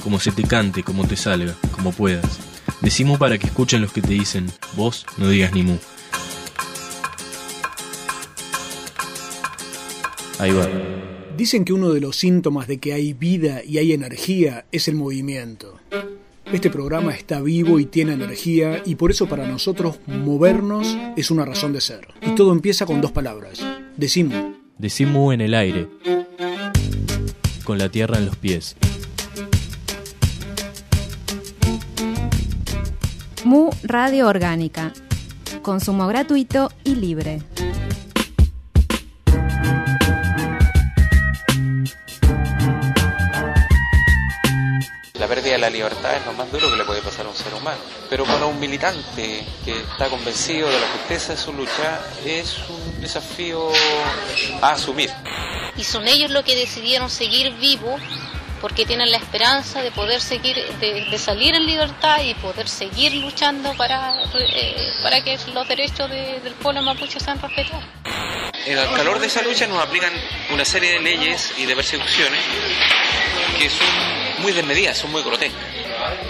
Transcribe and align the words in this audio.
como 0.00 0.18
se 0.18 0.32
te 0.32 0.42
cante, 0.42 0.82
como 0.82 1.06
te 1.06 1.16
salga, 1.16 1.54
como 1.72 1.92
puedas. 1.92 2.38
Decimu 2.80 3.18
para 3.18 3.38
que 3.38 3.46
escuchen 3.46 3.82
los 3.82 3.92
que 3.92 4.02
te 4.02 4.14
dicen, 4.14 4.46
vos 4.76 5.06
no 5.18 5.28
digas 5.28 5.52
ni 5.52 5.62
mu. 5.62 5.76
Ahí 10.38 10.52
va. 10.52 10.66
Dicen 11.36 11.64
que 11.64 11.72
uno 11.72 11.90
de 11.90 12.00
los 12.00 12.16
síntomas 12.16 12.66
de 12.66 12.78
que 12.78 12.92
hay 12.92 13.12
vida 13.12 13.62
y 13.64 13.78
hay 13.78 13.92
energía 13.92 14.66
es 14.72 14.88
el 14.88 14.94
movimiento. 14.94 15.78
Este 16.52 16.68
programa 16.68 17.14
está 17.14 17.40
vivo 17.40 17.78
y 17.78 17.84
tiene 17.84 18.14
energía 18.14 18.82
y 18.84 18.96
por 18.96 19.10
eso 19.10 19.28
para 19.28 19.46
nosotros 19.46 20.00
movernos 20.06 20.98
es 21.16 21.30
una 21.30 21.44
razón 21.44 21.72
de 21.72 21.80
ser. 21.80 22.08
Y 22.22 22.34
todo 22.34 22.52
empieza 22.52 22.86
con 22.86 23.00
dos 23.00 23.12
palabras. 23.12 23.60
Decimu. 23.96 24.54
Decimu 24.78 25.32
en 25.32 25.42
el 25.42 25.54
aire, 25.54 25.88
con 27.64 27.78
la 27.78 27.90
tierra 27.90 28.16
en 28.18 28.26
los 28.26 28.36
pies. 28.36 28.76
Mu 33.44 33.70
Radio 33.82 34.28
Orgánica. 34.28 34.92
Consumo 35.62 36.06
gratuito 36.06 36.70
y 36.84 36.94
libre. 36.94 37.42
La 45.14 45.26
pérdida 45.26 45.52
de 45.52 45.58
la 45.58 45.70
libertad 45.70 46.16
es 46.16 46.26
lo 46.26 46.32
más 46.34 46.50
duro 46.52 46.70
que 46.70 46.76
le 46.76 46.84
puede 46.84 47.00
pasar 47.02 47.26
a 47.26 47.30
un 47.30 47.34
ser 47.34 47.54
humano. 47.54 47.78
Pero 48.10 48.24
para 48.24 48.46
un 48.46 48.60
militante 48.60 49.44
que 49.64 49.78
está 49.78 50.08
convencido 50.08 50.68
de 50.68 50.80
la 50.80 50.88
justeza 50.88 51.32
de 51.32 51.38
su 51.38 51.52
lucha, 51.52 52.00
es 52.24 52.58
un 52.68 53.00
desafío 53.00 53.70
a 54.60 54.72
asumir. 54.72 55.10
y 55.76 55.84
son 55.84 56.06
ellos 56.08 56.30
los 56.30 56.44
que 56.44 56.56
decidieron 56.56 57.08
seguir 57.08 57.54
vivos 57.56 58.00
porque 58.60 58.84
tienen 58.84 59.10
la 59.10 59.16
esperanza 59.16 59.82
de 59.82 59.90
poder 59.90 60.20
seguir, 60.20 60.56
de, 60.80 61.18
salir 61.18 61.54
en 61.54 61.64
libertad 61.66 62.20
y 62.22 62.34
poder 62.34 62.68
seguir 62.68 63.14
luchando 63.14 63.72
para, 63.74 64.14
eh, 64.34 64.92
para 65.02 65.22
que 65.22 65.38
los 65.54 65.66
derechos 65.68 66.10
de- 66.10 66.40
del 66.40 66.54
pueblo 66.54 66.82
mapuche 66.82 67.18
sean 67.20 67.40
respetados. 67.40 67.84
En 68.66 68.76
el 68.78 68.90
calor 68.92 69.18
de 69.18 69.26
esa 69.26 69.42
lucha 69.42 69.66
nos 69.66 69.82
aplican 69.82 70.12
una 70.52 70.64
serie 70.64 70.92
de 70.92 71.00
leyes 71.00 71.52
y 71.56 71.64
de 71.66 71.74
persecuciones 71.74 72.40
que 73.58 73.68
son 73.70 74.42
muy 74.42 74.52
desmedidas, 74.52 74.98
son 74.98 75.10
muy 75.12 75.22
grotescas. 75.22 75.60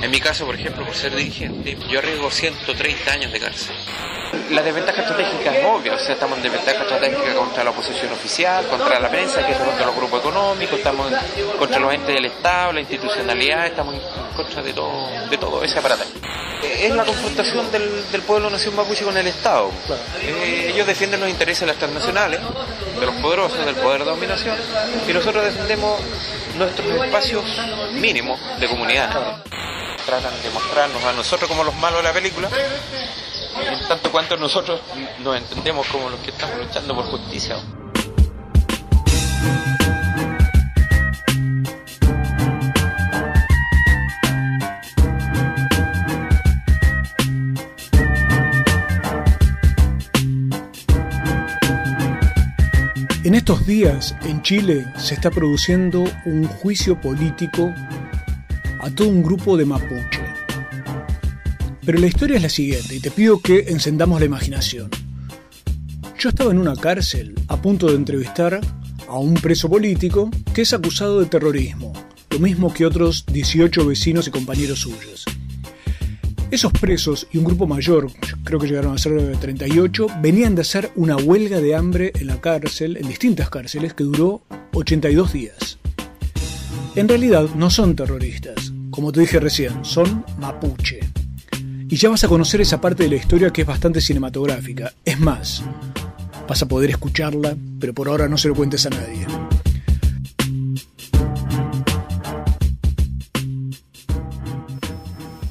En 0.03 0.11
mi 0.11 0.21
caso, 0.21 0.47
por 0.47 0.55
ejemplo, 0.55 0.85
por 0.85 0.95
ser 0.95 1.15
dirigente, 1.15 1.77
yo 1.89 1.99
arriesgo 1.99 2.31
130 2.31 3.13
años 3.13 3.33
de 3.33 3.41
cárcel. 3.41 3.75
La 4.51 4.63
desventaja 4.63 5.03
estratégica 5.03 5.57
es 5.57 5.65
obvia, 5.67 5.95
o 5.95 5.99
sea, 5.99 6.15
estamos 6.15 6.37
en 6.39 6.45
desventaja 6.45 6.83
estratégica 6.83 7.35
contra 7.35 7.65
la 7.65 7.71
oposición 7.71 8.13
oficial, 8.13 8.65
contra 8.67 9.01
la 9.01 9.09
prensa, 9.11 9.45
que 9.45 9.53
está 9.53 9.65
contra 9.65 9.87
los 9.87 9.97
grupos 9.97 10.21
económicos, 10.21 10.79
estamos 10.79 11.13
contra 11.59 11.81
los 11.81 11.93
entes 11.93 12.15
del 12.15 12.27
Estado, 12.27 12.73
la 12.73 12.81
institucionalidad, 12.81 13.67
estamos 13.67 13.95
en 13.95 14.01
contra 14.37 14.63
de 14.63 14.73
todo, 14.73 15.09
de 15.29 15.37
todo 15.37 15.65
ese 15.65 15.79
aparato. 15.79 16.05
Eh, 16.63 16.87
Es 16.87 16.95
la 16.95 17.05
confrontación 17.05 17.71
del, 17.73 18.11
del 18.13 18.23
pueblo 18.23 18.51
nación 18.51 18.77
mapuche 18.77 19.05
con 19.05 19.17
el 19.17 19.27
Estado. 19.27 19.71
Eh, 20.23 20.71
ellos 20.73 20.87
defienden 20.87 21.21
los 21.21 21.29
intereses 21.29 21.61
de 21.61 21.67
las 21.67 21.77
transnacionales, 21.77 22.41
de 23.01 23.07
los 23.07 23.15
poderosos, 23.17 23.65
del 23.67 23.75
poder 23.77 24.05
de 24.05 24.11
dominación, 24.11 24.57
y 25.09 25.13
nosotros 25.13 25.45
defendemos 25.45 26.01
nuestros 26.57 26.87
espacios 27.05 27.45
mínimos 27.95 28.39
de 28.61 28.69
comunidad. 28.69 29.43
Tratan 30.11 30.43
de 30.43 30.51
mostrarnos 30.51 31.05
a 31.05 31.13
nosotros 31.13 31.49
como 31.49 31.63
los 31.63 31.77
malos 31.77 32.01
de 32.01 32.03
la 32.03 32.13
película, 32.13 32.51
tanto 33.87 34.11
cuanto 34.11 34.37
nosotros 34.37 34.81
nos 35.21 35.37
entendemos 35.37 35.87
como 35.87 36.11
los 36.11 36.19
que 36.19 36.33
estamos 36.33 36.57
luchando 36.59 36.97
por 36.97 37.05
justicia. 37.05 37.59
En 53.23 53.37
estos 53.37 53.65
días, 53.65 54.17
en 54.23 54.43
Chile, 54.43 54.93
se 54.99 55.15
está 55.15 55.31
produciendo 55.31 56.03
un 56.25 56.49
juicio 56.49 57.01
político 57.01 57.73
a 58.81 58.91
todo 58.91 59.09
un 59.09 59.23
grupo 59.23 59.57
de 59.57 59.65
mapuche. 59.65 60.21
Pero 61.85 61.99
la 61.99 62.07
historia 62.07 62.37
es 62.37 62.43
la 62.43 62.49
siguiente, 62.49 62.97
y 62.97 63.01
te 63.01 63.11
pido 63.11 63.41
que 63.41 63.67
encendamos 63.69 64.21
la 64.21 64.27
imaginación. 64.27 64.91
Yo 66.19 66.29
estaba 66.29 66.51
en 66.51 66.59
una 66.59 66.77
cárcel 66.77 67.35
a 67.49 67.61
punto 67.61 67.89
de 67.89 67.97
entrevistar 67.97 68.61
a 69.09 69.19
un 69.19 69.35
preso 69.35 69.69
político 69.69 70.31
que 70.55 70.63
es 70.63 70.73
acusado 70.73 71.21
de 71.21 71.27
terrorismo, 71.27 71.93
lo 72.31 72.39
mismo 72.39 72.73
que 72.73 72.87
otros 72.87 73.25
18 73.27 73.87
vecinos 73.87 74.29
y 74.29 74.31
compañeros 74.31 74.81
suyos. 74.81 75.25
Esos 76.51 76.73
presos 76.73 77.27
y 77.33 77.39
un 77.39 77.45
grupo 77.45 77.67
mayor, 77.67 78.09
yo 78.29 78.37
creo 78.45 78.59
que 78.59 78.67
llegaron 78.67 78.95
a 78.95 78.99
ser 78.99 79.37
38, 79.37 80.07
venían 80.21 80.55
de 80.55 80.63
hacer 80.63 80.91
una 80.97 81.17
huelga 81.17 81.61
de 81.61 81.75
hambre 81.75 82.13
en 82.19 82.27
la 82.27 82.41
cárcel, 82.41 82.97
en 82.97 83.09
distintas 83.09 83.51
cárceles, 83.51 83.95
que 83.95 84.05
duró 84.05 84.43
82 84.75 85.33
días. 85.33 85.79
En 86.97 87.09
realidad 87.09 87.49
no 87.55 87.71
son 87.71 87.95
terroristas, 87.95 88.70
como 88.91 89.13
te 89.13 89.21
dije 89.21 89.41
recién, 89.41 89.85
son 89.85 90.25
mapuche. 90.39 91.01
Y 91.89 91.97
ya 91.97 92.09
vas 92.09 92.25
a 92.25 92.29
conocer 92.29 92.61
esa 92.61 92.81
parte 92.81 93.05
de 93.05 93.09
la 93.09 93.17
historia 93.17 93.51
que 93.51 93.63
es 93.63 93.67
bastante 93.67 94.01
cinematográfica. 94.01 94.93
Es 95.05 95.19
más, 95.19 95.63
vas 96.49 96.63
a 96.63 96.67
poder 96.67 96.91
escucharla, 96.91 97.57
pero 97.79 97.95
por 97.95 98.09
ahora 98.09 98.29
no 98.29 98.39
se 98.39 98.49
lo 98.49 98.55
cuentes 98.55 98.87
a 98.87 98.91
nadie. 98.91 99.27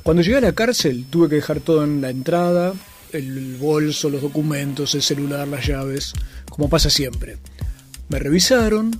Cuando 0.03 0.23
llegué 0.23 0.37
a 0.37 0.41
la 0.41 0.53
cárcel 0.53 1.05
tuve 1.09 1.29
que 1.29 1.35
dejar 1.35 1.59
todo 1.59 1.83
en 1.83 2.01
la 2.01 2.09
entrada, 2.09 2.73
el 3.13 3.57
bolso, 3.57 4.09
los 4.09 4.21
documentos, 4.21 4.95
el 4.95 5.01
celular, 5.01 5.47
las 5.47 5.67
llaves, 5.67 6.13
como 6.49 6.69
pasa 6.69 6.89
siempre. 6.89 7.37
Me 8.07 8.17
revisaron, 8.17 8.99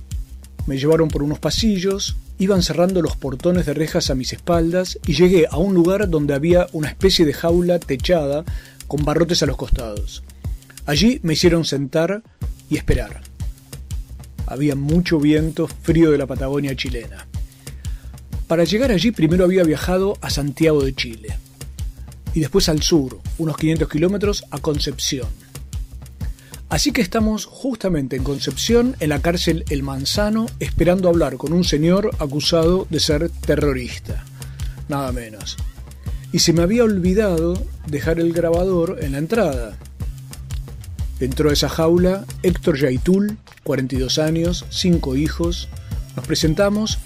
me 0.66 0.78
llevaron 0.78 1.08
por 1.08 1.22
unos 1.22 1.38
pasillos, 1.38 2.16
iban 2.40 2.62
cerrando 2.62 3.02
los 3.02 3.16
portones 3.16 3.66
de 3.66 3.74
rejas 3.74 4.08
a 4.08 4.14
mis 4.14 4.32
espaldas 4.32 4.98
y 5.06 5.12
llegué 5.12 5.46
a 5.48 5.58
un 5.58 5.74
lugar 5.74 6.08
donde 6.08 6.32
había 6.32 6.66
una 6.72 6.88
especie 6.88 7.26
de 7.26 7.34
jaula 7.34 7.78
techada 7.78 8.44
con 8.88 9.04
barrotes 9.04 9.42
a 9.42 9.46
los 9.46 9.58
costados. 9.58 10.24
Allí 10.86 11.20
me 11.22 11.34
hicieron 11.34 11.66
sentar 11.66 12.22
y 12.70 12.78
esperar. 12.78 13.20
Había 14.46 14.74
mucho 14.74 15.20
viento 15.20 15.68
frío 15.68 16.10
de 16.10 16.16
la 16.16 16.26
Patagonia 16.26 16.74
chilena. 16.74 17.26
Para 18.48 18.64
llegar 18.64 18.90
allí 18.90 19.10
primero 19.10 19.44
había 19.44 19.62
viajado 19.62 20.16
a 20.22 20.30
Santiago 20.30 20.82
de 20.82 20.94
Chile 20.94 21.36
y 22.32 22.40
después 22.40 22.70
al 22.70 22.82
sur, 22.82 23.20
unos 23.36 23.58
500 23.58 23.86
kilómetros, 23.86 24.44
a 24.50 24.58
Concepción. 24.58 25.28
Así 26.70 26.92
que 26.92 27.02
estamos 27.02 27.46
justamente 27.46 28.14
en 28.14 28.22
Concepción, 28.22 28.94
en 29.00 29.08
la 29.08 29.20
cárcel 29.20 29.64
El 29.70 29.82
Manzano, 29.82 30.46
esperando 30.60 31.08
hablar 31.08 31.36
con 31.36 31.52
un 31.52 31.64
señor 31.64 32.12
acusado 32.20 32.86
de 32.88 33.00
ser 33.00 33.28
terrorista. 33.28 34.24
Nada 34.88 35.10
menos. 35.10 35.56
Y 36.30 36.38
se 36.38 36.52
me 36.52 36.62
había 36.62 36.84
olvidado 36.84 37.60
dejar 37.88 38.20
el 38.20 38.32
grabador 38.32 38.98
en 39.02 39.12
la 39.12 39.18
entrada. 39.18 39.76
Entró 41.18 41.50
a 41.50 41.54
esa 41.54 41.68
jaula 41.68 42.24
Héctor 42.44 42.78
Yaitul, 42.78 43.36
42 43.64 44.20
años, 44.20 44.64
5 44.70 45.16
hijos. 45.16 45.68
Nos 46.14 46.24
presentamos 46.24 47.00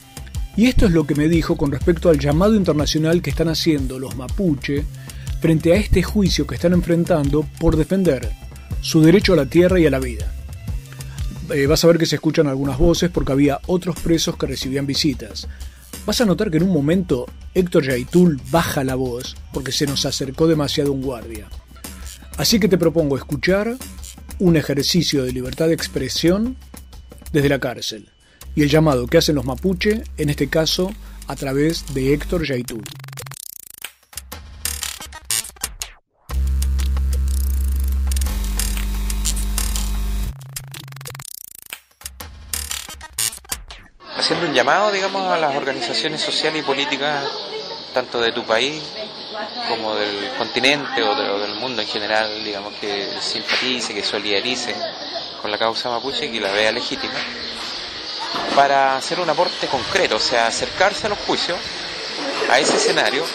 y 0.58 0.66
esto 0.66 0.84
es 0.84 0.92
lo 0.92 1.06
que 1.06 1.14
me 1.14 1.28
dijo 1.28 1.56
con 1.56 1.72
respecto 1.72 2.10
al 2.10 2.18
llamado 2.18 2.54
internacional 2.54 3.22
que 3.22 3.30
están 3.30 3.48
haciendo 3.48 3.98
los 3.98 4.14
mapuche 4.14 4.84
frente 5.40 5.72
a 5.72 5.76
este 5.76 6.02
juicio 6.02 6.46
que 6.46 6.54
están 6.54 6.74
enfrentando 6.74 7.46
por 7.58 7.76
defender 7.76 8.43
su 8.84 9.00
derecho 9.00 9.32
a 9.32 9.36
la 9.36 9.46
tierra 9.46 9.80
y 9.80 9.86
a 9.86 9.90
la 9.90 9.98
vida. 9.98 10.30
Eh, 11.54 11.66
vas 11.66 11.82
a 11.82 11.86
ver 11.86 11.96
que 11.96 12.04
se 12.04 12.16
escuchan 12.16 12.48
algunas 12.48 12.76
voces 12.76 13.10
porque 13.10 13.32
había 13.32 13.58
otros 13.66 13.98
presos 13.98 14.36
que 14.36 14.46
recibían 14.46 14.86
visitas. 14.86 15.48
Vas 16.04 16.20
a 16.20 16.26
notar 16.26 16.50
que 16.50 16.58
en 16.58 16.64
un 16.64 16.72
momento 16.72 17.24
Héctor 17.54 17.84
Yaitul 17.84 18.38
baja 18.50 18.84
la 18.84 18.94
voz 18.94 19.36
porque 19.54 19.72
se 19.72 19.86
nos 19.86 20.04
acercó 20.04 20.46
demasiado 20.46 20.92
un 20.92 21.00
guardia. 21.00 21.48
Así 22.36 22.60
que 22.60 22.68
te 22.68 22.76
propongo 22.76 23.16
escuchar 23.16 23.74
un 24.38 24.56
ejercicio 24.56 25.24
de 25.24 25.32
libertad 25.32 25.68
de 25.68 25.74
expresión 25.74 26.56
desde 27.32 27.48
la 27.48 27.60
cárcel 27.60 28.10
y 28.54 28.64
el 28.64 28.68
llamado 28.68 29.06
que 29.06 29.16
hacen 29.16 29.36
los 29.36 29.46
mapuche, 29.46 30.02
en 30.18 30.28
este 30.28 30.48
caso, 30.48 30.92
a 31.26 31.36
través 31.36 31.86
de 31.94 32.12
Héctor 32.12 32.46
Yaitul. 32.46 32.82
Haciendo 44.24 44.46
un 44.46 44.54
llamado, 44.54 44.90
digamos, 44.90 45.30
a 45.30 45.36
las 45.36 45.54
organizaciones 45.54 46.22
sociales 46.22 46.62
y 46.62 46.64
políticas, 46.64 47.24
tanto 47.92 48.22
de 48.22 48.32
tu 48.32 48.42
país 48.44 48.82
como 49.68 49.94
del 49.96 50.30
continente 50.38 51.02
o, 51.02 51.38
del 51.40 51.56
mundo 51.56 51.82
en 51.82 51.88
general, 51.88 52.42
digamos, 52.42 52.72
que 52.80 53.06
simpatice, 53.20 53.92
que 53.92 54.02
solidarice 54.02 54.74
con 55.42 55.50
la 55.50 55.58
causa 55.58 55.90
mapuche, 55.90 56.32
que 56.32 56.40
la 56.40 56.50
vea 56.52 56.72
legítima, 56.72 57.12
para 58.56 58.96
hacer 58.96 59.20
un 59.20 59.28
aporte 59.28 59.66
concreto, 59.66 60.16
o 60.16 60.20
sea, 60.20 60.46
acercarse 60.46 61.04
a 61.04 61.10
los 61.10 61.18
juicios, 61.18 61.58
a 62.50 62.58
ese 62.58 62.76
escenario, 62.76 63.26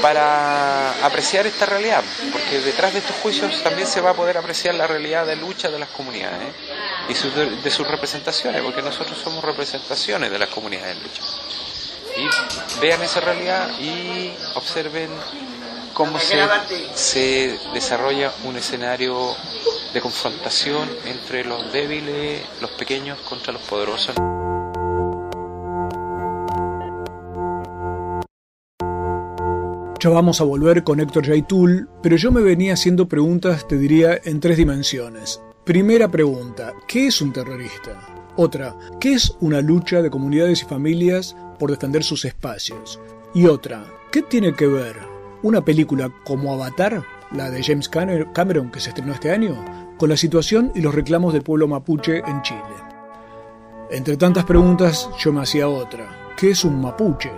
para 0.00 1.04
apreciar 1.04 1.46
esta 1.46 1.66
realidad, 1.66 2.02
porque 2.32 2.58
detrás 2.60 2.94
de 2.94 3.00
estos 3.00 3.16
juicios 3.16 3.62
también 3.62 3.86
se 3.86 4.00
va 4.00 4.10
a 4.10 4.14
poder 4.14 4.38
apreciar 4.38 4.74
la 4.76 4.86
realidad 4.86 5.26
de 5.26 5.36
lucha 5.36 5.70
de 5.70 5.78
las 5.78 5.90
comunidades 5.90 6.54
y 7.10 7.62
de 7.62 7.70
sus 7.70 7.88
representaciones, 7.88 8.62
porque 8.62 8.82
nosotros 8.82 9.18
somos 9.18 9.42
representaciones 9.42 10.30
de 10.30 10.38
las 10.38 10.48
comunidades 10.48 10.96
de 10.96 11.02
lucha. 11.02 11.22
Y 12.16 12.80
vean 12.80 13.02
esa 13.02 13.20
realidad 13.20 13.68
y 13.80 14.32
observen 14.54 15.10
cómo 15.92 16.20
se, 16.20 16.38
se 16.94 17.58
desarrolla 17.74 18.32
un 18.44 18.56
escenario 18.56 19.34
de 19.92 20.00
confrontación 20.00 20.88
entre 21.04 21.44
los 21.44 21.72
débiles, 21.72 22.42
los 22.60 22.70
pequeños 22.70 23.18
contra 23.20 23.52
los 23.52 23.62
poderosos. 23.62 24.14
Ya 30.02 30.08
vamos 30.08 30.40
a 30.40 30.44
volver 30.44 30.82
con 30.82 31.00
Héctor 31.00 31.26
Yaitul, 31.26 31.88
pero 32.02 32.16
yo 32.16 32.30
me 32.30 32.40
venía 32.40 32.72
haciendo 32.72 33.06
preguntas, 33.06 33.68
te 33.68 33.76
diría, 33.76 34.18
en 34.24 34.40
tres 34.40 34.56
dimensiones. 34.56 35.40
Primera 35.64 36.10
pregunta, 36.10 36.72
¿qué 36.88 37.08
es 37.08 37.20
un 37.20 37.34
terrorista? 37.34 38.00
Otra, 38.36 38.74
¿qué 38.98 39.12
es 39.12 39.36
una 39.40 39.60
lucha 39.60 40.00
de 40.00 40.08
comunidades 40.08 40.62
y 40.62 40.64
familias 40.64 41.36
por 41.58 41.70
defender 41.70 42.02
sus 42.02 42.24
espacios? 42.24 42.98
Y 43.34 43.44
otra, 43.44 43.84
¿qué 44.10 44.22
tiene 44.22 44.54
que 44.54 44.66
ver 44.66 44.96
una 45.42 45.62
película 45.62 46.10
como 46.24 46.54
Avatar, 46.54 47.04
la 47.30 47.50
de 47.50 47.62
James 47.62 47.90
Cameron 47.90 48.70
que 48.70 48.80
se 48.80 48.88
estrenó 48.88 49.12
este 49.12 49.32
año, 49.32 49.54
con 49.98 50.08
la 50.08 50.16
situación 50.16 50.72
y 50.74 50.80
los 50.80 50.94
reclamos 50.94 51.34
del 51.34 51.42
pueblo 51.42 51.68
mapuche 51.68 52.22
en 52.26 52.40
Chile? 52.40 52.62
Entre 53.90 54.16
tantas 54.16 54.46
preguntas 54.46 55.10
yo 55.18 55.30
me 55.30 55.42
hacía 55.42 55.68
otra, 55.68 56.32
¿qué 56.38 56.52
es 56.52 56.64
un 56.64 56.80
mapuche? 56.80 57.30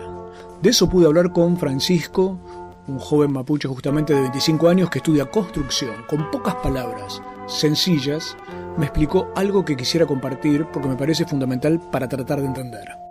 De 0.62 0.70
eso 0.70 0.88
pude 0.88 1.06
hablar 1.06 1.32
con 1.32 1.56
Francisco, 1.56 2.38
un 2.86 3.00
joven 3.00 3.32
mapuche 3.32 3.66
justamente 3.66 4.14
de 4.14 4.20
25 4.20 4.68
años 4.68 4.90
que 4.90 4.98
estudia 4.98 5.26
construcción, 5.26 6.04
con 6.08 6.30
pocas 6.30 6.54
palabras, 6.56 7.20
sencillas, 7.58 8.36
me 8.76 8.86
explicó 8.86 9.32
algo 9.36 9.64
que 9.64 9.76
quisiera 9.76 10.06
compartir 10.06 10.66
porque 10.72 10.88
me 10.88 10.96
parece 10.96 11.24
fundamental 11.24 11.80
para 11.90 12.08
tratar 12.08 12.40
de 12.40 12.46
entender. 12.46 13.02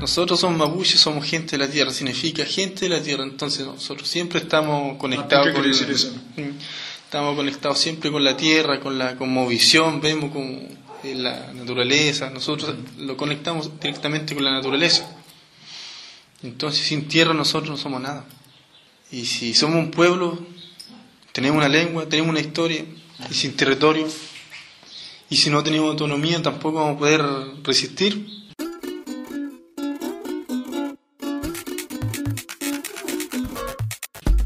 Nosotros 0.00 0.40
somos 0.40 0.58
mapuches, 0.58 1.00
somos 1.00 1.24
gente 1.24 1.58
de 1.58 1.66
la 1.66 1.70
tierra, 1.70 1.92
significa 1.92 2.44
gente 2.44 2.88
de 2.88 2.96
la 2.96 3.02
tierra, 3.02 3.24
entonces 3.24 3.66
nosotros 3.66 4.08
siempre 4.08 4.38
estamos 4.38 4.96
conectados 4.96 5.50
con 5.50 5.64
estamos 7.08 7.36
conectados 7.36 7.78
siempre 7.78 8.12
con 8.12 8.22
la 8.22 8.36
tierra, 8.36 8.80
con 8.80 8.98
la 8.98 9.14
visión, 9.48 9.98
vemos 9.98 10.30
con 10.30 10.44
eh, 10.44 11.14
la 11.14 11.54
naturaleza, 11.54 12.28
nosotros 12.28 12.74
lo 12.98 13.16
conectamos 13.16 13.80
directamente 13.80 14.34
con 14.34 14.44
la 14.44 14.50
naturaleza. 14.52 15.10
Entonces 16.42 16.86
sin 16.86 17.08
tierra 17.08 17.32
nosotros 17.32 17.70
no 17.70 17.76
somos 17.78 18.02
nada. 18.02 18.26
Y 19.10 19.24
si 19.24 19.54
somos 19.54 19.76
un 19.76 19.90
pueblo, 19.90 20.38
tenemos 21.32 21.56
una 21.56 21.68
lengua, 21.70 22.06
tenemos 22.06 22.28
una 22.28 22.40
historia, 22.40 22.84
y 23.30 23.32
sin 23.32 23.56
territorio, 23.56 24.06
y 25.30 25.36
si 25.36 25.48
no 25.48 25.64
tenemos 25.64 25.88
autonomía 25.88 26.42
tampoco 26.42 26.80
vamos 26.80 26.96
a 26.96 26.98
poder 26.98 27.22
resistir. 27.64 28.37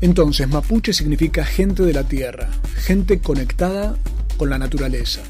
Entonces, 0.02 0.48
mapuche 0.48 0.92
significa 0.92 1.44
gente 1.44 1.84
de 1.84 1.92
la 1.92 2.02
tierra, 2.02 2.50
gente 2.74 3.20
conectada 3.20 3.96
con 4.36 4.50
la 4.50 4.58
naturaleza. 4.58 5.22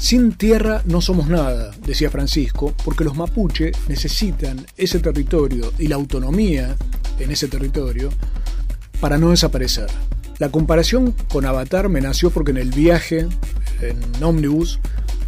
Sin 0.00 0.32
tierra 0.32 0.82
no 0.84 1.00
somos 1.00 1.28
nada, 1.28 1.70
decía 1.86 2.10
Francisco, 2.10 2.74
porque 2.84 3.04
los 3.04 3.16
mapuche 3.16 3.70
necesitan 3.86 4.66
ese 4.76 4.98
territorio 4.98 5.72
y 5.78 5.86
la 5.86 5.94
autonomía 5.94 6.76
en 7.20 7.30
ese 7.30 7.46
territorio 7.46 8.10
para 9.00 9.16
no 9.16 9.30
desaparecer. 9.30 9.86
La 10.38 10.50
comparación 10.50 11.14
con 11.32 11.46
Avatar 11.46 11.88
me 11.88 12.00
nació 12.00 12.30
porque 12.30 12.50
en 12.50 12.56
el 12.56 12.70
viaje 12.70 13.28
en 13.80 14.24
ómnibus 14.24 14.80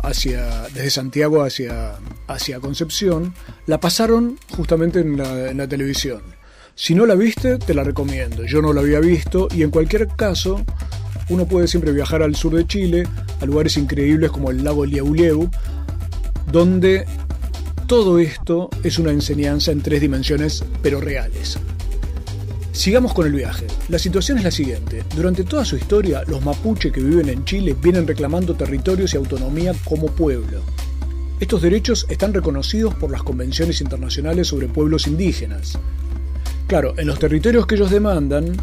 hacia, 0.02 0.62
desde 0.74 0.90
Santiago 0.90 1.42
hacia, 1.42 1.92
hacia 2.26 2.58
Concepción 2.58 3.32
la 3.66 3.78
pasaron 3.78 4.38
justamente 4.56 4.98
en 4.98 5.16
la, 5.16 5.50
en 5.50 5.58
la 5.58 5.68
televisión. 5.68 6.39
Si 6.74 6.94
no 6.94 7.06
la 7.06 7.14
viste, 7.14 7.58
te 7.58 7.74
la 7.74 7.84
recomiendo. 7.84 8.44
Yo 8.44 8.62
no 8.62 8.72
la 8.72 8.80
había 8.80 9.00
visto 9.00 9.48
y 9.54 9.62
en 9.62 9.70
cualquier 9.70 10.08
caso, 10.08 10.64
uno 11.28 11.46
puede 11.46 11.68
siempre 11.68 11.92
viajar 11.92 12.22
al 12.22 12.34
sur 12.34 12.54
de 12.54 12.66
Chile, 12.66 13.06
a 13.40 13.46
lugares 13.46 13.76
increíbles 13.76 14.30
como 14.30 14.50
el 14.50 14.64
lago 14.64 14.86
Liauleu, 14.86 15.50
donde 16.50 17.06
todo 17.86 18.18
esto 18.18 18.70
es 18.82 18.98
una 18.98 19.10
enseñanza 19.10 19.72
en 19.72 19.82
tres 19.82 20.00
dimensiones, 20.00 20.64
pero 20.82 21.00
reales. 21.00 21.58
Sigamos 22.72 23.12
con 23.12 23.26
el 23.26 23.32
viaje. 23.32 23.66
La 23.88 23.98
situación 23.98 24.38
es 24.38 24.44
la 24.44 24.50
siguiente. 24.50 25.02
Durante 25.14 25.44
toda 25.44 25.64
su 25.64 25.76
historia, 25.76 26.22
los 26.26 26.42
mapuche 26.44 26.92
que 26.92 27.02
viven 27.02 27.28
en 27.28 27.44
Chile 27.44 27.76
vienen 27.80 28.06
reclamando 28.06 28.54
territorios 28.54 29.12
y 29.12 29.16
autonomía 29.16 29.74
como 29.84 30.06
pueblo. 30.06 30.62
Estos 31.40 31.62
derechos 31.62 32.06
están 32.08 32.32
reconocidos 32.32 32.94
por 32.94 33.10
las 33.10 33.22
convenciones 33.22 33.80
internacionales 33.80 34.48
sobre 34.48 34.68
pueblos 34.68 35.06
indígenas, 35.06 35.78
Claro, 36.70 36.94
en 36.96 37.08
los 37.08 37.18
territorios 37.18 37.66
que 37.66 37.74
ellos 37.74 37.90
demandan, 37.90 38.56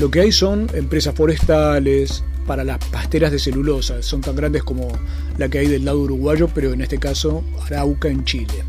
lo 0.00 0.10
que 0.10 0.22
hay 0.22 0.32
son 0.32 0.66
empresas 0.74 1.14
forestales 1.14 2.24
para 2.48 2.64
las 2.64 2.84
pasteras 2.86 3.30
de 3.30 3.38
celulosa, 3.38 4.02
son 4.02 4.22
tan 4.22 4.34
grandes 4.34 4.64
como 4.64 4.88
la 5.36 5.48
que 5.48 5.60
hay 5.60 5.68
del 5.68 5.84
lado 5.84 6.00
uruguayo, 6.00 6.48
pero 6.52 6.72
en 6.72 6.80
este 6.80 6.98
caso 6.98 7.44
Arauca 7.64 8.08
en 8.08 8.24
Chile. 8.24 8.64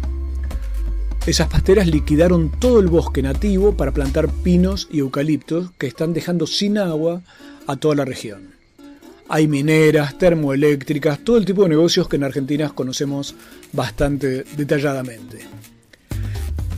Esas 1.25 1.47
pasteras 1.47 1.87
liquidaron 1.87 2.51
todo 2.59 2.79
el 2.79 2.89
bosque 2.89 3.23
nativo 3.23 3.75
para 3.75 3.91
plantar 3.91 4.29
pinos 4.29 4.87
y 4.91 4.99
eucaliptos 4.99 5.71
que 5.79 5.87
están 5.87 6.13
dejando 6.13 6.45
sin 6.45 6.77
agua 6.77 7.23
a 7.65 7.75
toda 7.77 7.95
la 7.95 8.05
región. 8.05 8.51
Hay 9.29 9.47
mineras, 9.47 10.19
termoeléctricas, 10.19 11.17
todo 11.23 11.37
el 11.37 11.45
tipo 11.45 11.63
de 11.63 11.69
negocios 11.69 12.07
que 12.07 12.17
en 12.17 12.23
Argentina 12.23 12.69
conocemos 12.69 13.33
bastante 13.73 14.43
detalladamente. 14.55 15.39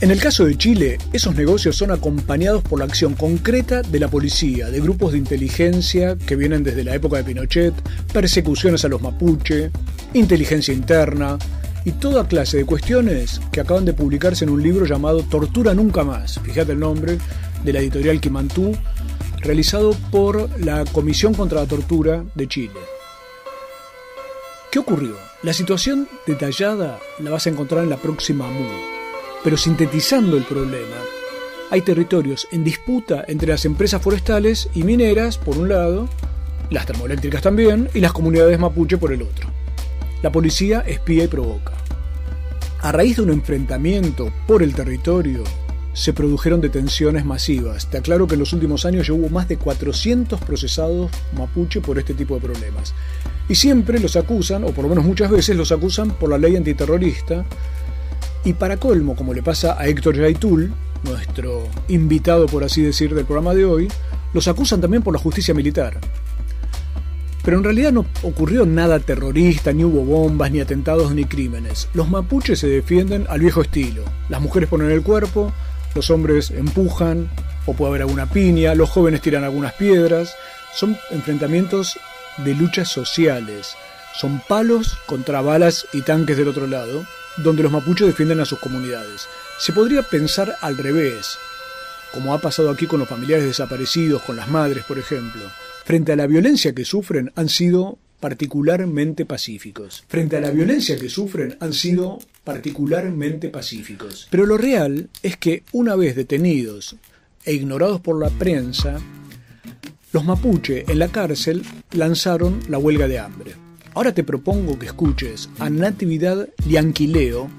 En 0.02 0.10
el 0.10 0.20
caso 0.20 0.44
de 0.44 0.58
Chile, 0.58 0.98
esos 1.12 1.36
negocios 1.36 1.76
son 1.76 1.92
acompañados 1.92 2.64
por 2.64 2.80
la 2.80 2.86
acción 2.86 3.14
concreta 3.14 3.82
de 3.82 4.00
la 4.00 4.08
policía, 4.08 4.68
de 4.68 4.80
grupos 4.80 5.12
de 5.12 5.18
inteligencia 5.18 6.16
que 6.16 6.34
vienen 6.34 6.64
desde 6.64 6.82
la 6.82 6.96
época 6.96 7.18
de 7.18 7.22
Pinochet, 7.22 7.72
persecuciones 8.12 8.84
a 8.84 8.88
los 8.88 9.00
mapuche, 9.00 9.70
inteligencia 10.12 10.74
interna 10.74 11.38
y 11.84 11.92
toda 11.92 12.26
clase 12.26 12.56
de 12.56 12.64
cuestiones 12.64 13.40
que 13.52 13.60
acaban 13.60 13.84
de 13.84 13.92
publicarse 13.92 14.44
en 14.44 14.50
un 14.50 14.60
libro 14.60 14.86
llamado 14.86 15.22
Tortura 15.22 15.72
Nunca 15.72 16.02
Más, 16.02 16.40
fíjate 16.40 16.72
el 16.72 16.80
nombre, 16.80 17.18
de 17.62 17.72
la 17.72 17.78
editorial 17.78 18.20
Quimantú, 18.20 18.76
realizado 19.38 19.92
por 20.10 20.50
la 20.58 20.84
Comisión 20.84 21.32
contra 21.32 21.60
la 21.60 21.68
Tortura 21.68 22.24
de 22.34 22.48
Chile. 22.48 22.80
¿Qué 24.72 24.80
ocurrió? 24.80 25.14
La 25.44 25.52
situación 25.52 26.08
detallada 26.26 26.98
la 27.20 27.30
vas 27.30 27.46
a 27.46 27.50
encontrar 27.50 27.84
en 27.84 27.90
la 27.90 27.98
próxima 27.98 28.48
MU. 28.48 29.01
Pero 29.44 29.56
sintetizando 29.56 30.36
el 30.36 30.44
problema, 30.44 30.96
hay 31.70 31.80
territorios 31.80 32.46
en 32.52 32.64
disputa 32.64 33.24
entre 33.26 33.48
las 33.48 33.64
empresas 33.64 34.00
forestales 34.00 34.68
y 34.74 34.82
mineras, 34.82 35.38
por 35.38 35.56
un 35.58 35.68
lado, 35.68 36.08
las 36.70 36.86
termoeléctricas 36.86 37.42
también, 37.42 37.88
y 37.94 38.00
las 38.00 38.12
comunidades 38.12 38.58
mapuche 38.58 38.98
por 38.98 39.12
el 39.12 39.22
otro. 39.22 39.48
La 40.22 40.30
policía 40.30 40.84
espía 40.86 41.24
y 41.24 41.28
provoca. 41.28 41.72
A 42.82 42.92
raíz 42.92 43.16
de 43.16 43.22
un 43.22 43.30
enfrentamiento 43.30 44.32
por 44.46 44.62
el 44.62 44.74
territorio, 44.74 45.44
se 45.94 46.12
produjeron 46.12 46.60
detenciones 46.60 47.24
masivas. 47.24 47.90
Te 47.90 47.98
aclaro 47.98 48.26
que 48.26 48.34
en 48.34 48.40
los 48.40 48.52
últimos 48.52 48.84
años 48.84 49.06
ya 49.06 49.12
hubo 49.12 49.28
más 49.28 49.48
de 49.48 49.56
400 49.56 50.40
procesados 50.40 51.10
mapuche 51.36 51.80
por 51.80 51.98
este 51.98 52.14
tipo 52.14 52.34
de 52.34 52.40
problemas. 52.40 52.94
Y 53.48 53.56
siempre 53.56 53.98
los 53.98 54.16
acusan, 54.16 54.64
o 54.64 54.68
por 54.68 54.84
lo 54.84 54.88
menos 54.88 55.04
muchas 55.04 55.30
veces 55.30 55.56
los 55.56 55.72
acusan 55.72 56.10
por 56.12 56.30
la 56.30 56.38
ley 56.38 56.56
antiterrorista, 56.56 57.44
y 58.44 58.54
para 58.54 58.76
colmo, 58.76 59.14
como 59.14 59.34
le 59.34 59.42
pasa 59.42 59.76
a 59.78 59.86
Héctor 59.86 60.16
Yaitul, 60.16 60.72
nuestro 61.04 61.68
invitado, 61.88 62.46
por 62.46 62.64
así 62.64 62.82
decir, 62.82 63.14
del 63.14 63.24
programa 63.24 63.54
de 63.54 63.64
hoy, 63.64 63.88
los 64.32 64.48
acusan 64.48 64.80
también 64.80 65.02
por 65.02 65.14
la 65.14 65.20
justicia 65.20 65.54
militar. 65.54 65.98
Pero 67.44 67.58
en 67.58 67.64
realidad 67.64 67.92
no 67.92 68.06
ocurrió 68.22 68.66
nada 68.66 69.00
terrorista, 69.00 69.72
ni 69.72 69.84
hubo 69.84 70.04
bombas, 70.04 70.52
ni 70.52 70.60
atentados, 70.60 71.12
ni 71.12 71.24
crímenes. 71.24 71.88
Los 71.92 72.08
mapuches 72.08 72.60
se 72.60 72.68
defienden 72.68 73.26
al 73.28 73.40
viejo 73.40 73.62
estilo. 73.62 74.04
Las 74.28 74.40
mujeres 74.40 74.68
ponen 74.68 74.90
el 74.90 75.02
cuerpo, 75.02 75.52
los 75.94 76.10
hombres 76.10 76.52
empujan, 76.52 77.28
o 77.66 77.74
puede 77.74 77.90
haber 77.90 78.02
alguna 78.02 78.26
piña, 78.26 78.74
los 78.74 78.90
jóvenes 78.90 79.22
tiran 79.22 79.42
algunas 79.42 79.72
piedras. 79.74 80.34
Son 80.74 80.96
enfrentamientos 81.10 81.98
de 82.38 82.54
luchas 82.54 82.88
sociales. 82.88 83.74
Son 84.14 84.40
palos 84.48 84.98
contra 85.06 85.40
balas 85.40 85.86
y 85.92 86.02
tanques 86.02 86.36
del 86.36 86.48
otro 86.48 86.66
lado, 86.66 87.04
donde 87.38 87.62
los 87.62 87.72
mapuches 87.72 88.06
defienden 88.06 88.40
a 88.40 88.44
sus 88.44 88.58
comunidades. 88.58 89.26
Se 89.58 89.72
podría 89.72 90.02
pensar 90.02 90.56
al 90.60 90.76
revés, 90.76 91.38
como 92.12 92.34
ha 92.34 92.40
pasado 92.40 92.70
aquí 92.70 92.86
con 92.86 93.00
los 93.00 93.08
familiares 93.08 93.44
desaparecidos, 93.44 94.22
con 94.22 94.36
las 94.36 94.48
madres, 94.48 94.84
por 94.84 94.98
ejemplo. 94.98 95.42
Frente 95.84 96.12
a 96.12 96.16
la 96.16 96.26
violencia 96.26 96.74
que 96.74 96.84
sufren 96.84 97.32
han 97.34 97.48
sido 97.48 97.98
particularmente 98.20 99.26
pacíficos. 99.26 100.04
Frente 100.08 100.36
a 100.36 100.40
la 100.40 100.50
violencia 100.50 100.96
que 100.96 101.08
sufren 101.08 101.56
han 101.58 101.72
sido 101.72 102.20
particularmente 102.44 103.48
pacíficos. 103.48 104.28
Pero 104.30 104.46
lo 104.46 104.56
real 104.56 105.08
es 105.22 105.36
que 105.36 105.64
una 105.72 105.96
vez 105.96 106.14
detenidos 106.14 106.96
e 107.44 107.52
ignorados 107.52 108.00
por 108.00 108.20
la 108.20 108.30
prensa, 108.30 109.00
los 110.12 110.24
mapuche 110.24 110.84
en 110.86 110.98
la 110.98 111.08
cárcel 111.08 111.62
lanzaron 111.92 112.60
la 112.68 112.78
huelga 112.78 113.08
de 113.08 113.18
hambre. 113.18 113.54
Ahora 113.94 114.14
te 114.14 114.24
propongo 114.24 114.78
que 114.78 114.86
escuches 114.86 115.50
a 115.58 115.68
Natividad 115.68 116.48
Lianquileo, 116.66 117.50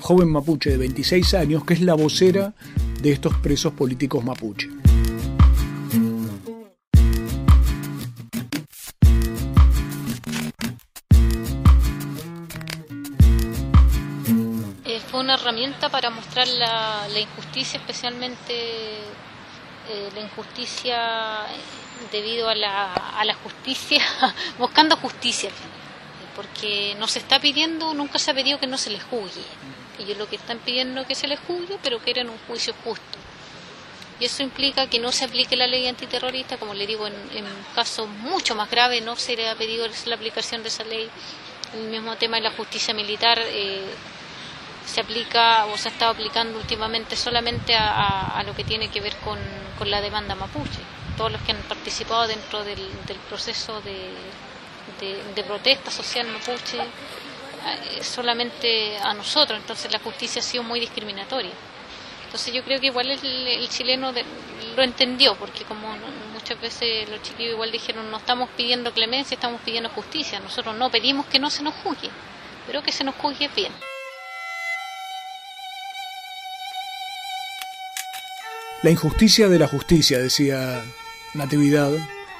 joven 0.00 0.32
mapuche 0.32 0.70
de 0.70 0.78
26 0.78 1.34
años, 1.34 1.64
que 1.66 1.74
es 1.74 1.82
la 1.82 1.92
vocera 1.92 2.54
de 3.02 3.12
estos 3.12 3.34
presos 3.36 3.74
políticos 3.74 4.24
mapuche. 4.24 4.70
Eh, 14.86 15.00
fue 15.10 15.20
una 15.20 15.34
herramienta 15.34 15.90
para 15.90 16.08
mostrar 16.08 16.48
la, 16.48 17.20
injusticia, 17.20 17.78
especialmente 17.78 18.54
eh, 19.90 20.08
la 20.14 20.20
injusticia 20.22 21.46
debido 22.10 22.48
a 22.48 22.54
la, 22.54 22.94
a 22.94 23.24
la 23.26 23.34
justicia, 23.34 24.02
buscando 24.58 24.96
justicia, 24.96 25.50
porque 26.34 26.94
no 26.98 27.08
se 27.08 27.18
está 27.18 27.40
pidiendo, 27.40 27.94
nunca 27.94 28.18
se 28.18 28.30
ha 28.30 28.34
pedido 28.34 28.58
que 28.58 28.66
no 28.66 28.78
se 28.78 28.90
les 28.90 29.02
juzgue. 29.04 29.42
Ellos 29.98 30.18
lo 30.18 30.28
que 30.28 30.36
están 30.36 30.58
pidiendo 30.58 31.06
que 31.06 31.14
se 31.14 31.28
les 31.28 31.38
juzgue, 31.40 31.78
pero 31.82 31.98
quieren 31.98 32.28
un 32.28 32.38
juicio 32.46 32.74
justo. 32.84 33.18
Y 34.20 34.26
eso 34.26 34.42
implica 34.42 34.86
que 34.86 35.00
no 35.00 35.10
se 35.10 35.24
aplique 35.24 35.56
la 35.56 35.66
ley 35.66 35.88
antiterrorista, 35.88 36.56
como 36.56 36.74
le 36.74 36.86
digo, 36.86 37.06
en, 37.06 37.14
casos 37.74 38.08
mucho 38.08 38.54
más 38.54 38.70
graves 38.70 39.02
no 39.02 39.16
se 39.16 39.34
le 39.34 39.48
ha 39.48 39.56
pedido 39.56 39.86
la 40.06 40.14
aplicación 40.14 40.62
de 40.62 40.68
esa 40.68 40.84
ley. 40.84 41.10
El 41.74 41.88
mismo 41.88 42.14
tema 42.16 42.36
de 42.36 42.42
la 42.42 42.52
justicia 42.52 42.94
militar 42.94 43.40
eh, 43.40 43.82
se 44.86 45.00
aplica 45.00 45.66
o 45.66 45.76
se 45.76 45.88
ha 45.88 45.92
estado 45.92 46.12
aplicando 46.12 46.58
últimamente 46.58 47.16
solamente 47.16 47.74
a, 47.74 48.42
lo 48.46 48.54
que 48.54 48.64
tiene 48.64 48.90
que 48.90 49.00
ver 49.00 49.16
con, 49.16 49.38
la 49.90 50.00
demanda 50.00 50.36
mapuche. 50.36 50.78
Todos 51.16 51.32
los 51.32 51.42
que 51.42 51.50
han 51.50 51.62
participado 51.62 52.28
dentro 52.28 52.62
del, 52.62 52.78
proceso 53.28 53.80
de 53.80 54.10
protesta 55.46 55.90
social 55.90 56.26
mapuche 56.28 56.78
eh, 56.78 58.02
solamente 58.02 58.96
a 58.98 59.14
nosotros, 59.14 59.60
entonces 59.60 59.92
la 59.92 59.98
justicia 59.98 60.40
ha 60.40 60.44
sido 60.44 60.62
muy 60.62 60.80
discriminatoria. 60.80 61.52
Entonces 62.24 62.54
yo 62.54 62.64
creo 62.64 62.80
que 62.80 62.86
igual 62.86 63.10
el, 63.10 63.68
chileno 63.68 64.10
lo 64.74 64.82
entendió, 64.82 65.34
porque 65.36 65.64
como 65.64 65.86
muchas 66.32 66.58
veces 66.60 67.08
los 67.10 67.20
chiquillos 67.22 67.52
igual 67.52 67.70
dijeron, 67.70 68.10
no 68.10 68.16
estamos 68.16 68.48
pidiendo 68.56 68.90
clemencia, 68.92 69.34
estamos 69.34 69.60
pidiendo 69.60 69.90
justicia, 69.90 70.40
nosotros 70.40 70.74
no 70.76 70.90
pedimos 70.90 71.26
que 71.26 71.38
no 71.38 71.50
se 71.50 71.62
nos 71.62 71.74
juzgue, 71.84 72.08
pero 72.66 72.82
que 72.82 72.90
se 72.90 73.04
nos 73.04 73.14
juzgue 73.16 73.48
bien. 73.54 73.72
La 78.82 78.90
injusticia 78.90 79.48
de 79.48 79.58
la 79.58 79.68
justicia, 79.68 80.18
decía 80.18 80.82
Natividad, 81.34 81.92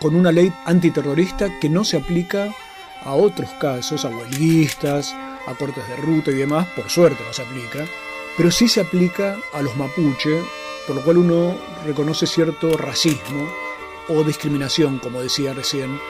con 0.03 0.17
una 0.17 0.33
ley 0.33 0.53
antiterrorista 0.65 1.61
que 1.61 1.69
no 1.69 1.85
se 1.85 1.97
aplica 1.97 2.53
a 3.05 3.15
otros 3.15 3.51
casos, 3.61 4.05
a 4.05 4.09
huelguistas, 4.09 5.15
a 5.47 5.55
cortes 5.55 5.87
de 5.87 5.95
ruta 5.95 6.33
y 6.33 6.35
demás, 6.35 6.67
por 6.75 6.91
suerte 6.91 7.23
no 7.25 7.33
se 7.33 7.43
aplica, 7.43 7.87
pero 8.37 8.51
sí 8.51 8.67
se 8.67 8.81
aplica 8.81 9.37
a 9.55 9.63
los 9.63 9.77
mapuche, 9.77 10.41
por 10.89 10.97
lo 10.97 11.05
cual 11.05 11.19
uno 11.19 11.57
reconoce 11.85 12.27
cierto 12.27 12.77
racismo 12.77 13.49
o 14.09 14.25
discriminación, 14.25 14.99
como 14.99 15.23
decía 15.23 15.55
recién 15.55 16.01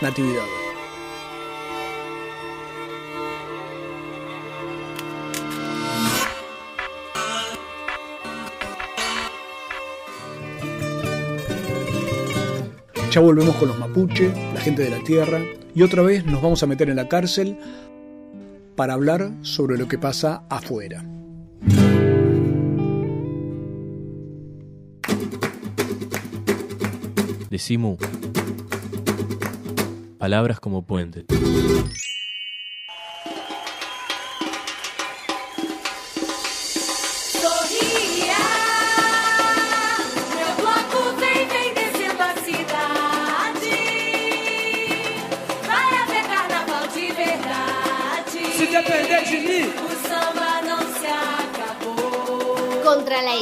Natividad. 0.00 0.71
Ya 13.12 13.20
volvemos 13.20 13.54
con 13.56 13.68
los 13.68 13.78
mapuche, 13.78 14.32
la 14.54 14.60
gente 14.62 14.80
de 14.80 14.88
la 14.88 14.98
tierra, 15.04 15.42
y 15.74 15.82
otra 15.82 16.00
vez 16.02 16.24
nos 16.24 16.40
vamos 16.40 16.62
a 16.62 16.66
meter 16.66 16.88
en 16.88 16.96
la 16.96 17.08
cárcel 17.08 17.58
para 18.74 18.94
hablar 18.94 19.30
sobre 19.42 19.76
lo 19.76 19.86
que 19.86 19.98
pasa 19.98 20.44
afuera. 20.48 21.04
Decimu. 27.50 27.98
Palabras 30.16 30.58
como 30.58 30.86
puente. 30.86 31.26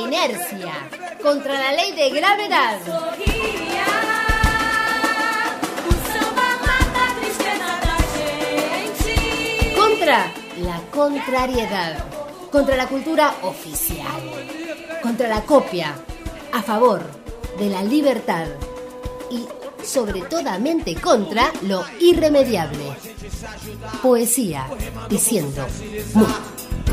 Inercia, 0.00 0.72
contra 1.22 1.54
la 1.54 1.72
ley 1.72 1.92
de 1.92 2.10
gravedad. 2.10 2.78
Contra 9.76 10.32
la 10.58 10.80
contrariedad, 10.90 12.04
contra 12.50 12.76
la 12.76 12.86
cultura 12.86 13.34
oficial, 13.42 14.22
contra 15.02 15.28
la 15.28 15.42
copia, 15.42 15.94
a 16.52 16.62
favor 16.62 17.02
de 17.58 17.68
la 17.68 17.82
libertad 17.82 18.46
y 19.30 19.46
sobre 19.84 20.22
toda 20.22 20.58
mente 20.58 20.94
contra 20.94 21.52
lo 21.62 21.84
irremediable. 22.00 22.96
Poesía 24.02 24.66
diciendo 25.08 25.66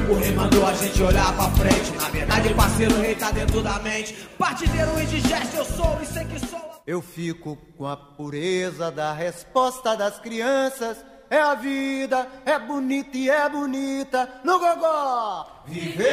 O 0.09 0.13
rei 0.13 0.31
mandou 0.31 0.65
a 0.65 0.73
gente 0.73 1.03
olhar 1.03 1.35
pra 1.35 1.49
frente. 1.51 1.91
Na 1.97 2.09
verdade, 2.09 2.53
parceiro, 2.53 2.95
o 2.95 3.01
rei 3.01 3.13
tá 3.15 3.29
dentro 3.31 3.61
da 3.61 3.77
mente. 3.79 4.13
Partideiro 4.37 4.97
indigesto, 5.01 5.57
eu 5.57 5.65
sou 5.65 5.99
e 6.01 6.05
sei 6.05 6.23
que 6.23 6.39
sou. 6.39 6.61
Eu 6.87 7.01
fico 7.01 7.57
com 7.77 7.85
a 7.85 7.97
pureza 7.97 8.89
da 8.89 9.11
resposta 9.11 9.97
das 9.97 10.17
crianças. 10.19 10.97
É 11.29 11.41
a 11.41 11.55
vida, 11.55 12.25
é 12.45 12.57
bonita 12.57 13.17
e 13.17 13.29
é 13.29 13.49
bonita 13.49 14.29
no 14.45 14.57
gogó. 14.57 15.63
Viver 15.65 16.07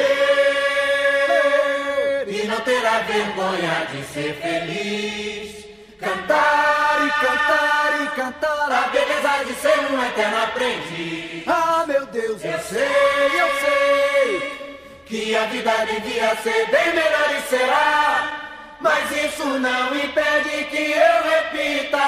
e 2.27 2.47
não 2.47 2.59
ter 2.59 2.85
a 2.85 2.99
vergonha 2.99 3.87
de 3.91 4.03
ser 4.07 4.33
feliz. 4.41 5.64
Cantar 6.05 6.97
e 7.03 7.09
cantar 7.25 8.03
e 8.03 8.07
cantar 8.15 8.71
a 8.71 8.87
beleza 8.89 9.43
de 9.47 9.53
ser 9.55 9.79
um 9.91 10.05
eterno 10.05 10.43
aprendiz. 10.43 11.47
Ah, 11.47 11.83
meu 11.87 12.05
Deus, 12.05 12.45
eu 12.45 12.59
sei, 12.59 13.41
eu 13.41 13.49
sei 13.59 15.01
que 15.07 15.35
a 15.35 15.45
vida 15.47 15.71
devia 15.87 16.35
ser 16.43 16.69
bem 16.69 16.93
melhor 16.93 17.31
e 17.35 17.41
será. 17.49 18.77
Mas 18.79 19.09
isso 19.09 19.45
não 19.45 19.95
impede 19.95 20.65
que 20.65 20.91
eu 20.91 21.17
repita. 21.33 22.05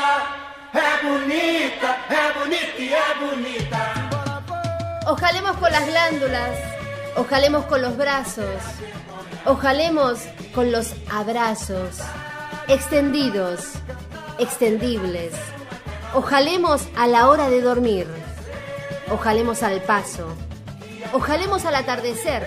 É 0.76 1.04
bonita, 1.04 1.98
é 2.12 2.34
bonita 2.38 2.78
e 2.78 2.94
é 2.94 3.14
bonita. 3.16 3.82
Ojalemos 5.08 5.58
con 5.58 5.72
las 5.72 5.88
glándulas, 5.88 6.60
ojalemos 7.16 7.66
con 7.66 7.82
los 7.82 7.98
brazos, 7.98 8.62
ojalemos 9.46 10.20
con 10.54 10.72
los 10.72 10.94
abrazos 11.12 12.00
extendidos, 12.68 13.62
extendibles. 14.40 15.34
Ojalemos 16.14 16.88
a 16.96 17.08
la 17.08 17.30
hora 17.30 17.50
de 17.50 17.62
dormir. 17.62 18.08
Ojalemos 19.12 19.64
al 19.64 19.82
paso. 19.82 20.28
Ojalemos 21.14 21.66
al 21.66 21.76
atardecer. 21.76 22.44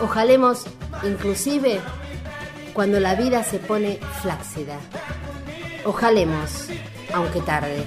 Ojalemos 0.00 0.64
inclusive 1.04 1.80
cuando 2.74 3.00
la 3.00 3.14
vida 3.14 3.42
se 3.42 3.58
pone 3.58 3.98
flácida. 4.22 4.76
Ojalemos, 5.84 6.68
aunque 7.14 7.40
tarde. 7.40 7.84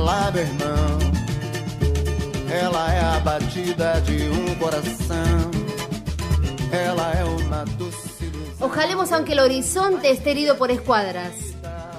Ela 2.50 3.20
batida 3.24 4.00
de 4.00 4.30
um. 4.30 4.48
Ojalemos 8.60 9.12
aunque 9.12 9.32
el 9.32 9.40
horizonte 9.40 10.10
esté 10.10 10.32
herido 10.32 10.56
por 10.56 10.70
escuadras. 10.70 11.32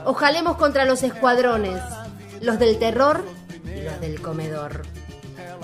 Ojalemos 0.05 0.57
contra 0.57 0.85
los 0.85 1.03
escuadrones, 1.03 1.81
los 2.41 2.59
del 2.59 2.79
terror 2.79 3.23
y 3.65 3.81
los 3.81 3.99
del 4.01 4.21
comedor. 4.21 4.83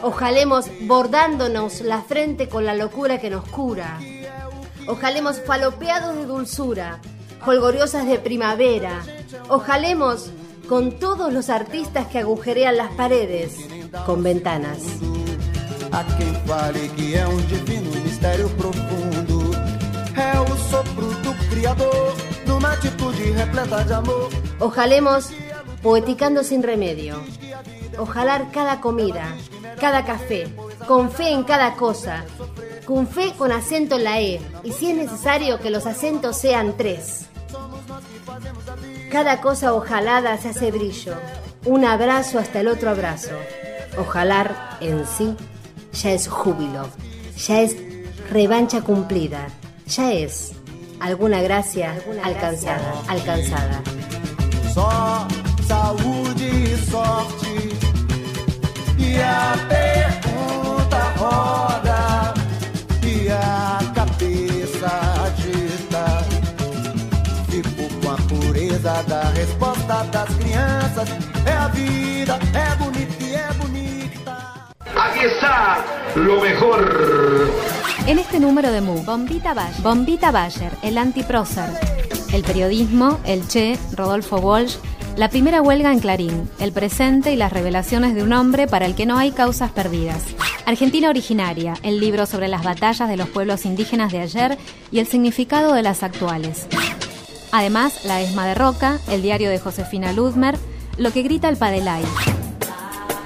Ojalemos 0.01 0.67
bordándonos 0.81 1.81
la 1.81 2.01
frente 2.01 2.47
con 2.47 2.65
la 2.65 2.75
locura 2.75 3.19
que 3.19 3.29
nos 3.29 3.47
cura. 3.47 3.99
Ojalemos 4.87 5.39
falopeados 5.39 6.15
de 6.15 6.25
dulzura, 6.25 6.99
holgoriosas 7.45 8.07
de 8.07 8.19
primavera. 8.19 9.01
Ojalemos 9.49 10.31
con 10.67 10.93
todos 10.93 11.31
los 11.31 11.49
artistas 11.49 12.07
que 12.07 12.19
agujerean 12.19 12.77
las 12.77 12.91
paredes 12.91 13.53
con 14.05 14.23
ventanas. 14.23 14.79
A 15.91 16.03
quem 16.17 16.33
fale 16.45 16.89
que 16.89 17.15
é 17.15 17.25
um 17.27 17.37
divino 17.47 17.91
mistério 18.01 18.49
profundo. 18.49 19.51
É 20.15 20.39
o 20.39 20.57
sopro 20.69 21.07
do 21.23 21.33
Criador, 21.49 22.13
numa 22.45 22.73
atitude 22.73 23.31
repleta 23.31 23.83
de 23.83 23.93
amor. 23.93 24.29
Ojalemos 24.59 25.29
poeticando 25.81 26.43
sin 26.43 26.63
remedio. 26.63 27.21
Ojalar 27.97 28.51
cada 28.51 28.81
comida, 28.81 29.25
cada 29.79 30.03
café, 30.03 30.47
con 30.87 31.11
fe 31.11 31.29
en 31.29 31.43
cada 31.43 31.75
cosa, 31.75 32.25
con 32.85 33.07
fe 33.07 33.33
con 33.37 33.51
acento 33.51 33.95
en 33.95 34.03
la 34.03 34.19
E, 34.19 34.41
y 34.63 34.73
si 34.73 34.91
es 34.91 34.97
necesario 34.97 35.59
que 35.59 35.69
los 35.69 35.85
acentos 35.85 36.35
sean 36.35 36.75
tres. 36.75 37.27
Cada 39.15 39.39
cosa 39.39 39.73
ojalada 39.73 40.37
se 40.37 40.49
hace 40.49 40.71
brillo, 40.71 41.13
un 41.63 41.85
abrazo 41.85 42.37
hasta 42.37 42.59
el 42.59 42.67
otro 42.67 42.89
abrazo. 42.89 43.31
Ojalar 43.97 44.75
en 44.81 45.07
sí 45.07 45.37
ya 45.93 46.11
es 46.11 46.27
júbilo, 46.27 46.89
ya 47.37 47.61
es 47.61 47.77
revancha 48.29 48.81
cumplida, 48.81 49.47
ya 49.87 50.11
es 50.11 50.51
alguna 50.99 51.41
gracia 51.41 51.95
alcanzada, 52.25 52.93
alcanzada. 53.07 53.81
Só 54.73 55.25
saúde 55.65 56.75
sorte. 56.91 57.45
É 71.45 71.51
a 71.51 71.67
vida, 71.67 72.39
é 72.53 72.75
bonita 72.75 73.23
e 73.23 73.33
é 73.33 73.53
bonita. 73.53 74.67
Aquí 74.95 75.25
está 75.25 75.83
lo 76.15 76.41
mejor. 76.41 77.51
En 78.07 78.19
este 78.19 78.39
número 78.39 78.71
de 78.71 78.81
Mu, 78.81 79.03
Bombita 79.03 79.53
Bayer, 79.53 79.81
Bombita 79.81 80.31
Bayer, 80.31 80.71
el 80.83 80.97
anti-prócer, 80.97 81.69
el 82.33 82.43
periodismo, 82.43 83.19
el 83.25 83.47
Che, 83.47 83.77
Rodolfo 83.93 84.37
Walsh, 84.37 84.77
la 85.17 85.29
primera 85.29 85.61
huelga 85.61 85.91
en 85.91 85.99
Clarín, 85.99 86.49
el 86.59 86.71
presente 86.71 87.31
y 87.31 87.35
las 87.35 87.53
revelaciones 87.53 88.15
de 88.15 88.23
un 88.23 88.33
hombre 88.33 88.67
para 88.67 88.85
el 88.85 88.95
que 88.95 89.05
no 89.05 89.17
hay 89.17 89.31
causas 89.31 89.71
perdidas. 89.71 90.21
Argentina 90.65 91.09
originaria, 91.09 91.75
el 91.83 91.99
libro 91.99 92.25
sobre 92.25 92.47
las 92.47 92.63
batallas 92.63 93.07
de 93.07 93.17
los 93.17 93.29
pueblos 93.29 93.65
indígenas 93.65 94.11
de 94.11 94.19
ayer 94.19 94.57
y 94.91 94.99
el 94.99 95.07
significado 95.07 95.73
de 95.73 95.83
las 95.83 96.03
actuales. 96.03 96.67
Además, 97.51 98.03
La 98.03 98.21
Esma 98.21 98.45
de 98.45 98.55
Roca, 98.55 98.99
el 99.09 99.21
diario 99.21 99.49
de 99.49 99.59
Josefina 99.59 100.11
Ludmer, 100.11 100.57
Lo 100.97 101.11
que 101.11 101.23
grita 101.23 101.49
el 101.49 101.57
Padelay. 101.57 102.05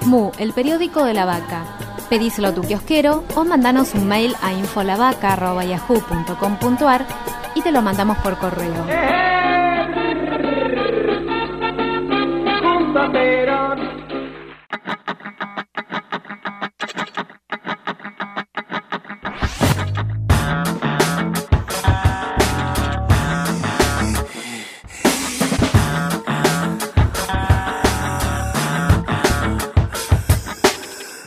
Mu, 0.05 0.31
el 0.39 0.53
periódico 0.53 1.03
de 1.03 1.13
la 1.13 1.25
vaca. 1.25 1.65
Pedíselo 2.09 2.47
a 2.47 2.55
tu 2.55 2.61
kiosquero 2.61 3.23
o 3.35 3.45
mandanos 3.45 3.93
un 3.93 4.07
mail 4.07 4.35
a 4.41 4.51
infolavaca.yahoo.com.ar 4.53 7.05
y 7.53 7.61
te 7.61 7.71
lo 7.71 7.83
mandamos 7.83 8.17
por 8.17 8.39
correo. 8.39 8.87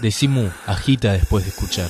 Decimu 0.02 0.50
agita 0.66 1.12
después 1.12 1.44
de 1.44 1.50
escuchar. 1.50 1.88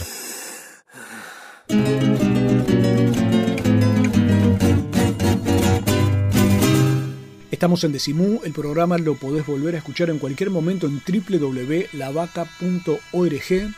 Estamos 7.50 7.82
en 7.84 7.92
Decimú, 7.92 8.42
el 8.44 8.52
programa 8.52 8.98
lo 8.98 9.14
podés 9.14 9.46
volver 9.46 9.76
a 9.76 9.78
escuchar 9.78 10.10
en 10.10 10.18
cualquier 10.18 10.50
momento 10.50 10.86
en 10.86 11.00
www.lavaca.org. 11.00 13.74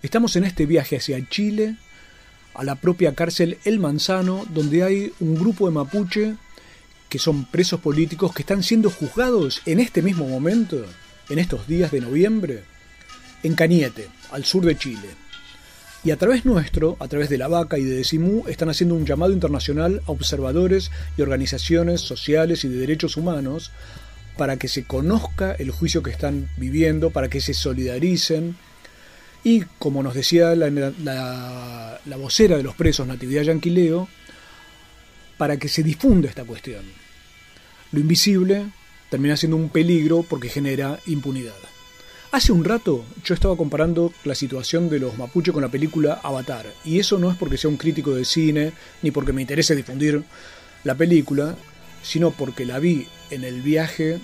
Estamos 0.00 0.36
en 0.36 0.44
este 0.44 0.64
viaje 0.64 0.96
hacia 0.96 1.28
Chile, 1.28 1.76
a 2.54 2.64
la 2.64 2.76
propia 2.76 3.14
cárcel 3.14 3.58
El 3.66 3.80
Manzano, 3.80 4.46
donde 4.48 4.82
hay 4.82 5.12
un 5.20 5.34
grupo 5.34 5.66
de 5.66 5.72
mapuche 5.74 6.36
que 7.08 7.18
son 7.18 7.44
presos 7.44 7.80
políticos 7.80 8.34
que 8.34 8.42
están 8.42 8.62
siendo 8.62 8.90
juzgados 8.90 9.62
en 9.66 9.80
este 9.80 10.02
mismo 10.02 10.28
momento, 10.28 10.84
en 11.28 11.38
estos 11.38 11.66
días 11.66 11.90
de 11.90 12.00
noviembre, 12.00 12.64
en 13.42 13.54
Cañete, 13.54 14.08
al 14.30 14.44
sur 14.44 14.64
de 14.64 14.76
Chile. 14.76 15.08
Y 16.04 16.10
a 16.10 16.16
través 16.16 16.44
nuestro, 16.44 16.96
a 17.00 17.08
través 17.08 17.28
de 17.28 17.38
la 17.38 17.48
vaca 17.48 17.76
y 17.76 17.84
de 17.84 17.96
Decimú, 17.96 18.44
están 18.46 18.70
haciendo 18.70 18.94
un 18.94 19.04
llamado 19.04 19.32
internacional 19.32 20.00
a 20.06 20.12
observadores 20.12 20.90
y 21.16 21.22
organizaciones 21.22 22.00
sociales 22.00 22.64
y 22.64 22.68
de 22.68 22.78
derechos 22.78 23.16
humanos 23.16 23.72
para 24.36 24.56
que 24.56 24.68
se 24.68 24.84
conozca 24.84 25.52
el 25.52 25.70
juicio 25.72 26.02
que 26.02 26.10
están 26.10 26.48
viviendo, 26.56 27.10
para 27.10 27.28
que 27.28 27.40
se 27.40 27.52
solidaricen. 27.52 28.56
Y 29.42 29.62
como 29.78 30.02
nos 30.02 30.14
decía 30.14 30.54
la, 30.54 31.98
vocera 32.16 32.56
de 32.56 32.62
los 32.62 32.76
presos, 32.76 33.06
Natividad 33.06 33.42
Yanquileo, 33.42 34.08
para 35.38 35.56
que 35.56 35.68
se 35.68 35.82
difunda 35.82 36.28
esta 36.28 36.44
cuestión. 36.44 36.84
Lo 37.92 38.00
invisible 38.00 38.66
termina 39.08 39.36
siendo 39.36 39.56
un 39.56 39.70
peligro 39.70 40.22
porque 40.22 40.50
genera 40.50 40.98
impunidad. 41.06 41.54
Hace 42.30 42.52
un 42.52 42.62
rato 42.62 43.06
yo 43.24 43.32
estaba 43.32 43.56
comparando 43.56 44.12
la 44.24 44.34
situación 44.34 44.90
de 44.90 44.98
los 44.98 45.16
mapuches 45.16 45.54
con 45.54 45.62
la 45.62 45.70
película 45.70 46.20
Avatar, 46.22 46.66
y 46.84 46.98
eso 46.98 47.18
no 47.18 47.30
es 47.30 47.38
porque 47.38 47.56
sea 47.56 47.70
un 47.70 47.78
crítico 47.78 48.14
de 48.14 48.26
cine, 48.26 48.72
ni 49.00 49.10
porque 49.10 49.32
me 49.32 49.40
interese 49.40 49.74
difundir 49.74 50.22
la 50.84 50.94
película, 50.94 51.56
sino 52.02 52.30
porque 52.30 52.66
la 52.66 52.80
vi 52.80 53.06
en 53.30 53.44
el 53.44 53.62
viaje 53.62 54.18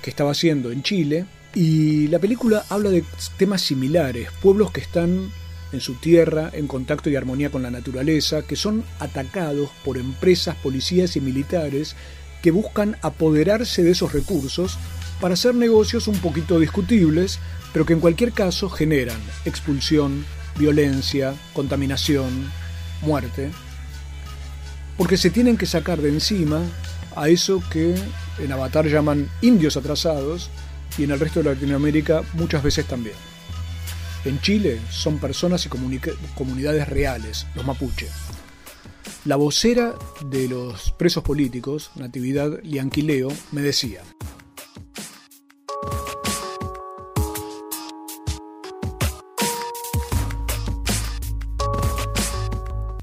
que 0.00 0.08
estaba 0.08 0.30
haciendo 0.30 0.72
en 0.72 0.82
Chile, 0.82 1.26
y 1.54 2.08
la 2.08 2.18
película 2.18 2.64
habla 2.70 2.88
de 2.88 3.04
temas 3.36 3.60
similares, 3.60 4.30
pueblos 4.40 4.70
que 4.72 4.80
están 4.80 5.30
en 5.74 5.80
su 5.80 5.94
tierra, 5.94 6.50
en 6.52 6.66
contacto 6.66 7.10
y 7.10 7.16
armonía 7.16 7.50
con 7.50 7.62
la 7.62 7.70
naturaleza, 7.70 8.42
que 8.42 8.56
son 8.56 8.84
atacados 8.98 9.70
por 9.84 9.98
empresas, 9.98 10.56
policías 10.56 11.16
y 11.16 11.20
militares 11.20 11.96
que 12.42 12.50
buscan 12.50 12.96
apoderarse 13.02 13.82
de 13.82 13.90
esos 13.90 14.12
recursos 14.12 14.78
para 15.20 15.34
hacer 15.34 15.54
negocios 15.54 16.08
un 16.08 16.18
poquito 16.18 16.58
discutibles, 16.58 17.38
pero 17.72 17.86
que 17.86 17.94
en 17.94 18.00
cualquier 18.00 18.32
caso 18.32 18.68
generan 18.68 19.20
expulsión, 19.44 20.24
violencia, 20.58 21.34
contaminación, 21.52 22.50
muerte, 23.02 23.50
porque 24.96 25.16
se 25.16 25.30
tienen 25.30 25.56
que 25.56 25.66
sacar 25.66 26.00
de 26.00 26.10
encima 26.10 26.60
a 27.16 27.28
eso 27.28 27.62
que 27.70 27.94
en 28.38 28.52
Avatar 28.52 28.86
llaman 28.86 29.28
indios 29.40 29.76
atrasados 29.76 30.50
y 30.98 31.04
en 31.04 31.10
el 31.10 31.20
resto 31.20 31.42
de 31.42 31.54
Latinoamérica 31.54 32.22
muchas 32.34 32.62
veces 32.62 32.86
también. 32.86 33.33
En 34.24 34.40
Chile 34.40 34.80
son 34.90 35.18
personas 35.18 35.66
y 35.66 35.68
comunidades 35.68 36.88
reales, 36.88 37.46
los 37.54 37.66
mapuche. 37.66 38.08
La 39.26 39.36
vocera 39.36 39.94
de 40.24 40.48
los 40.48 40.92
presos 40.92 41.22
políticos, 41.22 41.90
Natividad 41.94 42.58
Lianquileo, 42.62 43.28
me 43.52 43.60
decía, 43.60 44.00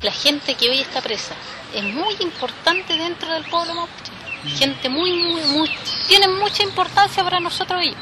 La 0.02 0.12
gente 0.12 0.56
que 0.56 0.72
hoy 0.72 0.80
está 0.80 1.02
presa 1.02 1.36
es 1.76 1.84
muy 1.84 2.16
importante 2.22 2.98
dentro 2.98 3.32
del 3.32 3.44
pueblo 3.46 3.76
mapuche. 3.76 4.12
Gente 4.58 4.90
muy, 4.90 5.14
muy, 5.14 5.44
muy, 5.44 5.70
tienen 6.08 6.40
mucha 6.40 6.64
importancia 6.64 7.24
para 7.24 7.40
nosotros 7.40 7.80
ellos. 7.84 7.98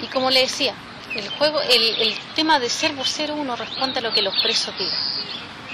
Y 0.00 0.06
como 0.06 0.30
le 0.30 0.40
decía, 0.40 0.74
el 1.14 1.28
juego, 1.30 1.60
el, 1.60 1.82
el 1.82 2.18
tema 2.34 2.58
de 2.58 2.68
ser 2.68 2.92
vocero 2.92 3.34
uno 3.34 3.56
responde 3.56 3.98
a 3.98 4.02
lo 4.02 4.12
que 4.12 4.22
los 4.22 4.34
presos 4.42 4.76
digan. 4.78 4.98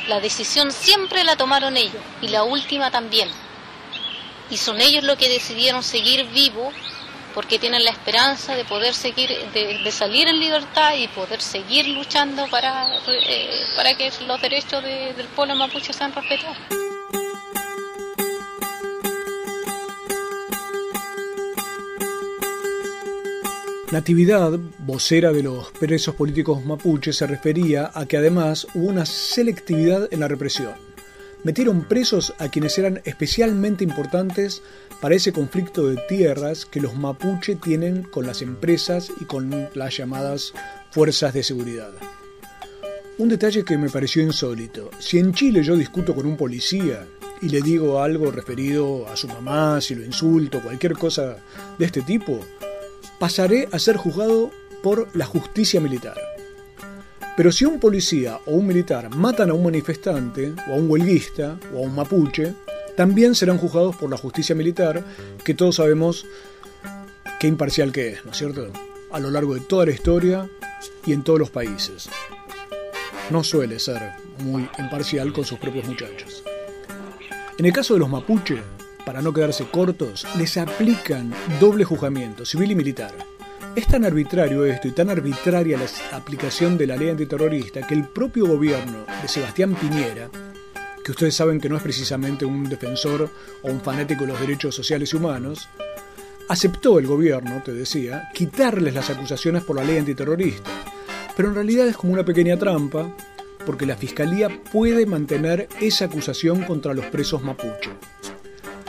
La 0.08 0.20
decisión 0.20 0.70
siempre 0.72 1.24
la 1.24 1.36
tomaron 1.36 1.76
ellos 1.76 2.02
y 2.22 2.28
la 2.28 2.44
última 2.44 2.90
también. 2.90 3.28
Y 4.50 4.56
son 4.56 4.80
ellos 4.80 5.02
los 5.02 5.16
que 5.16 5.28
decidieron 5.28 5.82
seguir 5.82 6.24
vivo 6.26 6.72
porque 7.36 7.58
tienen 7.58 7.84
la 7.84 7.90
esperanza 7.90 8.56
de 8.56 8.64
poder 8.64 8.94
seguir, 8.94 9.28
de, 9.52 9.92
salir 9.92 10.26
en 10.26 10.40
libertad 10.40 10.94
y 10.94 11.06
poder 11.08 11.42
seguir 11.42 11.86
luchando 11.88 12.46
para, 12.46 12.88
eh, 13.08 13.66
para 13.76 13.94
que 13.94 14.10
los 14.26 14.40
derechos 14.40 14.82
del 14.82 15.26
pueblo 15.34 15.54
mapuche 15.54 15.92
sean 15.92 16.14
respetados. 16.14 16.56
Natividad, 23.96 24.60
vocera 24.80 25.32
de 25.32 25.42
los 25.42 25.70
presos 25.70 26.14
políticos 26.14 26.62
mapuches, 26.66 27.16
se 27.16 27.26
refería 27.26 27.90
a 27.94 28.04
que 28.04 28.18
además 28.18 28.66
hubo 28.74 28.88
una 28.88 29.06
selectividad 29.06 30.12
en 30.12 30.20
la 30.20 30.28
represión. 30.28 30.74
Metieron 31.44 31.82
presos 31.84 32.34
a 32.38 32.50
quienes 32.50 32.76
eran 32.76 33.00
especialmente 33.06 33.84
importantes 33.84 34.60
para 35.00 35.14
ese 35.14 35.32
conflicto 35.32 35.88
de 35.88 35.96
tierras 36.10 36.66
que 36.66 36.82
los 36.82 36.94
mapuche 36.94 37.56
tienen 37.56 38.02
con 38.02 38.26
las 38.26 38.42
empresas 38.42 39.10
y 39.18 39.24
con 39.24 39.70
las 39.74 39.96
llamadas 39.96 40.52
fuerzas 40.90 41.32
de 41.32 41.42
seguridad. 41.42 41.92
Un 43.16 43.30
detalle 43.30 43.64
que 43.64 43.78
me 43.78 43.88
pareció 43.88 44.22
insólito. 44.22 44.90
Si 44.98 45.18
en 45.18 45.32
Chile 45.32 45.62
yo 45.62 45.74
discuto 45.74 46.14
con 46.14 46.26
un 46.26 46.36
policía 46.36 47.06
y 47.40 47.48
le 47.48 47.62
digo 47.62 48.02
algo 48.02 48.30
referido 48.30 49.08
a 49.08 49.16
su 49.16 49.26
mamá, 49.26 49.80
si 49.80 49.94
lo 49.94 50.04
insulto, 50.04 50.60
cualquier 50.60 50.92
cosa 50.92 51.38
de 51.78 51.86
este 51.86 52.02
tipo, 52.02 52.44
pasaré 53.18 53.68
a 53.72 53.78
ser 53.78 53.96
juzgado 53.96 54.50
por 54.82 55.08
la 55.16 55.26
justicia 55.26 55.80
militar. 55.80 56.16
Pero 57.36 57.52
si 57.52 57.64
un 57.64 57.78
policía 57.78 58.40
o 58.46 58.52
un 58.52 58.66
militar 58.66 59.14
matan 59.14 59.50
a 59.50 59.54
un 59.54 59.64
manifestante, 59.64 60.54
o 60.68 60.72
a 60.72 60.76
un 60.76 60.90
huelguista, 60.90 61.58
o 61.74 61.78
a 61.78 61.80
un 61.82 61.94
mapuche, 61.94 62.54
también 62.96 63.34
serán 63.34 63.58
juzgados 63.58 63.94
por 63.96 64.10
la 64.10 64.16
justicia 64.16 64.54
militar, 64.54 65.04
que 65.44 65.54
todos 65.54 65.76
sabemos 65.76 66.24
qué 67.38 67.46
imparcial 67.46 67.92
que 67.92 68.08
es, 68.08 68.24
¿no 68.24 68.30
es 68.32 68.38
cierto? 68.38 68.72
A 69.12 69.20
lo 69.20 69.30
largo 69.30 69.54
de 69.54 69.60
toda 69.60 69.84
la 69.84 69.92
historia 69.92 70.48
y 71.04 71.12
en 71.12 71.22
todos 71.22 71.38
los 71.38 71.50
países. 71.50 72.08
No 73.30 73.44
suele 73.44 73.78
ser 73.78 74.12
muy 74.38 74.68
imparcial 74.78 75.32
con 75.32 75.44
sus 75.44 75.58
propios 75.58 75.86
muchachos. 75.86 76.42
En 77.58 77.66
el 77.66 77.72
caso 77.72 77.94
de 77.94 78.00
los 78.00 78.08
mapuche, 78.08 78.62
para 79.06 79.22
no 79.22 79.32
quedarse 79.32 79.64
cortos, 79.66 80.26
les 80.36 80.56
aplican 80.56 81.32
doble 81.60 81.84
juzgamiento, 81.84 82.44
civil 82.44 82.72
y 82.72 82.74
militar. 82.74 83.14
Es 83.76 83.86
tan 83.86 84.04
arbitrario 84.04 84.64
esto 84.64 84.88
y 84.88 84.90
tan 84.90 85.10
arbitraria 85.10 85.78
la 85.78 86.16
aplicación 86.16 86.76
de 86.76 86.88
la 86.88 86.96
ley 86.96 87.10
antiterrorista 87.10 87.86
que 87.86 87.94
el 87.94 88.08
propio 88.08 88.46
gobierno 88.46 89.06
de 89.22 89.28
Sebastián 89.28 89.76
Piñera, 89.76 90.28
que 91.04 91.12
ustedes 91.12 91.36
saben 91.36 91.60
que 91.60 91.68
no 91.68 91.76
es 91.76 91.84
precisamente 91.84 92.44
un 92.44 92.68
defensor 92.68 93.30
o 93.62 93.70
un 93.70 93.80
fanático 93.80 94.22
de 94.22 94.32
los 94.32 94.40
derechos 94.40 94.74
sociales 94.74 95.12
y 95.12 95.16
humanos, 95.16 95.68
aceptó 96.48 96.98
el 96.98 97.06
gobierno, 97.06 97.62
te 97.64 97.72
decía, 97.72 98.28
quitarles 98.34 98.92
las 98.92 99.08
acusaciones 99.08 99.62
por 99.62 99.76
la 99.76 99.84
ley 99.84 99.98
antiterrorista. 99.98 100.68
Pero 101.36 101.50
en 101.50 101.54
realidad 101.54 101.86
es 101.86 101.96
como 101.96 102.12
una 102.12 102.24
pequeña 102.24 102.58
trampa, 102.58 103.14
porque 103.64 103.86
la 103.86 103.96
Fiscalía 103.96 104.48
puede 104.72 105.06
mantener 105.06 105.68
esa 105.80 106.06
acusación 106.06 106.64
contra 106.64 106.92
los 106.92 107.04
presos 107.06 107.40
mapuche. 107.42 107.90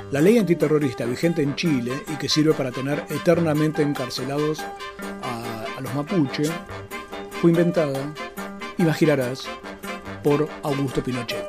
La 0.10 0.22
ley 0.22 0.38
antiterrorista 0.38 1.04
vigente 1.06 1.42
en 1.42 1.56
Chile 1.56 1.92
y 2.08 2.16
que 2.16 2.30
sirve 2.30 2.54
para 2.54 2.72
tener 2.72 3.04
eternamente 3.10 3.82
encarcelados 3.82 4.60
a, 5.22 5.82
los 5.82 5.94
mapuche 5.94 6.44
fue 7.42 7.52
inventada, 7.52 8.14
imaginarás, 8.78 9.48
por 10.24 10.48
Augusto 10.64 11.04
Pinochet. 11.04 11.46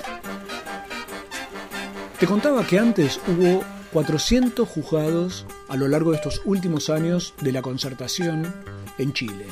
Te 2.18 2.27
contaba 2.27 2.66
que 2.66 2.81
antes 2.81 3.21
hubo 3.29 3.62
400 3.92 4.68
juzgados 4.68 5.47
a 5.68 5.77
lo 5.77 5.87
largo 5.87 6.11
de 6.11 6.16
estos 6.16 6.42
últimos 6.44 6.90
años 6.90 7.35
de 7.40 7.53
la 7.53 7.62
concertación 7.62 8.53
en 8.99 9.12
Chile. 9.12 9.47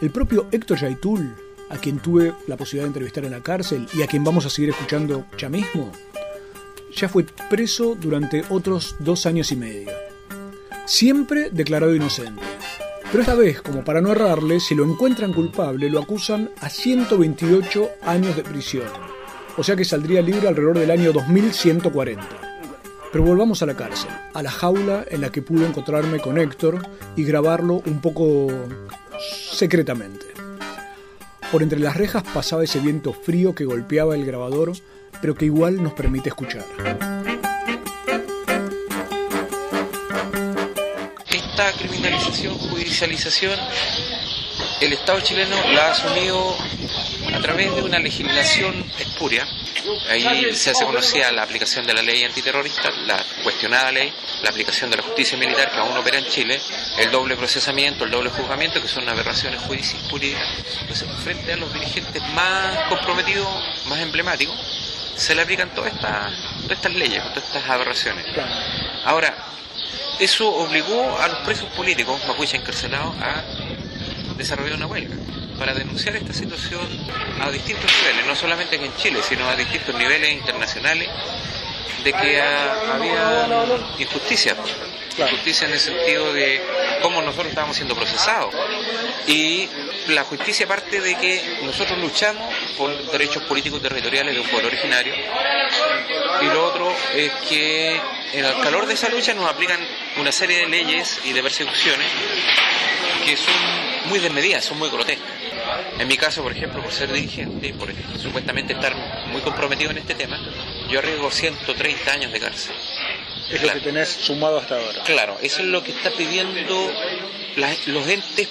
El 0.00 0.10
propio 0.10 0.46
Héctor 0.50 0.78
Yaitul, 0.78 1.34
a 1.68 1.76
quien 1.76 1.98
tuve 1.98 2.32
la 2.46 2.56
posibilidad 2.56 2.84
de 2.84 2.88
entrevistar 2.88 3.24
en 3.26 3.32
la 3.32 3.42
cárcel 3.42 3.86
y 3.92 4.00
a 4.00 4.06
quien 4.06 4.24
vamos 4.24 4.46
a 4.46 4.50
seguir 4.50 4.70
escuchando 4.70 5.26
ya 5.36 5.50
mismo, 5.50 5.92
ya 6.96 7.08
fue 7.08 7.24
preso 7.50 7.94
durante 7.94 8.42
otros 8.48 8.96
dos 8.98 9.26
años 9.26 9.52
y 9.52 9.56
medio. 9.56 9.90
Siempre 10.86 11.50
declarado 11.50 11.94
inocente. 11.94 12.42
Pero 13.10 13.20
esta 13.20 13.34
vez, 13.34 13.60
como 13.62 13.84
para 13.84 14.00
no 14.00 14.12
errarle, 14.12 14.58
si 14.58 14.74
lo 14.74 14.84
encuentran 14.84 15.32
culpable, 15.32 15.90
lo 15.90 16.00
acusan 16.00 16.50
a 16.60 16.68
128 16.68 17.90
años 18.02 18.34
de 18.34 18.42
prisión. 18.42 18.88
O 19.56 19.62
sea 19.62 19.76
que 19.76 19.84
saldría 19.84 20.22
libre 20.22 20.48
alrededor 20.48 20.78
del 20.78 20.90
año 20.90 21.12
2140. 21.12 22.26
Pero 23.12 23.24
volvamos 23.24 23.62
a 23.62 23.66
la 23.66 23.76
cárcel, 23.76 24.10
a 24.34 24.42
la 24.42 24.50
jaula 24.50 25.04
en 25.08 25.20
la 25.20 25.30
que 25.30 25.42
pude 25.42 25.66
encontrarme 25.66 26.18
con 26.18 26.38
Héctor 26.38 26.82
y 27.14 27.24
grabarlo 27.24 27.82
un 27.86 28.00
poco 28.00 28.48
secretamente. 29.52 30.26
Por 31.52 31.62
entre 31.62 31.78
las 31.78 31.96
rejas 31.96 32.24
pasaba 32.34 32.64
ese 32.64 32.80
viento 32.80 33.12
frío 33.12 33.54
que 33.54 33.64
golpeaba 33.64 34.16
el 34.16 34.26
grabador 34.26 34.72
pero 35.20 35.34
que 35.34 35.46
igual 35.46 35.82
nos 35.82 35.92
permite 35.92 36.28
escuchar. 36.28 36.64
Esta 41.28 41.72
criminalización, 41.72 42.56
judicialización, 42.58 43.58
el 44.80 44.92
Estado 44.92 45.20
chileno 45.20 45.56
la 45.72 45.88
ha 45.88 45.90
asumido 45.92 46.56
a 47.34 47.40
través 47.40 47.74
de 47.74 47.82
una 47.82 47.98
legislación 47.98 48.74
espuria. 48.98 49.46
Ahí 50.10 50.54
se 50.54 50.70
hace 50.70 50.84
conocida 50.84 51.30
la 51.32 51.44
aplicación 51.44 51.86
de 51.86 51.94
la 51.94 52.02
ley 52.02 52.24
antiterrorista, 52.24 52.90
la 53.06 53.24
cuestionada 53.44 53.92
ley, 53.92 54.12
la 54.42 54.50
aplicación 54.50 54.90
de 54.90 54.96
la 54.96 55.02
justicia 55.02 55.38
militar 55.38 55.70
que 55.70 55.78
aún 55.78 55.96
opera 55.96 56.18
en 56.18 56.26
Chile, 56.26 56.60
el 56.98 57.10
doble 57.10 57.36
procesamiento, 57.36 58.04
el 58.04 58.10
doble 58.10 58.30
juzgamiento, 58.30 58.82
que 58.82 58.88
son 58.88 59.08
aberraciones 59.08 59.60
jurídicas. 59.60 60.42
Entonces, 60.80 61.08
frente 61.22 61.52
a 61.52 61.56
los 61.56 61.72
dirigentes 61.72 62.22
más 62.34 62.88
comprometidos, 62.88 63.48
más 63.86 64.00
emblemáticos, 64.00 64.56
se 65.16 65.34
le 65.34 65.42
aplican 65.42 65.70
todas 65.74 65.92
estas, 65.94 66.32
estas 66.68 66.94
leyes, 66.94 67.22
todas 67.30 67.44
estas 67.44 67.68
aberraciones. 67.68 68.26
Ahora, 69.04 69.34
eso 70.20 70.48
obligó 70.48 71.18
a 71.18 71.28
los 71.28 71.38
presos 71.38 71.68
políticos 71.70 72.20
mapuche 72.26 72.56
encarcelados 72.56 73.14
a 73.20 73.42
desarrollar 74.36 74.76
una 74.76 74.86
huelga 74.86 75.16
para 75.58 75.74
denunciar 75.74 76.16
esta 76.16 76.32
situación 76.32 76.86
a 77.40 77.50
distintos 77.50 77.90
niveles, 78.02 78.26
no 78.26 78.34
solamente 78.34 78.76
en 78.76 78.94
Chile, 78.96 79.20
sino 79.26 79.48
a 79.48 79.56
distintos 79.56 79.94
niveles 79.94 80.32
internacionales, 80.32 81.08
de 82.04 82.12
que 82.12 82.40
había 82.40 83.46
injusticia. 85.16 85.28
Justicia 85.28 85.66
en 85.66 85.72
el 85.72 85.80
sentido 85.80 86.32
de 86.32 86.60
cómo 87.02 87.22
nosotros 87.22 87.48
estábamos 87.48 87.76
siendo 87.76 87.94
procesados. 87.94 88.54
Y 89.26 89.68
la 90.08 90.24
justicia 90.24 90.66
parte 90.66 91.00
de 91.00 91.16
que 91.16 91.58
nosotros 91.62 91.98
luchamos 91.98 92.52
por 92.76 93.10
derechos 93.10 93.42
políticos 93.44 93.82
territoriales 93.82 94.34
de 94.34 94.40
un 94.40 94.48
pueblo 94.48 94.68
originario. 94.68 95.14
Y 96.42 96.44
lo 96.46 96.66
otro 96.66 96.94
es 97.14 97.32
que 97.48 98.00
en 98.32 98.44
el 98.44 98.60
calor 98.60 98.86
de 98.86 98.94
esa 98.94 99.08
lucha 99.08 99.34
nos 99.34 99.48
aplican 99.50 99.80
una 100.18 100.32
serie 100.32 100.58
de 100.58 100.66
leyes 100.66 101.20
y 101.24 101.32
de 101.32 101.42
persecuciones 101.42 102.06
que 103.24 103.36
son 103.36 103.54
muy 104.08 104.18
desmedidas, 104.18 104.64
son 104.64 104.78
muy 104.78 104.90
grotescas. 104.90 105.36
En 105.98 106.06
mi 106.06 106.16
caso, 106.16 106.42
por 106.42 106.52
ejemplo, 106.52 106.82
por 106.82 106.92
ser 106.92 107.12
dirigente 107.12 107.68
y 107.68 107.72
por 107.72 107.92
supuestamente 108.20 108.74
estar 108.74 108.94
muy 109.26 109.40
comprometido 109.40 109.90
en 109.90 109.98
este 109.98 110.14
tema, 110.14 110.38
yo 110.88 110.98
arriesgo 110.98 111.30
130 111.30 112.12
años 112.12 112.32
de 112.32 112.40
cárcel. 112.40 112.74
Es 113.50 113.62
lo 113.62 113.72
que 113.72 113.80
tenés 113.80 114.08
sumado 114.08 114.58
hasta 114.58 114.76
ahora. 114.76 115.02
Claro, 115.04 115.38
eso 115.40 115.60
es 115.60 115.68
lo 115.68 115.82
que 115.82 115.92
está 115.92 116.10
pidiendo 116.10 116.92
los 117.86 118.08
entes 118.08 118.48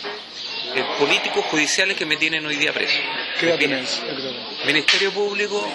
eh, 0.76 0.84
políticos 1.00 1.46
judiciales 1.46 1.98
que 1.98 2.06
me 2.06 2.18
tienen 2.18 2.46
hoy 2.46 2.56
día 2.56 2.74
preso. 2.74 2.98
¿Qué 3.40 3.48
edad 3.48 3.58
tenés? 3.58 4.02
Ministerio 4.66 5.12
Público 5.12 5.68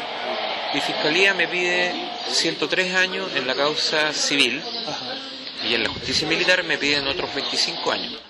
y 0.74 0.80
Fiscalía 0.80 1.34
me 1.34 1.48
pide 1.48 1.92
103 2.28 2.94
años 2.94 3.30
en 3.34 3.46
la 3.46 3.54
causa 3.54 4.12
civil 4.12 4.62
y 5.68 5.74
en 5.74 5.82
la 5.82 5.88
justicia 5.90 6.26
militar 6.26 6.64
me 6.64 6.78
piden 6.78 7.06
otros 7.06 7.34
25 7.34 7.92
años. 7.92 8.29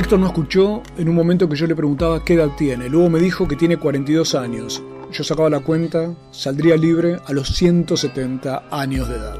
Héctor 0.00 0.18
no 0.18 0.28
escuchó 0.28 0.82
en 0.96 1.10
un 1.10 1.14
momento 1.14 1.46
que 1.46 1.56
yo 1.56 1.66
le 1.66 1.76
preguntaba 1.76 2.24
qué 2.24 2.32
edad 2.32 2.48
tiene. 2.56 2.88
Luego 2.88 3.10
me 3.10 3.20
dijo 3.20 3.46
que 3.46 3.54
tiene 3.54 3.76
42 3.76 4.34
años. 4.34 4.82
Yo 5.12 5.22
sacaba 5.22 5.50
la 5.50 5.60
cuenta, 5.60 6.14
saldría 6.30 6.78
libre 6.78 7.18
a 7.26 7.34
los 7.34 7.54
170 7.54 8.64
años 8.70 9.10
de 9.10 9.16
edad. 9.16 9.38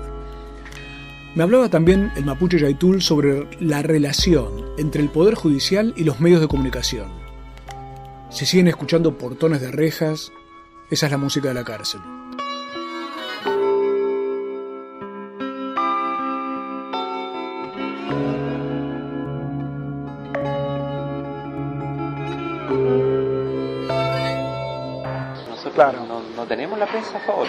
Me 1.35 1.45
hablaba 1.45 1.71
también 1.71 2.13
el 2.15 2.27
mapuche 2.27 2.59
Yaitul 2.59 3.01
sobre 3.01 3.49
la 3.59 3.81
relación 3.81 4.67
entre 4.77 5.01
el 5.01 5.09
Poder 5.09 5.35
Judicial 5.35 5.95
y 5.97 6.05
los 6.05 6.21
medios 6.21 6.43
de 6.43 6.49
comunicación. 6.49 7.09
Se 8.29 8.45
siguen 8.45 8.69
escuchando 8.69 9.17
portones 9.17 9.63
de 9.63 9.71
rejas, 9.71 10.31
esa 10.91 11.07
es 11.07 11.13
la 11.13 11.17
música 11.17 11.49
de 11.49 11.55
la 11.55 11.65
cárcel. 11.65 12.03
No, 26.37 26.45
tenemos 26.47 26.79
la 26.79 26.87
prensa 26.87 27.17
a 27.17 27.21
favor. 27.21 27.47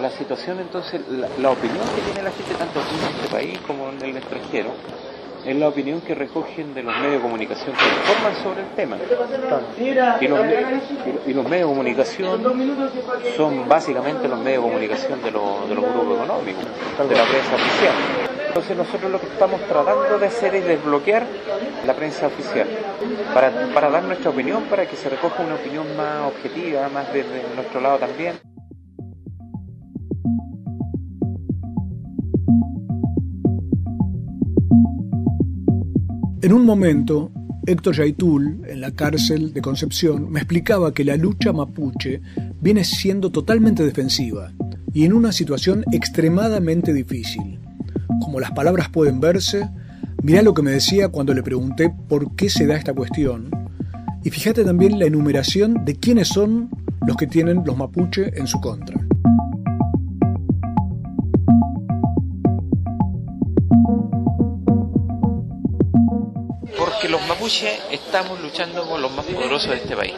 La 0.00 0.10
situación, 0.10 0.58
entonces, 0.58 1.02
la, 1.38 1.50
opinión 1.50 1.84
que 1.94 2.00
tiene 2.00 2.22
la 2.22 2.30
gente, 2.30 2.54
tanto 2.54 2.80
aquí 2.80 2.94
en 2.98 3.16
este 3.16 3.28
país 3.28 3.58
como 3.66 3.90
en 3.90 4.02
el 4.02 4.16
extranjero, 4.16 4.70
es 5.44 5.54
la 5.54 5.68
opinión 5.68 6.00
que 6.00 6.14
recogen 6.14 6.72
de 6.72 6.82
los 6.82 6.96
medios 6.96 7.12
de 7.12 7.20
comunicación 7.20 7.76
que 7.76 7.84
informan 7.84 8.42
sobre 8.42 8.60
el 8.62 8.68
tema. 8.68 8.96
Y 10.18 10.28
los, 10.28 11.44
medios 11.46 11.60
de 11.60 11.74
comunicación 11.74 12.42
son 13.36 13.68
básicamente 13.68 14.26
los 14.26 14.38
medios 14.38 14.64
de 14.64 14.70
comunicación 14.70 15.22
de, 15.22 15.30
los, 15.30 15.68
de 15.68 15.74
los 15.74 15.84
grupos 15.84 16.16
económicos, 16.16 16.64
de 16.64 17.14
la 17.14 17.24
prensa 17.24 17.54
oficial. 17.54 18.33
Entonces 18.54 18.76
nosotros 18.76 19.10
lo 19.10 19.18
que 19.18 19.26
estamos 19.26 19.60
tratando 19.62 20.16
de 20.16 20.26
hacer 20.26 20.54
es 20.54 20.64
desbloquear 20.64 21.26
la 21.84 21.92
prensa 21.96 22.28
oficial 22.28 22.68
para, 23.34 23.50
para 23.74 23.90
dar 23.90 24.04
nuestra 24.04 24.30
opinión, 24.30 24.62
para 24.70 24.88
que 24.88 24.94
se 24.94 25.08
recoja 25.08 25.42
una 25.42 25.56
opinión 25.56 25.84
más 25.96 26.28
objetiva, 26.28 26.88
más 26.88 27.12
desde 27.12 27.42
nuestro 27.56 27.80
lado 27.80 27.98
también. 27.98 28.34
En 36.40 36.52
un 36.52 36.64
momento, 36.64 37.32
Héctor 37.66 37.96
Yaitul, 37.96 38.60
en 38.68 38.80
la 38.80 38.92
cárcel 38.92 39.52
de 39.52 39.62
Concepción, 39.62 40.30
me 40.30 40.38
explicaba 40.38 40.94
que 40.94 41.02
la 41.02 41.16
lucha 41.16 41.52
mapuche 41.52 42.20
viene 42.60 42.84
siendo 42.84 43.32
totalmente 43.32 43.82
defensiva 43.82 44.52
y 44.92 45.04
en 45.04 45.12
una 45.12 45.32
situación 45.32 45.84
extremadamente 45.90 46.92
difícil. 46.92 47.63
Como 48.20 48.40
las 48.40 48.52
palabras 48.52 48.88
pueden 48.88 49.20
verse, 49.20 49.68
mirá 50.22 50.42
lo 50.42 50.54
que 50.54 50.62
me 50.62 50.70
decía 50.70 51.08
cuando 51.08 51.34
le 51.34 51.42
pregunté 51.42 51.92
por 52.08 52.34
qué 52.36 52.50
se 52.50 52.66
da 52.66 52.76
esta 52.76 52.94
cuestión. 52.94 53.50
Y 54.22 54.30
fíjate 54.30 54.64
también 54.64 54.98
la 54.98 55.06
enumeración 55.06 55.84
de 55.84 55.96
quiénes 55.96 56.28
son 56.28 56.70
los 57.06 57.16
que 57.16 57.26
tienen 57.26 57.62
los 57.64 57.76
mapuche 57.76 58.38
en 58.38 58.46
su 58.46 58.60
contra. 58.60 59.04
los 67.14 67.26
mapuches 67.28 67.78
estamos 67.92 68.40
luchando 68.40 68.88
con 68.88 69.00
los 69.00 69.12
más 69.12 69.24
poderosos 69.26 69.70
de 69.70 69.76
este 69.76 69.94
país 69.94 70.14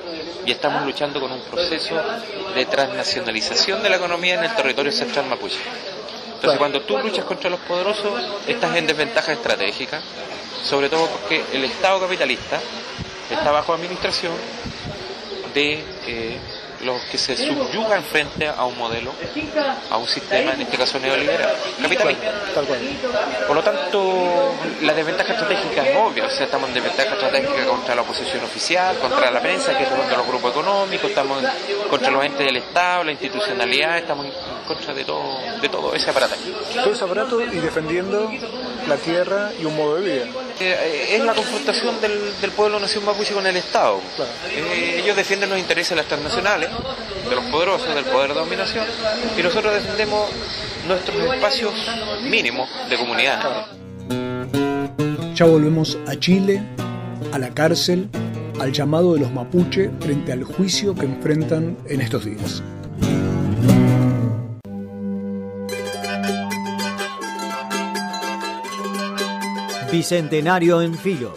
y 0.46 0.50
estamos 0.50 0.82
luchando 0.86 1.20
con 1.20 1.30
un 1.30 1.42
proceso 1.42 1.94
de 2.54 2.64
transnacionalización 2.64 3.82
de 3.82 3.90
la 3.90 3.96
economía 3.96 4.36
en 4.36 4.44
el 4.44 4.54
territorio 4.56 4.90
central 4.90 5.26
mapuche. 5.26 5.58
Entonces, 6.36 6.58
cuando 6.58 6.82
tú 6.82 6.98
luchas 6.98 7.24
contra 7.24 7.50
los 7.50 7.60
poderosos, 7.60 8.12
estás 8.46 8.76
en 8.76 8.86
desventaja 8.86 9.32
estratégica, 9.32 10.00
sobre 10.62 10.88
todo 10.88 11.06
porque 11.08 11.42
el 11.52 11.64
Estado 11.64 11.98
capitalista 12.00 12.60
está 13.30 13.50
bajo 13.50 13.72
administración 13.72 14.34
de 15.54 15.82
eh, 16.06 16.38
los 16.84 17.02
que 17.02 17.18
se 17.18 17.36
subyugan 17.36 18.02
frente 18.04 18.46
a 18.48 18.64
un 18.64 18.76
modelo, 18.78 19.12
a 19.90 19.96
un 19.96 20.06
sistema, 20.06 20.52
en 20.54 20.62
este 20.62 20.76
caso 20.76 20.98
neoliberal, 20.98 21.54
capitalista. 21.80 22.32
Por 23.46 23.56
lo 23.56 23.62
tanto, 23.62 24.54
la 24.82 24.92
desventaja 24.92 25.32
estratégica 25.32 25.86
es 25.86 25.96
obvia, 25.96 26.26
o 26.26 26.30
sea, 26.30 26.44
estamos 26.44 26.68
en 26.68 26.74
desventaja 26.74 27.14
estratégica 27.14 27.66
contra 27.66 27.94
la 27.94 28.02
oposición 28.02 28.44
oficial, 28.44 28.96
contra 28.98 29.30
la 29.30 29.40
prensa, 29.40 29.76
que 29.76 29.84
es 29.84 29.88
contra 29.88 30.16
los 30.18 30.26
grupos 30.26 30.50
económicos, 30.52 31.10
estamos 31.10 31.42
contra 31.88 32.10
los 32.10 32.24
entes 32.24 32.46
del 32.46 32.56
Estado, 32.56 33.04
la 33.04 33.12
institucionalidad, 33.12 33.98
estamos 33.98 34.26
en 34.26 34.32
contra 34.66 34.92
de 34.92 35.04
todo, 35.04 35.38
de 35.60 35.68
todo 35.68 35.94
ese 35.94 36.10
aparato. 36.10 36.34
Todo 36.74 36.92
ese 36.92 37.04
aparato 37.04 37.40
y 37.40 37.58
defendiendo 37.58 38.30
la 38.86 38.96
tierra 38.96 39.50
y 39.60 39.64
un 39.64 39.76
modo 39.76 39.96
de 39.96 40.02
vida. 40.02 40.26
Eh, 40.60 41.16
es 41.16 41.24
la 41.24 41.34
confrontación 41.34 42.00
del, 42.00 42.40
del 42.40 42.50
pueblo 42.52 42.80
nación 42.80 43.04
mapuche 43.04 43.34
con 43.34 43.46
el 43.46 43.56
Estado. 43.56 44.00
Eh, 44.50 45.00
ellos 45.02 45.16
defienden 45.16 45.50
los 45.50 45.58
intereses 45.58 45.90
de 45.90 45.96
las 45.96 46.06
transnacionales, 46.06 46.65
de 47.28 47.34
los 47.34 47.44
poderosos, 47.46 47.94
del 47.94 48.04
poder 48.04 48.28
de 48.28 48.40
dominación, 48.40 48.86
y 49.38 49.42
nosotros 49.42 49.74
defendemos 49.74 50.28
nuestros 50.86 51.16
espacios 51.16 51.72
mínimos 52.22 52.68
de 52.88 52.96
comunidad. 52.96 53.66
Ya 55.34 55.44
volvemos 55.44 55.98
a 56.06 56.16
Chile, 56.16 56.62
a 57.32 57.38
la 57.38 57.50
cárcel, 57.50 58.08
al 58.60 58.72
llamado 58.72 59.14
de 59.14 59.20
los 59.20 59.32
mapuche 59.32 59.90
frente 60.00 60.32
al 60.32 60.44
juicio 60.44 60.94
que 60.94 61.04
enfrentan 61.04 61.76
en 61.86 62.00
estos 62.00 62.24
días. 62.24 62.62
Bicentenario 69.92 70.82
en 70.82 70.94
Filo. 70.94 71.34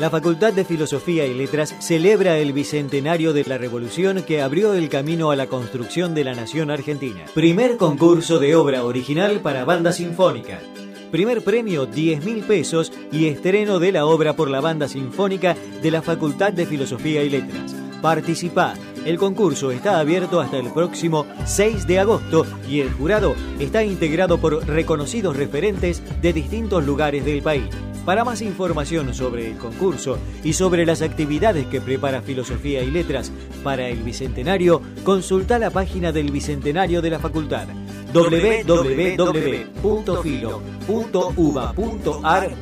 La 0.00 0.08
Facultad 0.08 0.54
de 0.54 0.64
Filosofía 0.64 1.26
y 1.26 1.34
Letras 1.34 1.76
celebra 1.78 2.38
el 2.38 2.54
bicentenario 2.54 3.34
de 3.34 3.44
la 3.44 3.58
revolución 3.58 4.22
que 4.22 4.40
abrió 4.40 4.72
el 4.72 4.88
camino 4.88 5.30
a 5.30 5.36
la 5.36 5.46
construcción 5.46 6.14
de 6.14 6.24
la 6.24 6.32
nación 6.32 6.70
argentina. 6.70 7.26
Primer 7.34 7.76
concurso 7.76 8.38
de 8.38 8.56
obra 8.56 8.82
original 8.84 9.40
para 9.40 9.66
banda 9.66 9.92
sinfónica. 9.92 10.58
Primer 11.10 11.44
premio 11.44 11.84
10 11.84 12.24
mil 12.24 12.42
pesos 12.44 12.90
y 13.12 13.26
estreno 13.26 13.78
de 13.78 13.92
la 13.92 14.06
obra 14.06 14.34
por 14.34 14.48
la 14.48 14.62
banda 14.62 14.88
sinfónica 14.88 15.54
de 15.82 15.90
la 15.90 16.00
Facultad 16.00 16.54
de 16.54 16.64
Filosofía 16.64 17.22
y 17.22 17.28
Letras. 17.28 17.76
Participa. 18.00 18.72
El 19.04 19.18
concurso 19.18 19.70
está 19.70 19.98
abierto 19.98 20.40
hasta 20.40 20.56
el 20.56 20.72
próximo 20.72 21.26
6 21.44 21.86
de 21.86 21.98
agosto 21.98 22.46
y 22.66 22.80
el 22.80 22.90
jurado 22.90 23.34
está 23.58 23.84
integrado 23.84 24.38
por 24.38 24.66
reconocidos 24.66 25.36
referentes 25.36 26.02
de 26.22 26.32
distintos 26.32 26.86
lugares 26.86 27.22
del 27.22 27.42
país. 27.42 27.68
Para 28.04 28.24
más 28.24 28.40
información 28.40 29.14
sobre 29.14 29.50
el 29.50 29.58
concurso 29.58 30.18
y 30.42 30.54
sobre 30.54 30.86
las 30.86 31.02
actividades 31.02 31.66
que 31.66 31.80
prepara 31.80 32.22
Filosofía 32.22 32.82
y 32.82 32.90
Letras 32.90 33.30
para 33.62 33.88
el 33.88 34.02
Bicentenario, 34.02 34.82
consulta 35.04 35.58
la 35.58 35.70
página 35.70 36.10
del 36.12 36.30
Bicentenario 36.30 37.02
de 37.02 37.10
la 37.10 37.18
Facultad 37.18 37.68
www.filo.uba.ar 38.12 39.08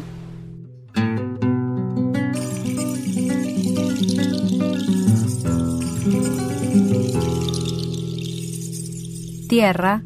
tierra, 9.52 10.02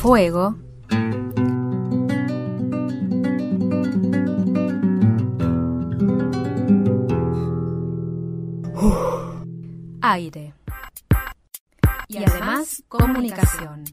Fuego. 0.00 0.56
Aire. 10.00 10.54
Y 12.08 12.16
además 12.24 12.82
comunicación. 12.88 13.84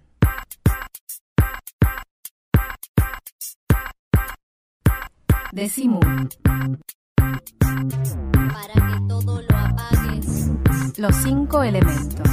Decimu. 5.51 5.99
Para 7.17 8.73
que 8.73 8.99
todo 9.07 9.41
lo 9.41 9.57
apagues. 9.57 10.51
Los 10.97 11.15
cinco 11.23 11.63
elementos. 11.63 12.29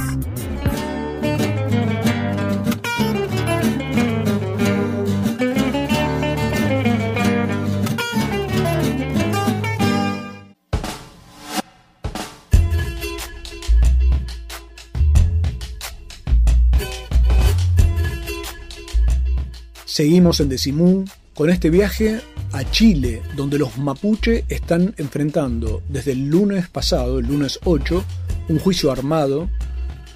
Seguimos 19.85 20.39
en 20.39 20.49
Decimú 20.49 21.05
con 21.33 21.49
este 21.49 21.71
viaje 21.71 22.21
a 22.51 22.69
Chile, 22.69 23.21
donde 23.35 23.57
los 23.57 23.77
mapuche 23.77 24.45
están 24.49 24.93
enfrentando 24.97 25.81
desde 25.89 26.13
el 26.13 26.27
lunes 26.27 26.67
pasado, 26.67 27.19
el 27.19 27.27
lunes 27.27 27.59
8, 27.63 28.03
un 28.49 28.59
juicio 28.59 28.91
armado, 28.91 29.49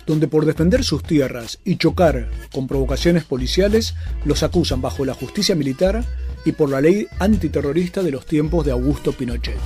donde 0.06 0.28
por 0.28 0.46
defender 0.46 0.84
sus 0.84 1.04
tierras 1.04 1.60
y 1.64 1.78
chocar 1.78 2.30
con 2.52 2.68
provocaciones 2.68 3.24
policiales, 3.24 3.96
los 4.26 4.44
acusan 4.44 4.82
bajo 4.82 5.06
la 5.06 5.14
justicia 5.14 5.56
militar 5.56 6.04
y 6.46 6.54
por 6.54 6.70
la 6.70 6.82
ley 6.82 7.08
antiterrorista 7.20 8.02
de 8.02 8.12
los 8.12 8.26
tiempos 8.26 8.66
de 8.66 8.72
Augusto 8.72 9.14
Pinochet. 9.14 9.58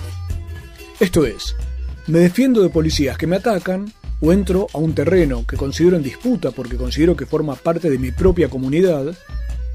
Esto 0.99 1.25
es, 1.25 1.55
me 2.07 2.19
defiendo 2.19 2.61
de 2.61 2.69
policías 2.69 3.17
que 3.17 3.27
me 3.27 3.37
atacan 3.37 3.91
o 4.21 4.31
entro 4.31 4.67
a 4.73 4.77
un 4.77 4.93
terreno 4.93 5.45
que 5.45 5.57
considero 5.57 5.97
en 5.97 6.03
disputa 6.03 6.51
porque 6.51 6.77
considero 6.77 7.15
que 7.15 7.25
forma 7.25 7.55
parte 7.55 7.89
de 7.89 7.97
mi 7.97 8.11
propia 8.11 8.49
comunidad, 8.49 9.15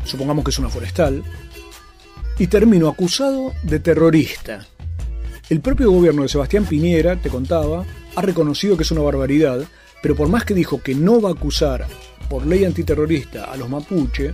supongamos 0.05 0.45
que 0.45 0.51
es 0.51 0.59
una 0.59 0.71
forestal, 0.71 1.23
y 2.41 2.47
termino 2.47 2.89
acusado 2.89 3.53
de 3.63 3.81
terrorista. 3.81 4.67
El 5.51 5.61
propio 5.61 5.91
gobierno 5.91 6.23
de 6.23 6.29
Sebastián 6.31 6.65
Piñera, 6.65 7.17
te 7.17 7.29
contaba, 7.29 7.85
ha 8.17 8.23
reconocido 8.23 8.79
que 8.79 8.83
es 8.83 8.91
una 8.91 9.03
barbaridad, 9.03 9.63
pero 10.03 10.17
por 10.17 10.31
más 10.31 10.47
que 10.47 10.55
dijo 10.55 10.83
que 10.83 10.95
no 10.95 11.21
va 11.21 11.29
a 11.29 11.33
acusar 11.33 11.87
por 12.31 12.47
ley 12.47 12.65
antiterrorista 12.65 13.45
a 13.45 13.59
los 13.59 13.69
mapuche, 13.69 14.33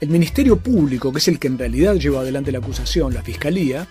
el 0.00 0.08
Ministerio 0.08 0.56
Público, 0.56 1.12
que 1.12 1.18
es 1.18 1.28
el 1.28 1.38
que 1.38 1.46
en 1.46 1.58
realidad 1.58 1.94
lleva 1.94 2.22
adelante 2.22 2.50
la 2.50 2.58
acusación, 2.58 3.14
la 3.14 3.22
Fiscalía, 3.22 3.86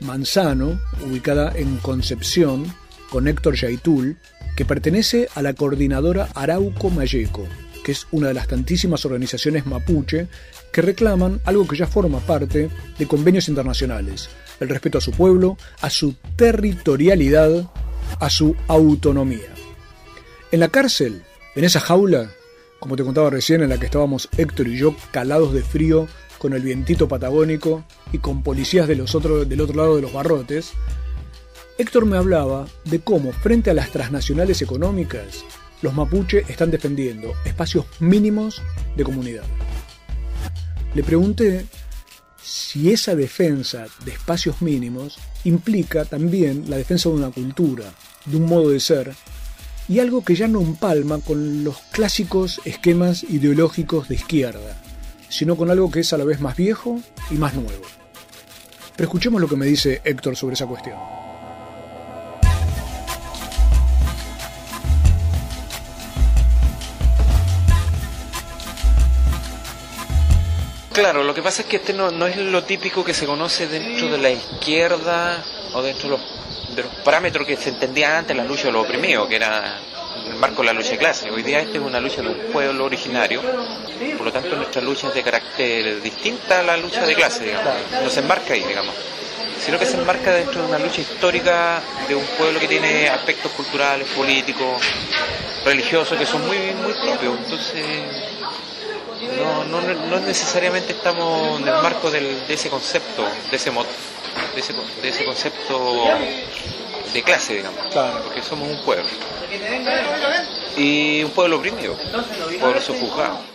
Manzano, 0.00 0.80
ubicada 1.06 1.52
en 1.54 1.76
Concepción, 1.76 2.72
con 3.10 3.28
Héctor 3.28 3.54
Yaitul, 3.54 4.16
que 4.56 4.64
pertenece 4.64 5.28
a 5.34 5.42
la 5.42 5.54
coordinadora 5.54 6.28
Arauco 6.34 6.90
Mayeco, 6.90 7.46
que 7.84 7.92
es 7.92 8.06
una 8.10 8.28
de 8.28 8.34
las 8.34 8.48
tantísimas 8.48 9.04
organizaciones 9.04 9.66
mapuche 9.66 10.28
que 10.72 10.82
reclaman 10.82 11.40
algo 11.44 11.68
que 11.68 11.76
ya 11.76 11.86
forma 11.86 12.18
parte 12.18 12.68
de 12.98 13.06
convenios 13.06 13.48
internacionales, 13.48 14.28
el 14.58 14.68
respeto 14.68 14.98
a 14.98 15.00
su 15.00 15.12
pueblo, 15.12 15.56
a 15.80 15.90
su 15.90 16.14
territorialidad, 16.34 17.70
a 18.18 18.30
su 18.30 18.56
autonomía. 18.66 19.54
En 20.50 20.60
la 20.60 20.68
cárcel 20.68 21.22
en 21.54 21.64
esa 21.64 21.80
jaula, 21.80 22.30
como 22.80 22.96
te 22.96 23.04
contaba 23.04 23.30
recién, 23.30 23.62
en 23.62 23.68
la 23.68 23.78
que 23.78 23.86
estábamos 23.86 24.28
Héctor 24.36 24.68
y 24.68 24.76
yo 24.76 24.94
calados 25.12 25.52
de 25.52 25.62
frío 25.62 26.08
con 26.38 26.52
el 26.52 26.62
vientito 26.62 27.08
patagónico 27.08 27.84
y 28.12 28.18
con 28.18 28.42
policías 28.42 28.88
de 28.88 28.96
los 28.96 29.12
del 29.48 29.60
otro 29.60 29.76
lado 29.76 29.96
de 29.96 30.02
los 30.02 30.12
barrotes, 30.12 30.72
Héctor 31.78 32.06
me 32.06 32.16
hablaba 32.16 32.66
de 32.84 33.00
cómo, 33.00 33.32
frente 33.32 33.70
a 33.70 33.74
las 33.74 33.90
transnacionales 33.90 34.62
económicas, 34.62 35.44
los 35.82 35.94
mapuche 35.94 36.44
están 36.48 36.70
defendiendo 36.70 37.32
espacios 37.44 37.86
mínimos 38.00 38.62
de 38.96 39.04
comunidad. 39.04 39.44
Le 40.94 41.02
pregunté 41.02 41.66
si 42.42 42.92
esa 42.92 43.16
defensa 43.16 43.86
de 44.04 44.12
espacios 44.12 44.60
mínimos 44.60 45.18
implica 45.44 46.04
también 46.04 46.68
la 46.68 46.76
defensa 46.76 47.08
de 47.08 47.16
una 47.16 47.30
cultura, 47.30 47.84
de 48.26 48.36
un 48.36 48.46
modo 48.46 48.70
de 48.70 48.80
ser 48.80 49.14
y 49.88 49.98
algo 49.98 50.24
que 50.24 50.34
ya 50.34 50.48
no 50.48 50.60
empalma 50.60 51.18
con 51.20 51.64
los 51.64 51.78
clásicos 51.90 52.60
esquemas 52.64 53.22
ideológicos 53.24 54.08
de 54.08 54.14
izquierda, 54.16 54.76
sino 55.28 55.56
con 55.56 55.70
algo 55.70 55.90
que 55.90 56.00
es 56.00 56.12
a 56.12 56.18
la 56.18 56.24
vez 56.24 56.40
más 56.40 56.56
viejo 56.56 57.00
y 57.30 57.34
más 57.34 57.54
nuevo. 57.54 57.84
Pero 58.96 59.06
escuchemos 59.06 59.40
lo 59.40 59.48
que 59.48 59.56
me 59.56 59.66
dice 59.66 60.00
Héctor 60.04 60.36
sobre 60.36 60.54
esa 60.54 60.66
cuestión. 60.66 60.96
Claro, 70.92 71.24
lo 71.24 71.34
que 71.34 71.42
pasa 71.42 71.62
es 71.62 71.68
que 71.68 71.76
este 71.76 71.92
no, 71.92 72.12
no 72.12 72.28
es 72.28 72.36
lo 72.36 72.62
típico 72.62 73.04
que 73.04 73.14
se 73.14 73.26
conoce 73.26 73.66
dentro 73.66 74.08
de 74.08 74.18
la 74.18 74.30
izquierda 74.30 75.44
o 75.74 75.82
dentro 75.82 76.08
de 76.08 76.16
los 76.16 76.20
de 76.74 76.82
los 76.82 76.94
parámetros 76.96 77.46
que 77.46 77.56
se 77.56 77.70
entendían 77.70 78.12
antes 78.12 78.36
la 78.36 78.44
lucha 78.44 78.64
de 78.64 78.72
los 78.72 78.84
oprimidos, 78.84 79.28
que 79.28 79.36
era 79.36 79.78
el 80.26 80.34
marco 80.34 80.62
de 80.62 80.66
la 80.66 80.72
lucha 80.72 80.90
de 80.90 80.98
clase. 80.98 81.30
Hoy 81.30 81.42
día 81.42 81.60
esta 81.60 81.78
es 81.78 81.84
una 81.84 82.00
lucha 82.00 82.22
de 82.22 82.28
un 82.28 82.38
pueblo 82.52 82.84
originario, 82.84 83.42
por 84.16 84.26
lo 84.26 84.32
tanto 84.32 84.56
nuestra 84.56 84.82
lucha 84.82 85.08
es 85.08 85.14
de 85.14 85.22
carácter 85.22 86.00
distinta 86.02 86.60
a 86.60 86.62
la 86.62 86.76
lucha 86.76 87.04
de 87.06 87.14
clase, 87.14 87.44
digamos. 87.44 87.74
No 88.02 88.10
se 88.10 88.20
enmarca 88.20 88.54
ahí, 88.54 88.64
digamos, 88.64 88.94
sino 89.64 89.78
que 89.78 89.86
se 89.86 89.96
enmarca 89.96 90.32
dentro 90.32 90.62
de 90.62 90.68
una 90.68 90.78
lucha 90.78 91.00
histórica 91.00 91.80
de 92.08 92.14
un 92.14 92.24
pueblo 92.38 92.58
que 92.60 92.68
tiene 92.68 93.08
aspectos 93.08 93.52
culturales, 93.52 94.08
políticos, 94.08 94.82
religiosos 95.64 96.18
que 96.18 96.26
son 96.26 96.46
muy, 96.46 96.58
muy 96.58 96.92
propios. 96.92 97.38
Entonces, 97.44 97.84
no, 99.38 99.64
no, 99.64 99.80
no 99.80 100.20
necesariamente 100.20 100.92
estamos 100.92 101.60
en 101.60 101.68
el 101.68 101.82
marco 101.82 102.10
del, 102.10 102.46
de 102.46 102.54
ese 102.54 102.68
concepto, 102.68 103.26
de 103.50 103.56
ese, 103.56 103.70
de 104.54 104.60
ese, 104.60 104.72
de 105.02 105.08
ese 105.08 105.24
concepto 105.24 106.04
de 107.12 107.22
clase, 107.22 107.54
digamos. 107.54 107.80
Porque 108.24 108.42
somos 108.42 108.68
un 108.68 108.84
pueblo. 108.84 109.04
Y 110.76 111.22
un 111.22 111.30
pueblo 111.30 111.58
oprimido, 111.58 111.94
un 111.94 112.58
pueblo 112.58 112.80
sojuzgado. 112.80 113.54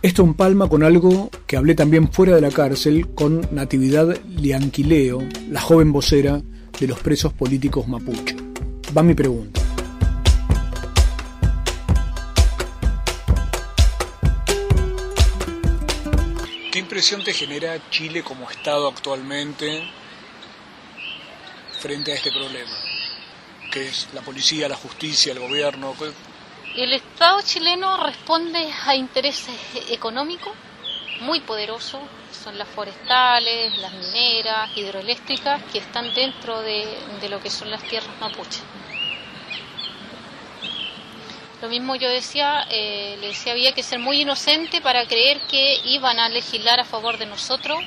Esto 0.00 0.22
empalma 0.22 0.68
con 0.68 0.84
algo 0.84 1.28
que 1.46 1.56
hablé 1.56 1.74
también 1.74 2.12
fuera 2.12 2.36
de 2.36 2.40
la 2.40 2.50
cárcel 2.50 3.08
con 3.14 3.48
Natividad 3.50 4.16
Lianquileo, 4.28 5.24
la 5.50 5.60
joven 5.60 5.92
vocera 5.92 6.40
de 6.78 6.86
los 6.86 7.00
presos 7.00 7.32
políticos 7.32 7.88
mapuche. 7.88 8.36
Va 8.96 9.02
mi 9.02 9.14
pregunta. 9.14 9.67
Impresión 16.78 17.22
te 17.22 17.32
genera 17.32 17.78
Chile 17.90 18.22
como 18.22 18.50
Estado 18.50 18.88
actualmente 18.88 19.82
frente 21.80 22.12
a 22.12 22.14
este 22.14 22.30
problema? 22.30 22.88
que 23.70 23.86
es 23.86 24.08
la 24.14 24.22
policía, 24.22 24.68
la 24.68 24.76
justicia, 24.76 25.32
el 25.32 25.40
gobierno? 25.40 25.94
El 26.74 26.92
Estado 26.92 27.40
chileno 27.42 28.04
responde 28.04 28.72
a 28.86 28.94
intereses 28.94 29.54
económicos 29.90 30.52
muy 31.20 31.40
poderosos, 31.40 32.00
son 32.44 32.56
las 32.56 32.68
forestales, 32.68 33.76
las 33.78 33.92
mineras, 33.92 34.70
hidroeléctricas, 34.76 35.62
que 35.72 35.78
están 35.78 36.14
dentro 36.14 36.62
de, 36.62 36.86
lo 37.28 37.40
que 37.40 37.50
son 37.50 37.70
las 37.70 37.82
tierras 37.82 38.10
mapuche. 38.20 38.60
Lo 41.60 41.68
mismo 41.68 41.96
yo 41.96 42.08
decía, 42.08 42.66
eh, 42.70 43.16
le 43.20 43.28
decía, 43.28 43.52
había 43.52 43.72
que 43.72 43.82
ser 43.82 43.98
muy 43.98 44.22
inocente 44.22 44.80
para 44.80 45.06
creer 45.06 45.40
que 45.42 45.80
iban 45.84 46.20
a 46.20 46.28
legislar 46.28 46.78
a 46.78 46.84
favor 46.84 47.18
de 47.18 47.26
nosotros 47.26 47.80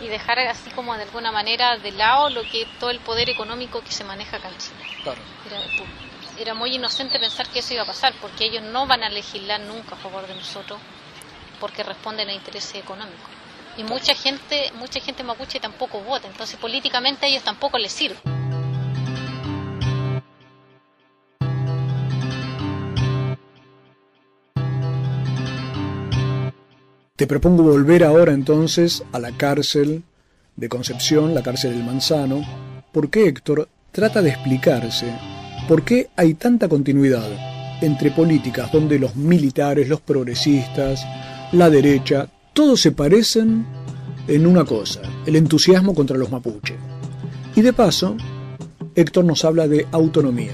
y 0.00 0.08
dejar 0.08 0.40
así 0.40 0.70
como 0.70 0.96
de 0.96 1.04
alguna 1.04 1.30
manera 1.30 1.78
de 1.78 1.92
lado 1.92 2.30
lo 2.30 2.42
que 2.42 2.66
todo 2.80 2.90
el 2.90 2.98
poder 3.00 3.30
económico 3.30 3.80
que 3.80 3.92
se 3.92 4.04
maneja 4.04 4.38
acá 4.38 4.48
en 4.48 4.58
Chile. 4.58 4.76
Era, 6.38 6.52
muy 6.54 6.74
inocente 6.74 7.18
pensar 7.18 7.48
que 7.48 7.60
eso 7.60 7.72
iba 7.72 7.84
a 7.84 7.86
pasar, 7.86 8.12
porque 8.20 8.44
ellos 8.44 8.62
no 8.62 8.86
van 8.86 9.02
a 9.02 9.08
legislar 9.08 9.60
nunca 9.60 9.94
a 9.94 9.98
favor 9.98 10.26
de 10.26 10.34
nosotros, 10.34 10.78
porque 11.60 11.82
responden 11.82 12.28
a 12.28 12.32
intereses 12.34 12.74
económicos. 12.74 13.30
Y 13.78 13.84
mucha 13.84 14.14
gente, 14.14 14.70
mucha 14.74 15.00
gente 15.00 15.22
mapuche 15.22 15.60
tampoco 15.60 16.00
vota, 16.00 16.26
entonces 16.26 16.58
políticamente 16.58 17.24
a 17.24 17.28
ellos 17.28 17.42
tampoco 17.42 17.78
les 17.78 17.92
sirve. 17.92 18.18
Te 27.16 27.26
propongo 27.26 27.62
volver 27.62 28.04
ahora 28.04 28.34
entonces 28.34 29.02
a 29.12 29.18
la 29.18 29.32
cárcel 29.32 30.02
de 30.54 30.68
Concepción, 30.68 31.34
la 31.34 31.42
cárcel 31.42 31.72
del 31.72 31.82
Manzano, 31.82 32.42
porque 32.92 33.26
Héctor 33.26 33.70
trata 33.90 34.20
de 34.20 34.28
explicarse 34.28 35.06
por 35.66 35.82
qué 35.82 36.10
hay 36.14 36.34
tanta 36.34 36.68
continuidad 36.68 37.26
entre 37.80 38.10
políticas 38.10 38.70
donde 38.70 38.98
los 38.98 39.16
militares, 39.16 39.88
los 39.88 40.02
progresistas, 40.02 41.06
la 41.52 41.70
derecha, 41.70 42.28
todos 42.52 42.82
se 42.82 42.92
parecen 42.92 43.64
en 44.28 44.46
una 44.46 44.66
cosa, 44.66 45.00
el 45.24 45.36
entusiasmo 45.36 45.94
contra 45.94 46.18
los 46.18 46.30
mapuche. 46.30 46.76
Y 47.54 47.62
de 47.62 47.72
paso, 47.72 48.14
Héctor 48.94 49.24
nos 49.24 49.42
habla 49.46 49.66
de 49.66 49.86
autonomía. 49.90 50.52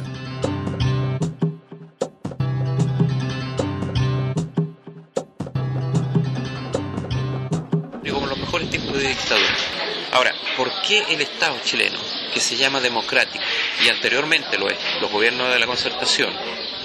Ahora, 10.12 10.34
¿por 10.56 10.70
qué 10.82 11.04
el 11.10 11.20
Estado 11.20 11.58
chileno, 11.64 11.98
que 12.32 12.40
se 12.40 12.56
llama 12.56 12.80
democrático, 12.80 13.44
y 13.84 13.88
anteriormente 13.88 14.58
lo 14.58 14.68
es, 14.68 14.78
los 15.00 15.10
gobiernos 15.10 15.52
de 15.52 15.58
la 15.58 15.66
concertación, 15.66 16.34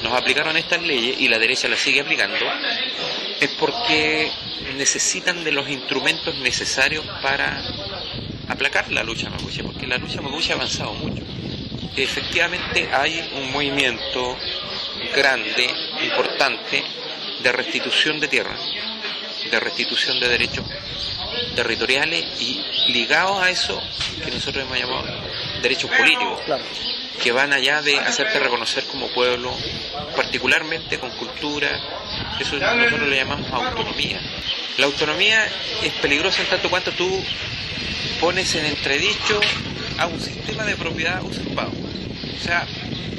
nos 0.04 0.14
aplicaron 0.14 0.58
estas 0.58 0.82
leyes 0.82 1.20
y 1.20 1.28
la 1.28 1.40
derecha 1.40 1.68
las 1.68 1.80
sigue 1.80 2.02
aplicando? 2.02 2.46
Es 3.40 3.50
porque 3.60 4.32
necesitan 4.76 5.44
de 5.44 5.52
los 5.52 5.70
instrumentos 5.70 6.36
necesarios 6.36 7.06
para 7.22 7.62
aplacar 8.50 8.92
la 8.92 9.04
lucha 9.04 9.30
mapuche, 9.30 9.64
porque 9.64 9.88
la 9.88 9.98
lucha 9.98 10.22
mapuche 10.22 10.52
ha 10.52 10.56
avanzado 10.56 10.94
mucho. 10.94 11.24
Efectivamente 11.96 12.90
hay 12.94 13.30
un 13.36 13.52
movimiento 13.52 14.38
grande, 15.16 15.68
importante, 16.04 16.84
de 17.42 17.52
restitución 17.52 18.20
de 18.20 18.28
tierra, 18.28 18.56
de 19.50 19.60
restitución 19.60 20.20
de 20.20 20.28
derechos 20.28 20.66
territoriales 21.56 22.26
y 22.40 22.62
ligados 22.92 23.42
a 23.42 23.50
eso 23.50 23.82
que 24.24 24.32
nosotros 24.32 24.66
hemos 24.66 24.78
llamado 24.78 25.06
derechos 25.62 25.90
políticos, 25.90 26.40
que 27.22 27.32
van 27.32 27.54
allá 27.54 27.82
de 27.82 27.98
hacerte 27.98 28.40
reconocer 28.40 28.84
como 28.86 29.08
pueblo, 29.08 29.54
particularmente 30.16 31.00
con 31.00 31.12
cultura, 31.12 31.70
eso 32.40 32.58
nosotros 32.58 33.10
le 33.10 33.16
llamamos 33.16 33.52
autonomía. 33.52 34.20
La 34.78 34.86
autonomía 34.86 35.46
es 35.84 35.94
peligrosa 35.94 36.42
en 36.42 36.50
tanto 36.50 36.70
cuanto 36.70 36.92
tú 36.92 37.24
pones 38.20 38.54
en 38.56 38.66
entredicho 38.66 39.40
a 39.98 40.08
un 40.08 40.20
sistema 40.20 40.64
de 40.64 40.76
propiedad 40.76 41.24
usurpado. 41.24 41.72
O 41.72 42.44
sea, 42.44 42.68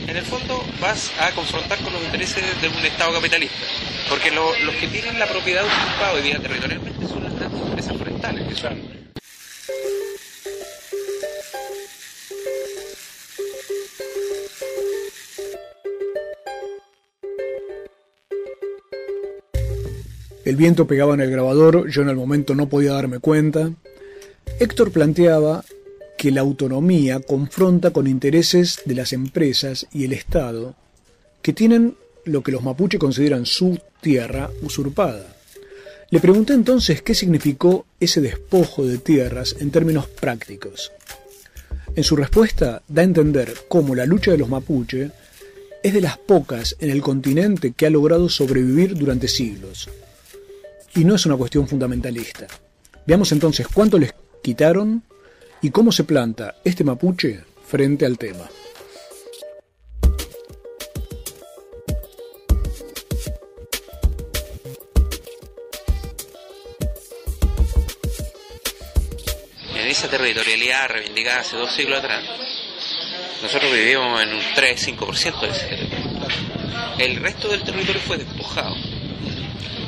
en 0.07 0.17
el 0.17 0.25
fondo 0.25 0.65
vas 0.81 1.11
a 1.21 1.31
confrontar 1.33 1.79
con 1.81 1.93
los 1.93 2.03
intereses 2.03 2.43
de 2.61 2.69
un 2.69 2.85
Estado 2.85 3.13
capitalista. 3.15 3.57
Porque 4.09 4.31
los 4.31 4.75
que 4.81 4.89
tienen 4.89 5.19
la 5.19 5.27
propiedad 5.27 5.65
usurpada 5.65 6.13
hoy 6.15 6.23
día 6.23 6.39
territorialmente 6.39 7.07
son 7.07 7.25
las 7.25 7.35
grandes 7.35 7.61
empresas 7.61 7.97
forestales, 7.97 8.49
que 8.49 8.55
son 8.55 8.99
El 20.49 20.57
viento 20.57 20.87
pegaba 20.87 21.13
en 21.13 21.21
el 21.21 21.31
grabador, 21.31 21.91
yo 21.91 22.01
en 22.01 22.09
el 22.09 22.17
momento 22.17 22.55
no 22.55 22.71
podía 22.71 22.95
darme 22.95 23.19
cuenta. 23.19 23.71
Héctor 24.59 24.93
planteaba 24.93 25.63
que 26.19 26.33
la 26.33 26.41
autonomía 26.41 27.21
confronta 27.21 27.93
con 27.93 28.09
intereses 28.09 28.83
de 28.85 28.97
las 28.97 29.13
empresas 29.13 29.87
y 29.93 30.05
el 30.05 30.13
Estado 30.13 30.75
que 31.41 31.53
tienen 31.53 31.97
lo 32.25 32.43
que 32.43 32.51
los 32.53 32.63
mapuches 32.63 32.99
consideran 32.99 33.47
su 33.47 33.79
tierra 34.03 34.51
usurpada. 34.63 35.37
Le 36.11 36.19
pregunté 36.21 36.55
entonces 36.55 37.03
qué 37.03 37.15
significó 37.15 37.87
ese 38.01 38.21
despojo 38.21 38.85
de 38.85 38.99
tierras 38.99 39.55
en 39.61 39.71
términos 39.71 40.09
prácticos. 40.09 40.91
En 41.95 42.03
su 42.03 42.17
respuesta 42.17 42.83
da 42.89 43.03
a 43.03 43.05
entender 43.05 43.55
cómo 43.69 43.95
la 43.95 44.05
lucha 44.05 44.33
de 44.33 44.39
los 44.39 44.49
mapuche 44.49 45.13
es 45.85 45.95
de 45.95 46.01
las 46.01 46.19
pocas 46.19 46.77
en 46.81 46.91
el 46.91 47.01
continente 47.01 47.73
que 47.73 47.87
ha 47.87 47.91
logrado 47.91 48.29
sobrevivir 48.29 48.97
durante 48.97 49.29
siglos. 49.29 49.89
Y 50.97 51.05
no 51.05 51.15
es 51.15 51.27
una 51.27 51.37
cuestión 51.37 51.69
fundamentalista. 51.69 52.49
Veamos 53.07 53.31
entonces 53.31 53.69
cuánto 53.69 53.99
les 53.99 54.13
quitaron 54.43 55.05
y 55.63 55.71
cómo 55.71 55.93
se 55.93 56.05
planta 56.05 56.57
este 56.65 56.85
mapuche 56.85 57.41
frente 57.67 58.07
al 58.07 58.19
tema. 58.19 58.49
esa 69.99 70.09
territorialidad 70.09 70.91
reivindicada 70.91 71.41
hace 71.41 71.57
dos 71.57 71.73
siglos 71.73 71.99
atrás, 71.99 72.23
nosotros 73.43 73.73
vivimos 73.73 74.23
en 74.23 74.35
un 74.35 74.41
3-5% 74.41 75.41
de 75.41 75.49
ese 75.49 75.67
territorio. 75.67 76.07
El 76.99 77.17
resto 77.17 77.49
del 77.49 77.63
territorio 77.63 78.01
fue 78.03 78.19
despojado. 78.19 78.77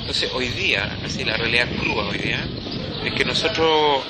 Entonces, 0.01 0.31
hoy 0.33 0.49
día, 0.49 0.99
así 1.05 1.25
la 1.25 1.37
realidad 1.37 1.69
cruda 1.79 2.09
hoy 2.09 2.19
día, 2.19 2.45
es 3.05 3.13
que 3.15 3.25
nosotros 3.25 4.05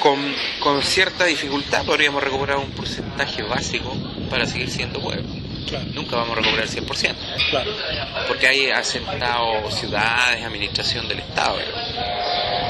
con, 0.00 0.18
con 0.60 0.82
cierta 0.82 1.24
dificultad 1.24 1.84
podríamos 1.84 2.22
recuperar 2.22 2.58
un 2.58 2.70
porcentaje 2.70 3.42
básico 3.42 3.94
para 4.30 4.46
seguir 4.46 4.70
siendo 4.70 5.00
pueblo. 5.00 5.28
Nunca 5.94 6.16
vamos 6.16 6.38
a 6.38 6.40
recuperar 6.40 6.66
el 6.66 6.70
100%. 6.70 7.14
Porque 8.28 8.46
hay 8.46 8.70
asentado 8.70 9.70
ciudades, 9.70 10.44
administración 10.44 11.08
del 11.08 11.20
Estado. 11.20 11.58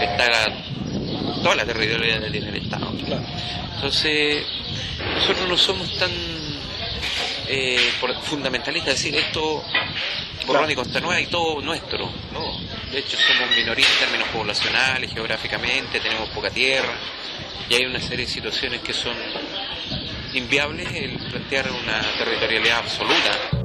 Está 0.00 0.46
toda 1.42 1.56
la 1.56 1.64
territorialidad 1.64 2.22
que 2.22 2.30
tiene 2.30 2.48
el 2.48 2.56
Estado. 2.56 2.90
Entonces, 3.74 4.44
nosotros 5.14 5.48
no 5.48 5.56
somos 5.56 5.98
tan 5.98 6.10
eh, 7.48 7.92
fundamentalistas 8.22 9.02
de 9.02 9.10
decir 9.10 9.16
esto 9.16 9.62
borrón 10.46 10.70
y 10.70 10.74
Costa 10.74 11.00
Nueva 11.00 11.20
y 11.20 11.26
todo 11.26 11.60
nuestro. 11.60 12.10
No, 12.32 12.58
de 12.90 12.98
hecho 12.98 13.16
somos 13.16 13.54
minoría 13.54 13.86
en 13.86 13.98
términos 13.98 14.28
poblacionales, 14.28 15.12
geográficamente, 15.12 16.00
tenemos 16.00 16.28
poca 16.30 16.50
tierra 16.50 16.94
y 17.68 17.74
hay 17.74 17.84
una 17.84 18.00
serie 18.00 18.26
de 18.26 18.32
situaciones 18.32 18.80
que 18.80 18.92
son 18.92 19.16
inviables 20.34 20.88
el 20.92 21.18
plantear 21.30 21.70
una 21.70 22.00
territorialidad 22.18 22.78
absoluta. 22.78 23.56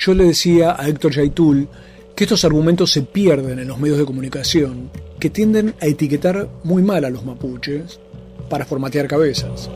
Yo 0.00 0.14
le 0.14 0.24
decía 0.24 0.74
a 0.78 0.88
Héctor 0.88 1.12
Yaitul 1.12 1.68
que 2.18 2.24
estos 2.24 2.44
argumentos 2.44 2.90
se 2.90 3.02
pierden 3.02 3.60
en 3.60 3.68
los 3.68 3.78
medios 3.78 3.96
de 3.96 4.04
comunicación, 4.04 4.90
que 5.20 5.30
tienden 5.30 5.76
a 5.80 5.86
etiquetar 5.86 6.48
muy 6.64 6.82
mal 6.82 7.04
a 7.04 7.10
los 7.10 7.24
mapuches 7.24 8.00
para 8.50 8.64
formatear 8.64 9.06
cabezas. 9.06 9.70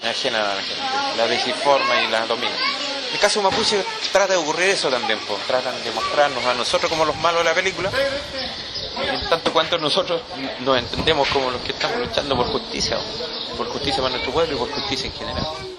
Ajena 0.00 0.38
la 0.38 0.62
gente, 0.62 1.18
la 1.18 1.28
desinforma 1.28 2.02
y 2.02 2.10
la 2.10 2.26
domina. 2.26 2.56
El 3.12 3.18
caso 3.20 3.42
mapuche 3.42 3.84
trata 4.10 4.32
de 4.32 4.38
ocurrir 4.38 4.70
eso 4.70 4.88
también, 4.88 5.18
pues, 5.28 5.46
tratan 5.46 5.74
de 5.84 5.90
mostrarnos 5.90 6.42
a 6.42 6.54
nosotros 6.54 6.90
como 6.90 7.04
los 7.04 7.16
malos 7.16 7.40
de 7.40 7.50
la 7.50 7.54
película, 7.54 7.90
en 8.96 9.28
tanto 9.28 9.52
cuanto 9.52 9.76
nosotros 9.76 10.22
nos 10.64 10.78
entendemos 10.78 11.28
como 11.28 11.50
los 11.50 11.60
que 11.60 11.72
estamos 11.72 11.98
luchando 11.98 12.34
por 12.34 12.46
justicia 12.46 12.96
por 13.58 13.66
justicia 13.66 14.00
para 14.00 14.10
nuestro 14.10 14.32
pueblo 14.32 14.54
y 14.54 14.58
por 14.58 14.70
justicia 14.70 15.08
en 15.08 15.12
general. 15.12 15.77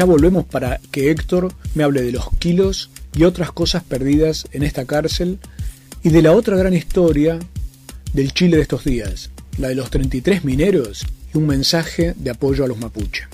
Ya 0.00 0.06
volvemos 0.06 0.46
para 0.46 0.80
que 0.90 1.10
Héctor 1.10 1.52
me 1.74 1.84
hable 1.84 2.00
de 2.00 2.10
los 2.10 2.30
kilos 2.38 2.88
y 3.12 3.24
otras 3.24 3.52
cosas 3.52 3.82
perdidas 3.84 4.48
en 4.50 4.62
esta 4.62 4.86
cárcel 4.86 5.38
y 6.02 6.08
de 6.08 6.22
la 6.22 6.32
otra 6.32 6.56
gran 6.56 6.72
historia 6.72 7.38
del 8.14 8.32
Chile 8.32 8.56
de 8.56 8.62
estos 8.62 8.84
días, 8.84 9.28
la 9.58 9.68
de 9.68 9.74
los 9.74 9.90
33 9.90 10.42
mineros 10.42 11.04
y 11.34 11.36
un 11.36 11.46
mensaje 11.46 12.14
de 12.16 12.30
apoyo 12.30 12.64
a 12.64 12.68
los 12.68 12.78
mapuche. 12.78 13.24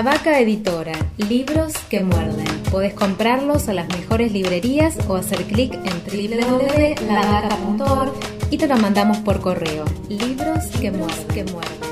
La 0.00 0.12
Vaca 0.12 0.40
Editora, 0.40 0.94
libros 1.18 1.74
que 1.90 2.00
muerden. 2.00 2.46
Podés 2.70 2.94
comprarlos 2.94 3.68
a 3.68 3.74
las 3.74 3.86
mejores 3.88 4.32
librerías 4.32 4.96
o 5.06 5.16
hacer 5.16 5.44
clic 5.44 5.74
en 5.74 5.92
www.lavaca.org 6.40 8.12
y 8.50 8.56
te 8.56 8.66
lo 8.66 8.78
mandamos 8.78 9.18
por 9.18 9.42
correo. 9.42 9.84
Libros 10.08 10.64
que 10.80 10.90
muerden. 10.90 11.89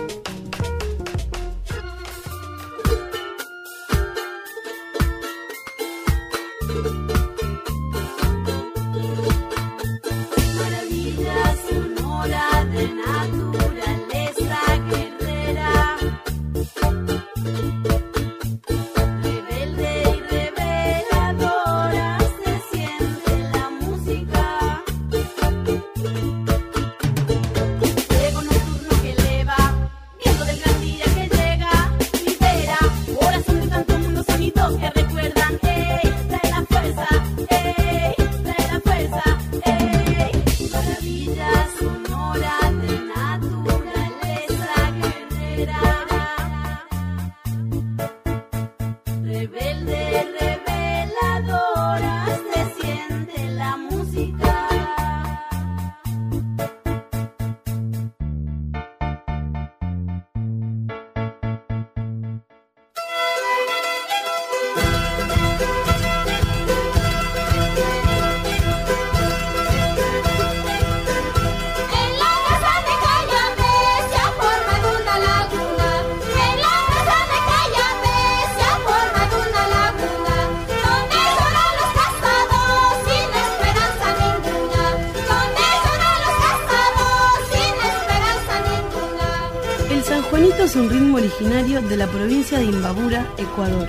Que 90.70 90.80
muerden. 90.80 91.88
de 91.88 91.96
la 91.96 92.06
provincia 92.08 92.58
de 92.58 92.66
Imbabura, 92.66 93.26
Ecuador. 93.38 93.86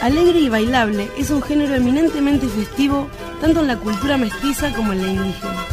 Alegre 0.00 0.38
y 0.38 0.48
bailable, 0.48 1.10
es 1.18 1.30
un 1.30 1.42
género 1.42 1.74
eminentemente 1.74 2.46
festivo 2.46 3.08
tanto 3.40 3.60
en 3.60 3.66
la 3.66 3.78
cultura 3.78 4.16
mestiza 4.16 4.72
como 4.74 4.92
en 4.92 5.02
la 5.02 5.08
indígena. 5.08 5.66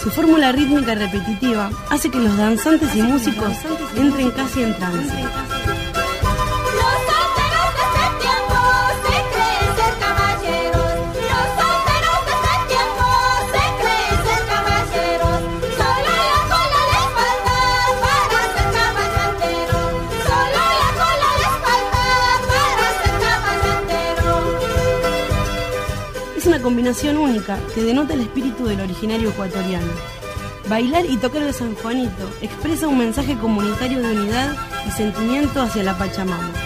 Su 0.00 0.10
fórmula 0.10 0.52
rítmica 0.52 0.94
repetitiva 0.94 1.70
hace 1.90 2.08
que 2.08 2.20
los 2.20 2.36
danzantes 2.36 2.94
y 2.94 3.02
músicos 3.02 3.52
entren 3.96 4.30
casi 4.30 4.62
en 4.62 4.76
trance. 4.76 5.24
Combinación 26.64 27.18
única 27.18 27.58
que 27.74 27.82
denota 27.82 28.14
el 28.14 28.22
espíritu 28.22 28.64
del 28.64 28.80
originario 28.80 29.28
ecuatoriano. 29.28 29.92
Bailar 30.66 31.04
y 31.04 31.18
tocar 31.18 31.42
el 31.42 31.52
San 31.52 31.74
Juanito 31.74 32.26
expresa 32.40 32.88
un 32.88 32.96
mensaje 32.96 33.36
comunitario 33.36 34.00
de 34.00 34.12
unidad 34.12 34.56
y 34.88 34.90
sentimiento 34.90 35.60
hacia 35.60 35.82
la 35.82 35.98
Pachamama. 35.98 36.63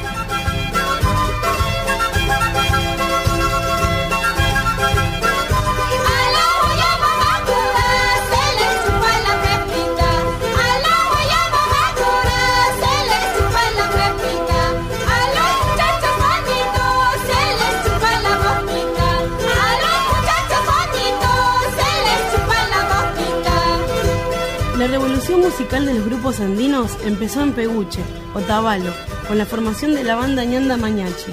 Musical 25.37 25.85
de 25.85 25.95
los 25.95 26.07
grupos 26.07 26.41
andinos 26.41 26.97
empezó 27.05 27.43
en 27.43 27.53
Peguche, 27.53 28.01
Otavalo, 28.35 28.91
con 29.27 29.37
la 29.37 29.45
formación 29.45 29.95
de 29.95 30.03
la 30.03 30.17
banda 30.17 30.45
Ñanda 30.45 30.77
Mañachi. 30.77 31.33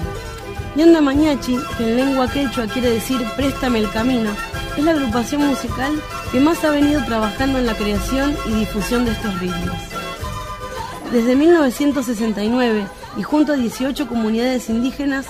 Ñanda 0.76 1.00
Mañachi, 1.00 1.58
que 1.78 1.84
en 1.84 1.96
lengua 1.96 2.28
quechua 2.28 2.66
quiere 2.66 2.90
decir 2.90 3.24
préstame 3.36 3.78
el 3.78 3.90
camino, 3.90 4.30
es 4.76 4.84
la 4.84 4.90
agrupación 4.90 5.46
musical 5.46 5.92
que 6.30 6.40
más 6.40 6.62
ha 6.64 6.70
venido 6.70 7.02
trabajando 7.04 7.58
en 7.58 7.66
la 7.66 7.74
creación 7.74 8.36
y 8.46 8.52
difusión 8.52 9.04
de 9.06 9.12
estos 9.12 9.40
ritmos. 9.40 9.78
Desde 11.12 11.34
1969 11.34 12.86
y 13.16 13.22
junto 13.22 13.54
a 13.54 13.56
18 13.56 14.08
comunidades 14.08 14.68
indígenas 14.68 15.26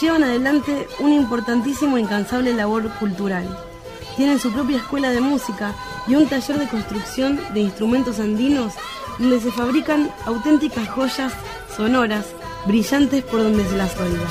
llevan 0.00 0.24
adelante 0.24 0.86
una 0.98 1.14
importantísima 1.14 1.98
e 1.98 2.02
incansable 2.02 2.52
labor 2.52 2.90
cultural. 2.98 3.69
Tienen 4.16 4.38
su 4.38 4.52
propia 4.52 4.78
escuela 4.78 5.10
de 5.10 5.20
música 5.20 5.74
y 6.06 6.14
un 6.14 6.28
taller 6.28 6.58
de 6.58 6.68
construcción 6.68 7.40
de 7.54 7.60
instrumentos 7.60 8.18
andinos 8.20 8.74
donde 9.18 9.40
se 9.40 9.52
fabrican 9.52 10.10
auténticas 10.26 10.88
joyas 10.88 11.32
sonoras, 11.76 12.26
brillantes 12.66 13.22
por 13.24 13.42
donde 13.42 13.64
se 13.64 13.76
las 13.76 13.96
oiga. 13.98 14.26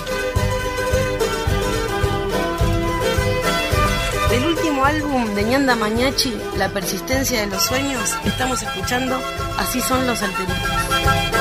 Del 4.30 4.45
último 4.45 4.86
álbum 4.86 5.34
de 5.34 5.43
Ñanda 5.43 5.75
Mañachi, 5.75 6.34
La 6.57 6.69
persistencia 6.69 7.41
de 7.41 7.47
los 7.47 7.63
sueños, 7.63 8.15
estamos 8.25 8.61
escuchando 8.61 9.19
Así 9.57 9.82
son 9.82 10.05
los 10.07 10.21
alteritos. 10.21 11.39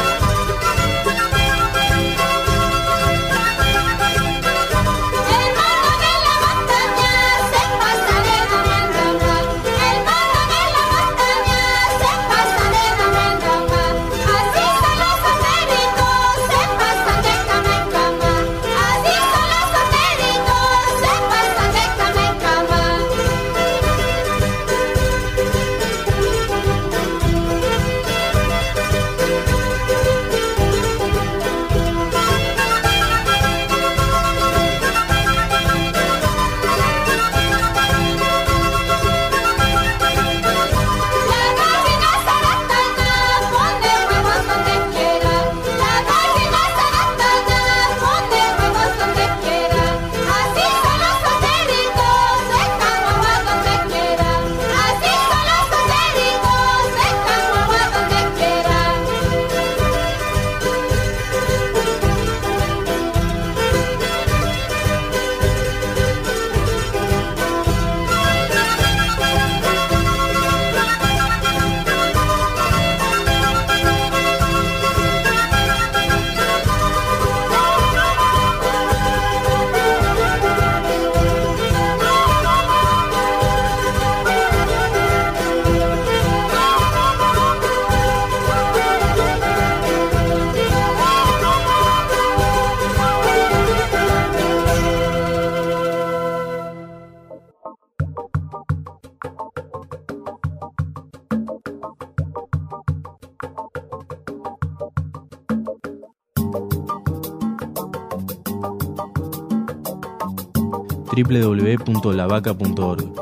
www.lavaca.org. 111.28 113.12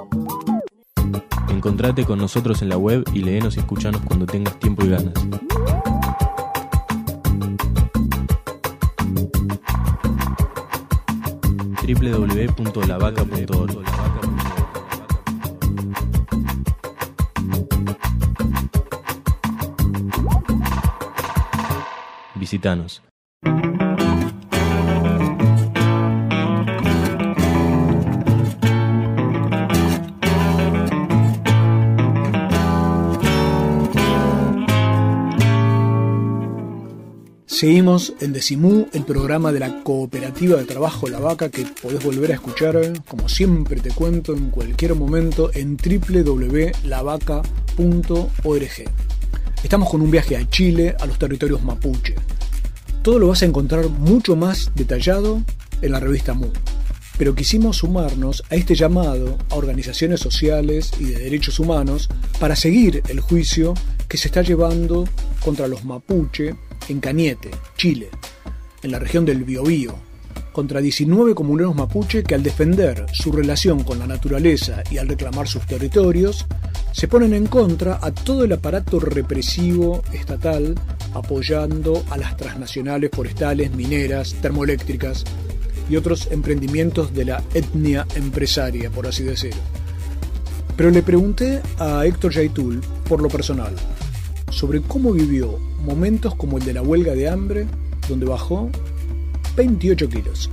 Encontrate 1.49 2.05
con 2.05 2.19
nosotros 2.19 2.63
en 2.63 2.69
la 2.69 2.77
web 2.77 3.05
y 3.13 3.23
léenos 3.23 3.57
y 3.57 3.61
escuchanos 3.61 4.03
cuando 4.03 4.27
tengas 4.27 4.59
tiempo 4.59 4.85
y 4.85 4.91
ganas. 4.91 5.15
www.lavaca.org 11.87 13.85
Visítanos. 22.35 23.03
Seguimos 37.57 38.13
en 38.21 38.35
Decimú, 38.35 38.87
el 38.93 39.07
programa 39.07 39.51
de 39.51 39.61
la 39.61 39.83
Cooperativa 39.83 40.59
de 40.59 40.67
Trabajo 40.67 41.09
La 41.09 41.21
Vaca 41.21 41.49
que 41.49 41.65
podés 41.65 42.05
volver 42.05 42.31
a 42.31 42.35
escuchar, 42.35 42.79
como 43.09 43.31
siempre 43.31 43.81
te 43.81 43.89
cuento, 43.93 44.35
en 44.35 44.51
cualquier 44.51 44.95
momento 44.95 45.51
en 45.55 45.79
www.lavaca.org. 45.79 46.75
Estamos 49.65 49.89
con 49.89 50.03
un 50.03 50.11
viaje 50.11 50.37
a 50.37 50.47
Chile, 50.51 50.97
a 51.01 51.07
los 51.07 51.19
territorios 51.19 51.63
mapuche. 51.63 52.15
Todo 53.01 53.19
lo 53.19 53.29
vas 53.29 53.41
a 53.41 53.47
encontrar 53.47 53.89
mucho 53.89 54.37
más 54.37 54.71
detallado 54.75 55.43
en 55.81 55.93
la 55.93 56.01
revista 56.01 56.35
Mu. 56.35 56.49
Pero 57.17 57.35
quisimos 57.35 57.79
sumarnos 57.79 58.43
a 58.51 58.57
este 58.57 58.75
llamado 58.75 59.39
a 59.49 59.55
organizaciones 59.55 60.21
sociales 60.21 60.93
y 61.01 61.05
de 61.05 61.21
derechos 61.21 61.59
humanos 61.59 62.11
para 62.39 62.55
seguir 62.55 63.03
el 63.09 63.21
juicio 63.21 63.73
que 64.09 64.19
se 64.19 64.29
está 64.29 64.43
llevando 64.43 65.09
contra 65.43 65.69
los 65.69 65.87
mapuche 65.87 66.55
en 66.89 67.01
Cañete, 67.01 67.51
Chile, 67.77 68.09
en 68.83 68.91
la 68.93 68.99
región 68.99 69.25
del 69.25 69.45
Biobío, 69.45 69.95
contra 70.53 70.81
19 70.81 71.35
comuneros 71.35 71.75
mapuche 71.75 72.23
que 72.23 72.35
al 72.35 72.43
defender 72.43 73.05
su 73.13 73.31
relación 73.31 73.85
con 73.85 73.99
la 73.99 74.07
naturaleza 74.07 74.83
y 74.91 74.97
al 74.97 75.09
reclamar 75.09 75.49
sus 75.49 75.67
territorios, 75.67 76.47
se 76.93 77.09
ponen 77.09 77.35
en 77.35 77.47
contra 77.47 77.99
a 78.01 78.11
todo 78.11 78.45
el 78.45 78.53
aparato 78.55 78.99
represivo 78.99 80.03
estatal 80.15 80.75
apoyando 81.13 82.03
a 82.09 82.17
las 82.17 82.39
transnacionales 82.39 83.11
forestales, 83.13 83.71
mineras, 83.73 84.35
termoeléctricas 84.41 85.25
y 85.91 85.97
otros 85.97 86.29
emprendimientos 86.31 87.13
de 87.13 87.27
la 87.27 87.43
etnia 87.53 88.07
empresaria, 88.15 88.89
por 88.89 89.07
así 89.07 89.25
decirlo. 89.25 89.61
Pero 90.75 90.91
le 90.91 91.03
pregunté 91.03 91.61
a 91.79 92.07
Héctor 92.07 92.33
Yaitul, 92.33 92.81
por 93.07 93.21
lo 93.21 93.29
personal, 93.29 93.75
sobre 94.57 94.81
cómo 94.81 95.13
vivió 95.13 95.59
momentos 95.81 96.35
como 96.35 96.57
el 96.57 96.65
de 96.65 96.73
la 96.73 96.81
huelga 96.81 97.13
de 97.13 97.29
hambre, 97.29 97.67
donde 98.09 98.25
bajó 98.25 98.71
28 99.55 100.09
kilos. 100.09 100.49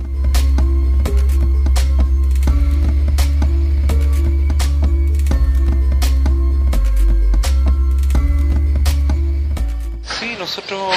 Sí, 10.02 10.36
nosotros 10.38 10.94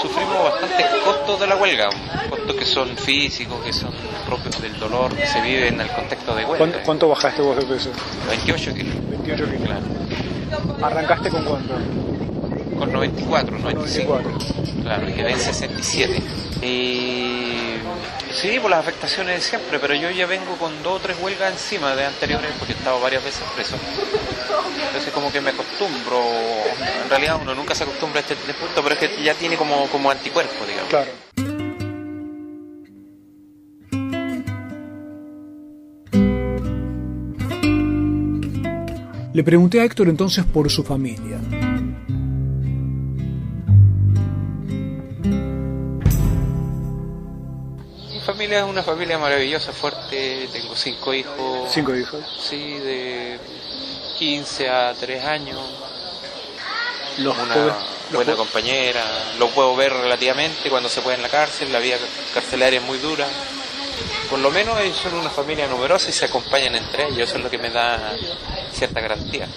sufrimos 0.00 0.42
bastantes 0.42 0.86
costos 1.04 1.38
de 1.38 1.46
la 1.48 1.56
huelga, 1.56 1.90
costos 2.30 2.56
que 2.56 2.64
son 2.64 2.96
físicos, 2.96 3.62
que 3.66 3.72
son 3.74 3.90
propios 4.24 4.62
del 4.62 4.78
dolor 4.80 5.14
que 5.14 5.26
se 5.26 5.42
vive 5.42 5.68
en 5.68 5.82
el 5.82 5.90
contexto 5.90 6.34
de 6.34 6.46
huelga. 6.46 6.82
¿Cuánto, 6.86 7.06
bajaste 7.10 7.42
vos 7.42 7.54
de 7.58 7.66
peso? 7.66 7.90
28 8.30 8.74
kilos. 8.74 8.94
28 9.10 9.44
kilos. 9.44 9.62
Claro. 9.62 10.86
¿Arrancaste 10.86 11.28
con 11.28 11.44
cuánto? 11.44 12.15
Con 12.76 12.92
94, 12.92 13.58
95. 13.58 14.20
Claro, 14.82 15.08
y 15.08 15.12
quedé 15.12 15.30
en 15.32 15.40
67. 15.40 16.22
Y 16.62 17.78
sí, 18.32 18.58
por 18.60 18.70
las 18.70 18.80
afectaciones 18.80 19.36
de 19.36 19.40
siempre, 19.40 19.78
pero 19.78 19.94
yo 19.94 20.10
ya 20.10 20.26
vengo 20.26 20.56
con 20.56 20.82
dos 20.82 20.96
o 20.96 21.00
tres 21.00 21.16
huelgas 21.20 21.52
encima 21.52 21.94
de 21.94 22.06
anteriores 22.06 22.50
porque 22.58 22.72
he 22.72 22.76
estado 22.76 23.00
varias 23.00 23.24
veces 23.24 23.42
preso. 23.54 23.76
Entonces 24.86 25.12
como 25.12 25.30
que 25.32 25.40
me 25.40 25.50
acostumbro, 25.50 26.22
en 27.04 27.10
realidad 27.10 27.38
uno 27.40 27.54
nunca 27.54 27.74
se 27.74 27.84
acostumbra 27.84 28.20
a 28.20 28.22
este, 28.22 28.34
punto, 28.54 28.82
pero 28.82 28.94
es 28.94 28.98
que 28.98 29.22
ya 29.22 29.34
tiene 29.34 29.56
como, 29.56 29.86
como 29.88 30.10
anticuerpo, 30.10 30.64
digamos. 30.66 30.88
Claro. 30.90 31.10
Le 39.34 39.44
pregunté 39.44 39.80
a 39.80 39.84
Héctor 39.84 40.08
entonces 40.08 40.46
por 40.46 40.70
su 40.70 40.82
familia. 40.82 41.38
Familia 48.46 48.64
es 48.64 48.70
una 48.70 48.82
familia 48.84 49.18
maravillosa, 49.18 49.72
fuerte. 49.72 50.48
Tengo 50.52 50.76
cinco 50.76 51.12
hijos. 51.12 51.68
¿Cinco 51.68 51.96
hijos? 51.96 52.20
Sí, 52.40 52.78
de 52.78 53.40
15 54.18 54.68
a 54.68 54.94
3 54.94 55.24
años. 55.24 55.58
Los 57.18 57.36
una 57.36 57.76
buena 58.12 58.36
compañera. 58.36 59.02
Lo 59.40 59.48
puedo 59.48 59.74
ver 59.74 59.92
relativamente 59.92 60.70
cuando 60.70 60.88
se 60.88 61.00
puede 61.00 61.16
en 61.16 61.22
la 61.22 61.28
cárcel. 61.28 61.72
La 61.72 61.80
vida 61.80 61.96
carcelaria 62.34 62.78
es 62.78 62.84
muy 62.84 62.98
dura. 62.98 63.26
Por 64.30 64.38
lo 64.38 64.52
menos 64.52 64.78
ellos 64.80 64.96
son 64.96 65.14
una 65.14 65.30
familia 65.30 65.66
numerosa 65.66 66.08
y 66.08 66.12
se 66.12 66.26
acompañan 66.26 66.76
entre 66.76 67.08
ellos. 67.08 67.28
Eso 67.28 67.38
es 67.38 67.42
lo 67.42 67.50
que 67.50 67.58
me 67.58 67.70
da 67.70 68.14
cierta 68.72 69.00
garantía. 69.00 69.48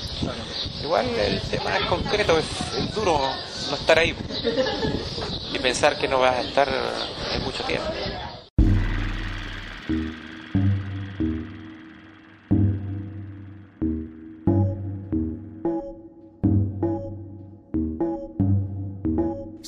Igual 0.81 1.05
el 1.09 1.41
tema 1.41 1.77
es 1.77 1.85
concreto, 1.85 2.39
es 2.39 2.95
duro 2.95 3.21
no 3.69 3.75
estar 3.75 3.99
ahí 3.99 4.15
y 5.53 5.59
pensar 5.59 5.95
que 5.99 6.07
no 6.07 6.19
vas 6.19 6.37
a 6.37 6.41
estar 6.41 6.69
en 7.33 7.43
mucho 7.43 7.63
tiempo. 7.65 7.91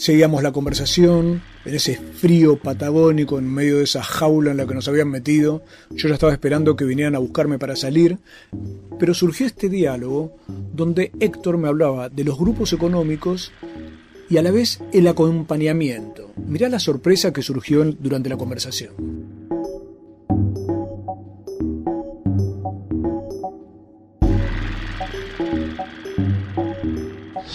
Seguíamos 0.01 0.41
la 0.41 0.51
conversación 0.51 1.43
en 1.63 1.75
ese 1.75 1.95
frío 1.95 2.57
patagónico 2.57 3.37
en 3.37 3.53
medio 3.53 3.77
de 3.77 3.83
esa 3.83 4.01
jaula 4.01 4.49
en 4.49 4.57
la 4.57 4.65
que 4.65 4.73
nos 4.73 4.87
habían 4.87 5.09
metido. 5.09 5.63
Yo 5.91 6.07
ya 6.07 6.15
estaba 6.15 6.33
esperando 6.33 6.75
que 6.75 6.85
vinieran 6.85 7.13
a 7.13 7.19
buscarme 7.19 7.59
para 7.59 7.75
salir, 7.75 8.17
pero 8.97 9.13
surgió 9.13 9.45
este 9.45 9.69
diálogo 9.69 10.35
donde 10.73 11.11
Héctor 11.19 11.59
me 11.59 11.67
hablaba 11.67 12.09
de 12.09 12.23
los 12.23 12.39
grupos 12.39 12.73
económicos 12.73 13.51
y 14.27 14.37
a 14.37 14.41
la 14.41 14.49
vez 14.49 14.81
el 14.91 15.07
acompañamiento. 15.07 16.31
Mirá 16.47 16.67
la 16.67 16.79
sorpresa 16.79 17.31
que 17.31 17.43
surgió 17.43 17.83
durante 17.83 18.29
la 18.29 18.37
conversación. 18.37 19.20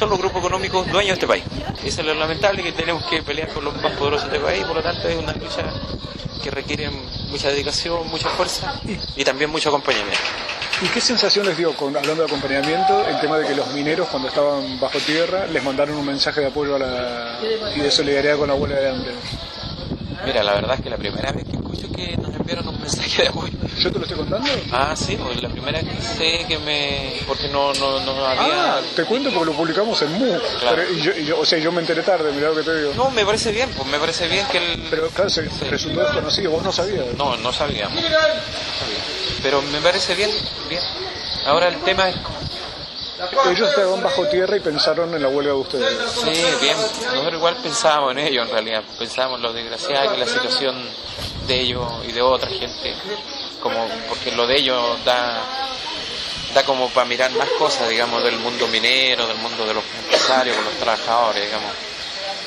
Son 0.06 0.10
los 0.10 0.18
grupos 0.20 0.38
económicos 0.38 0.86
dueños 0.86 1.08
de 1.08 1.14
este 1.14 1.26
país. 1.26 1.44
Eso 1.84 2.00
es 2.00 2.06
lo 2.06 2.14
lamentable 2.14 2.62
que 2.62 2.72
tenemos 2.72 3.04
que 3.06 3.22
pelear 3.22 3.48
con 3.48 3.64
los 3.64 3.74
más 3.82 3.92
poderosos 3.96 4.30
de 4.30 4.36
este 4.36 4.46
país, 4.46 4.64
por 4.64 4.76
lo 4.76 4.82
tanto 4.82 5.08
es 5.08 5.16
una 5.16 5.32
lucha 5.32 5.64
que 6.42 6.50
requiere 6.50 6.88
mucha 7.28 7.48
dedicación, 7.48 8.08
mucha 8.08 8.28
fuerza 8.30 8.80
y 9.16 9.24
también 9.24 9.50
mucho 9.50 9.68
acompañamiento. 9.70 10.20
¿Y 10.80 10.86
qué 10.88 11.00
sensación 11.00 11.46
les 11.46 11.56
dio, 11.56 11.74
con, 11.74 11.96
hablando 11.96 12.22
de 12.22 12.28
acompañamiento, 12.28 13.04
el 13.08 13.18
tema 13.18 13.38
de 13.38 13.48
que 13.48 13.56
los 13.56 13.66
mineros 13.72 14.06
cuando 14.08 14.28
estaban 14.28 14.78
bajo 14.78 14.98
tierra 15.00 15.46
les 15.46 15.64
mandaron 15.64 15.96
un 15.96 16.06
mensaje 16.06 16.40
de 16.40 16.46
apoyo 16.46 16.76
a 16.76 16.78
la, 16.78 17.38
y 17.74 17.80
de 17.80 17.90
solidaridad 17.90 18.36
con 18.36 18.48
la 18.48 18.54
huelga 18.54 18.78
de 18.78 18.90
hambre? 18.90 19.12
Mira, 20.24 20.44
la 20.44 20.54
verdad 20.54 20.76
es 20.76 20.82
que 20.82 20.90
la 20.90 20.98
primera 20.98 21.32
vez 21.32 21.44
que 21.44 21.56
escucho 21.56 21.90
que 21.90 22.16
nos 22.16 22.32
enviaron 22.32 22.68
un 22.68 22.80
mensaje 22.80 23.22
de 23.22 23.28
apoyo. 23.28 23.58
¿Yo 23.78 23.92
te 23.92 23.98
lo 23.98 24.04
estoy 24.04 24.16
contando? 24.18 24.48
Ah, 24.72 24.94
sí, 24.96 25.16
pues 25.16 25.42
la 25.42 25.48
primera 25.48 25.80
vez 25.80 25.94
que 25.94 26.02
sé 26.02 26.44
que 26.48 26.58
me. 26.58 27.20
porque 27.26 27.48
no, 27.48 27.72
no, 27.74 28.00
no 28.00 28.26
había. 28.26 28.76
Ah, 28.76 28.80
te 28.94 29.04
cuento 29.04 29.30
porque 29.30 29.50
lo 29.50 29.56
publicamos 29.56 30.00
en 30.02 30.12
MU. 30.18 30.38
Claro. 30.60 30.82
y 30.90 31.24
yo, 31.24 31.38
o 31.38 31.44
sea, 31.44 31.58
yo 31.58 31.70
me 31.72 31.80
enteré 31.80 32.02
tarde, 32.02 32.32
mira 32.32 32.48
lo 32.48 32.56
que 32.56 32.62
te 32.62 32.78
digo. 32.78 32.94
No, 32.94 33.10
me 33.10 33.24
parece 33.24 33.52
bien, 33.52 33.70
pues 33.76 33.88
me 33.88 33.98
parece 33.98 34.28
bien 34.28 34.46
que 34.48 34.58
el. 34.58 34.82
Pero 34.88 35.08
claro, 35.08 35.28
se 35.28 35.42
resultó 35.42 36.00
desconocido, 36.00 36.50
vos 36.52 36.62
no 36.62 36.72
sabías. 36.72 37.06
No, 37.16 37.36
no 37.36 37.52
sabía. 37.52 37.88
Pero 39.42 39.60
me 39.62 39.80
parece 39.80 40.14
bien, 40.14 40.30
bien. 40.68 40.82
Ahora 41.46 41.68
el 41.68 41.76
tema 41.82 42.08
es 42.08 42.16
ellos 43.50 43.70
estaban 43.70 44.02
bajo 44.02 44.26
tierra 44.26 44.56
y 44.56 44.60
pensaron 44.60 45.14
en 45.14 45.22
la 45.22 45.28
huelga 45.28 45.52
de 45.52 45.58
ustedes. 45.58 46.10
Sí, 46.10 46.44
bien. 46.60 46.76
Nosotros 46.76 47.34
igual 47.34 47.56
pensábamos 47.62 48.12
en 48.12 48.18
ellos 48.18 48.46
en 48.46 48.52
realidad. 48.52 48.82
Pensábamos 48.98 49.38
en 49.38 49.42
lo 49.42 49.52
desgraciada 49.52 50.12
que 50.12 50.18
la 50.18 50.26
situación 50.26 50.76
de 51.46 51.60
ellos 51.60 51.88
y 52.06 52.12
de 52.12 52.20
otra 52.20 52.50
gente. 52.50 52.94
Como 53.66 53.88
porque 54.08 54.30
lo 54.30 54.46
de 54.46 54.58
ellos 54.58 55.04
da 55.04 55.42
da 56.54 56.64
como 56.64 56.88
para 56.88 57.04
mirar 57.04 57.32
más 57.32 57.48
cosas, 57.58 57.88
digamos, 57.88 58.22
del 58.22 58.38
mundo 58.38 58.68
minero, 58.68 59.26
del 59.26 59.38
mundo 59.38 59.66
de 59.66 59.74
los 59.74 59.84
empresarios, 60.02 60.56
de 60.56 60.62
los 60.62 60.74
trabajadores, 60.74 61.44
digamos. 61.44 61.72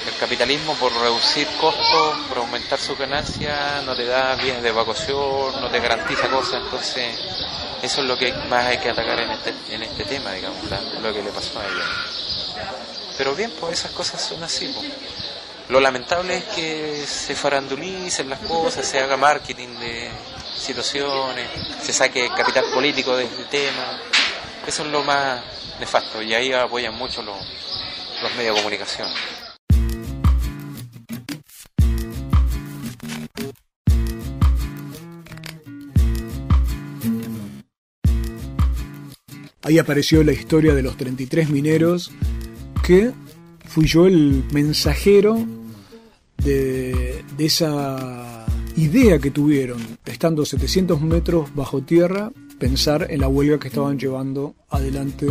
El 0.08 0.16
capitalismo 0.16 0.76
por 0.76 0.94
reducir 0.94 1.46
costos, 1.60 2.18
por 2.30 2.38
aumentar 2.38 2.80
su 2.80 2.96
ganancia, 2.96 3.82
no 3.86 3.96
te 3.96 4.06
da 4.06 4.36
vías 4.36 4.64
de 4.64 4.70
evacuación, 4.70 5.62
no 5.62 5.70
te 5.70 5.80
garantiza 5.82 6.30
cosas, 6.30 6.64
entonces 6.64 7.20
eso 7.84 8.02
es 8.02 8.08
lo 8.08 8.18
que 8.18 8.32
más 8.50 8.66
hay 8.66 8.78
que 8.78 8.90
atacar 8.90 9.20
en 9.20 9.32
este, 9.32 9.54
en 9.70 9.84
este 9.84 10.06
tema, 10.06 10.32
digamos, 10.32 10.58
lo 11.02 11.14
que 11.14 11.22
le 11.22 11.32
pasó 11.32 11.60
a 11.60 11.66
ella. 11.66 11.86
Pero 13.18 13.36
bien, 13.36 13.52
pues 13.60 13.80
esas 13.80 13.92
cosas 13.92 14.22
son 14.22 14.42
así. 14.42 14.74
Pues. 14.74 14.88
Lo 15.70 15.80
lamentable 15.80 16.36
es 16.36 16.44
que 16.46 17.06
se 17.06 17.36
farandulicen 17.36 18.28
las 18.28 18.40
cosas, 18.40 18.88
se 18.88 19.00
haga 19.00 19.18
marketing 19.18 19.68
de 19.80 20.10
situaciones, 20.58 21.48
se 21.80 21.94
saque 21.94 22.28
capital 22.36 22.66
político 22.74 23.16
del 23.16 23.30
tema. 23.52 24.02
Eso 24.66 24.84
es 24.84 24.92
lo 24.92 25.04
más 25.04 25.40
nefasto 25.80 26.24
y 26.24 26.34
ahí 26.34 26.52
apoyan 26.52 26.96
mucho 26.96 27.22
los, 27.22 27.38
los 28.24 28.36
medios 28.36 28.56
de 28.56 28.62
comunicación. 28.62 29.08
Ahí 39.62 39.78
apareció 39.78 40.24
la 40.24 40.32
historia 40.32 40.74
de 40.74 40.82
los 40.82 40.98
33 40.98 41.52
mineros 41.52 42.12
que 42.84 43.12
fui 43.68 43.86
yo 43.86 44.08
el 44.08 44.44
mensajero 44.52 45.46
de, 46.44 47.24
esa 47.38 48.46
idea 48.76 49.20
que 49.20 49.32
tuvieron, 49.32 49.80
estando 50.06 50.46
700 50.46 51.02
metros 51.02 51.54
bajo 51.56 51.82
tierra, 51.82 52.32
pensar 52.58 53.08
en 53.10 53.22
la 53.22 53.28
huelga 53.28 53.60
que 53.60 53.68
estaban 53.68 53.98
llevando 53.98 54.56
adelante 54.70 55.28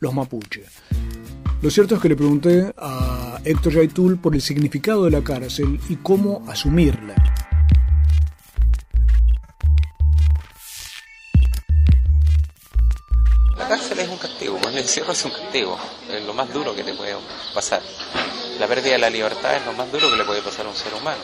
los 0.00 0.14
mapuches. 0.14 0.66
Lo 1.60 1.70
cierto 1.70 1.96
es 1.96 2.00
que 2.00 2.08
le 2.08 2.16
pregunté 2.16 2.72
a 2.76 3.40
Héctor 3.44 3.74
Yaitul 3.74 4.18
por 4.18 4.34
el 4.34 4.42
significado 4.42 5.04
de 5.04 5.10
la 5.10 5.22
cárcel 5.22 5.80
y 5.88 5.96
cómo 5.96 6.44
asumirla. 6.46 7.14
La 13.56 13.68
cárcel 13.68 13.98
es 13.98 14.08
un 14.08 14.18
castigo, 14.18 14.58
el 14.68 14.78
encierro 14.78 15.12
es 15.12 15.24
un 15.24 15.32
castigo, 15.32 15.76
es 16.10 16.24
lo 16.24 16.32
más 16.32 16.52
duro 16.52 16.74
que 16.76 16.84
te 16.84 16.94
puede 16.94 17.16
pasar. 17.52 17.82
La 18.58 18.66
pérdida 18.66 18.92
de 18.92 18.98
la 18.98 19.10
libertad 19.10 19.54
es 19.54 19.64
lo 19.64 19.72
más 19.72 19.90
duro 19.92 20.10
que 20.10 20.16
le 20.16 20.24
puede 20.24 20.42
pasar 20.42 20.66
a 20.66 20.68
un 20.68 20.74
ser 20.74 20.92
humano. 20.92 21.20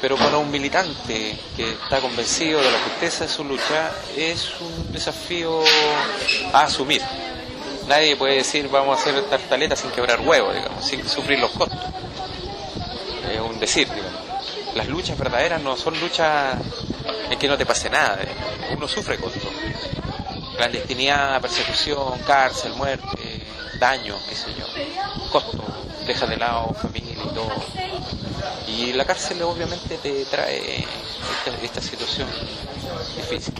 Pero 0.00 0.16
para 0.16 0.36
un 0.36 0.50
militante 0.50 1.38
que 1.56 1.72
está 1.72 2.00
convencido 2.00 2.60
de 2.60 2.70
la 2.70 2.78
justeza 2.80 3.24
de 3.24 3.30
su 3.30 3.42
lucha, 3.44 3.92
es 4.14 4.50
un 4.60 4.92
desafío 4.92 5.62
a 6.52 6.64
asumir. 6.64 7.00
Nadie 7.88 8.14
puede 8.16 8.36
decir 8.36 8.68
vamos 8.68 8.98
a 8.98 9.00
hacer 9.00 9.22
tartaleta 9.24 9.74
sin 9.74 9.90
quebrar 9.90 10.20
huevos, 10.20 10.54
digamos, 10.54 10.84
sin 10.84 11.08
sufrir 11.08 11.38
los 11.38 11.50
costos. 11.52 11.78
Es 13.32 13.40
un 13.40 13.58
decir, 13.58 13.88
digamos. 13.88 14.20
Las 14.74 14.88
luchas 14.88 15.16
verdaderas 15.16 15.62
no 15.62 15.78
son 15.78 15.98
luchas 15.98 16.56
en 17.30 17.38
que 17.38 17.48
no 17.48 17.56
te 17.56 17.64
pase 17.64 17.88
nada, 17.88 18.18
uno 18.76 18.86
sufre 18.86 19.16
costos 19.16 19.42
clandestinidad, 20.56 21.40
persecución, 21.40 22.18
cárcel, 22.26 22.72
muerte, 22.74 23.42
daño, 23.78 24.16
qué 24.28 24.34
sé 24.34 24.48
yo, 24.58 24.66
costo, 25.30 25.64
deja 26.06 26.26
de 26.26 26.36
lado 26.36 26.74
familia 26.74 27.12
y 27.12 27.34
todo. 27.34 27.52
Y 28.68 28.92
la 28.92 29.04
cárcel 29.04 29.42
obviamente 29.42 29.96
te 29.98 30.24
trae 30.26 30.84
esta, 31.62 31.80
situación 31.80 32.28
difícil. 33.16 33.54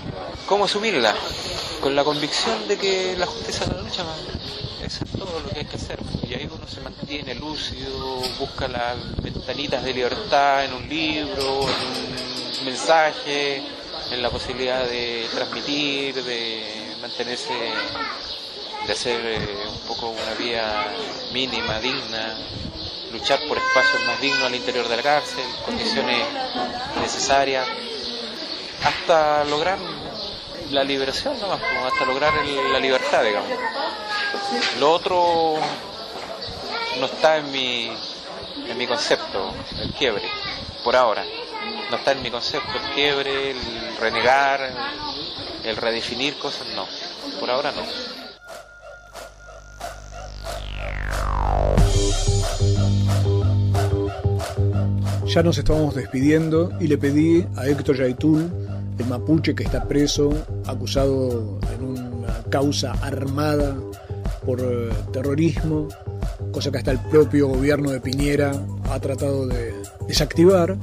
¿Cómo 0.46 0.64
asumirla? 0.64 1.14
Con 1.80 1.94
la 1.94 2.04
convicción 2.04 2.66
de 2.68 2.76
que 2.76 3.16
la 3.16 3.26
justicia 3.26 3.66
de 3.66 3.74
la 3.74 3.82
lucha, 3.82 4.04
eso 4.84 5.04
es 5.04 5.10
todo 5.12 5.40
lo 5.40 5.48
que 5.50 5.60
hay 5.60 5.64
que 5.66 5.76
hacer. 5.76 5.98
Y 6.28 6.34
ahí 6.34 6.48
uno 6.52 6.66
se 6.66 6.80
mantiene 6.80 7.34
lúcido, 7.34 8.20
busca 8.38 8.68
las 8.68 8.96
ventanitas 9.22 9.84
de 9.84 9.92
libertad 9.92 10.64
en 10.64 10.74
un 10.74 10.88
libro, 10.88 11.60
en 11.62 12.58
un 12.60 12.64
mensaje, 12.64 13.62
en 14.10 14.22
la 14.22 14.30
posibilidad 14.30 14.84
de 14.84 15.26
transmitir, 15.32 16.22
de 16.22 16.85
mantenerse, 17.00 17.52
de 18.86 18.92
hacer 18.92 19.20
eh, 19.24 19.66
un 19.68 19.78
poco 19.80 20.08
una 20.08 20.34
vía 20.38 20.86
mínima, 21.32 21.80
digna, 21.80 22.36
luchar 23.12 23.40
por 23.48 23.58
espacios 23.58 24.02
más 24.06 24.20
dignos 24.20 24.42
al 24.42 24.54
interior 24.54 24.88
de 24.88 24.96
la 24.96 25.02
cárcel, 25.02 25.44
condiciones 25.64 26.26
necesarias, 27.00 27.66
hasta 28.84 29.44
lograr 29.44 29.78
la 30.70 30.84
liberación 30.84 31.38
nomás, 31.40 31.60
hasta 31.62 32.04
lograr 32.04 32.32
la 32.44 32.78
libertad, 32.78 33.22
digamos. 33.22 33.50
Lo 34.78 34.92
otro 34.92 35.56
no 36.98 37.06
está 37.06 37.36
en 37.36 37.50
mi, 37.50 37.90
en 38.68 38.76
mi 38.76 38.86
concepto, 38.86 39.52
el 39.80 39.92
quiebre, 39.92 40.28
por 40.82 40.96
ahora. 40.96 41.24
No 41.90 41.96
está 41.96 42.12
en 42.12 42.22
mi 42.22 42.30
concepto 42.30 42.70
el 42.72 42.94
quiebre, 42.94 43.52
el 43.52 43.96
renegar, 43.98 44.72
el 45.66 45.76
redefinir 45.76 46.34
cosas 46.38 46.66
no, 46.76 46.86
por 47.40 47.50
ahora 47.50 47.72
no. 47.72 47.82
Ya 55.26 55.42
nos 55.42 55.58
estábamos 55.58 55.94
despidiendo 55.94 56.72
y 56.80 56.86
le 56.86 56.96
pedí 56.96 57.44
a 57.56 57.66
Héctor 57.66 57.98
Yaitul, 57.98 58.50
el 58.98 59.06
mapuche 59.06 59.54
que 59.54 59.64
está 59.64 59.86
preso, 59.86 60.30
acusado 60.66 61.58
en 61.74 61.84
una 61.84 62.42
causa 62.48 62.92
armada 63.02 63.76
por 64.46 64.60
eh, 64.60 64.88
terrorismo, 65.12 65.88
cosa 66.52 66.70
que 66.70 66.78
hasta 66.78 66.92
el 66.92 67.00
propio 67.00 67.48
gobierno 67.48 67.90
de 67.90 68.00
Piñera 68.00 68.52
ha 68.90 69.00
tratado 69.00 69.46
de 69.46 69.74
desactivar, 70.06 70.76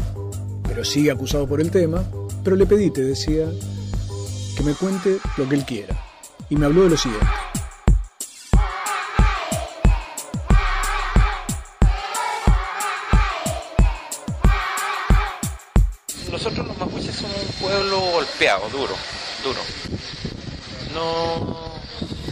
pero 0.68 0.84
sigue 0.84 1.10
acusado 1.10 1.48
por 1.48 1.62
el 1.62 1.72
tema. 1.72 2.04
Pero 2.44 2.58
le 2.58 2.66
pedí, 2.66 2.92
te 2.92 3.02
decía, 3.02 3.48
que 4.56 4.64
me 4.64 4.74
cuente 4.74 5.20
lo 5.38 5.48
que 5.48 5.56
él 5.56 5.66
quiera. 5.66 5.96
Y 6.50 6.56
me 6.56 6.66
habló 6.66 6.84
de 6.84 6.90
lo 6.92 6.98
siguiente. 6.98 7.28
Nosotros 16.32 16.68
los 16.68 16.78
mapuches 16.78 17.16
somos 17.16 17.38
un 17.38 17.48
pueblo 17.62 18.00
golpeado, 18.00 18.70
duro, 18.70 18.96
duro. 19.44 19.60
No 20.94 21.74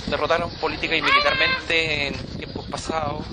derrotaron 0.07 0.51
política 0.55 0.95
y 0.95 1.01
militarmente 1.01 2.07
en 2.07 2.13
tiempos 2.37 2.65
pasados. 2.65 3.25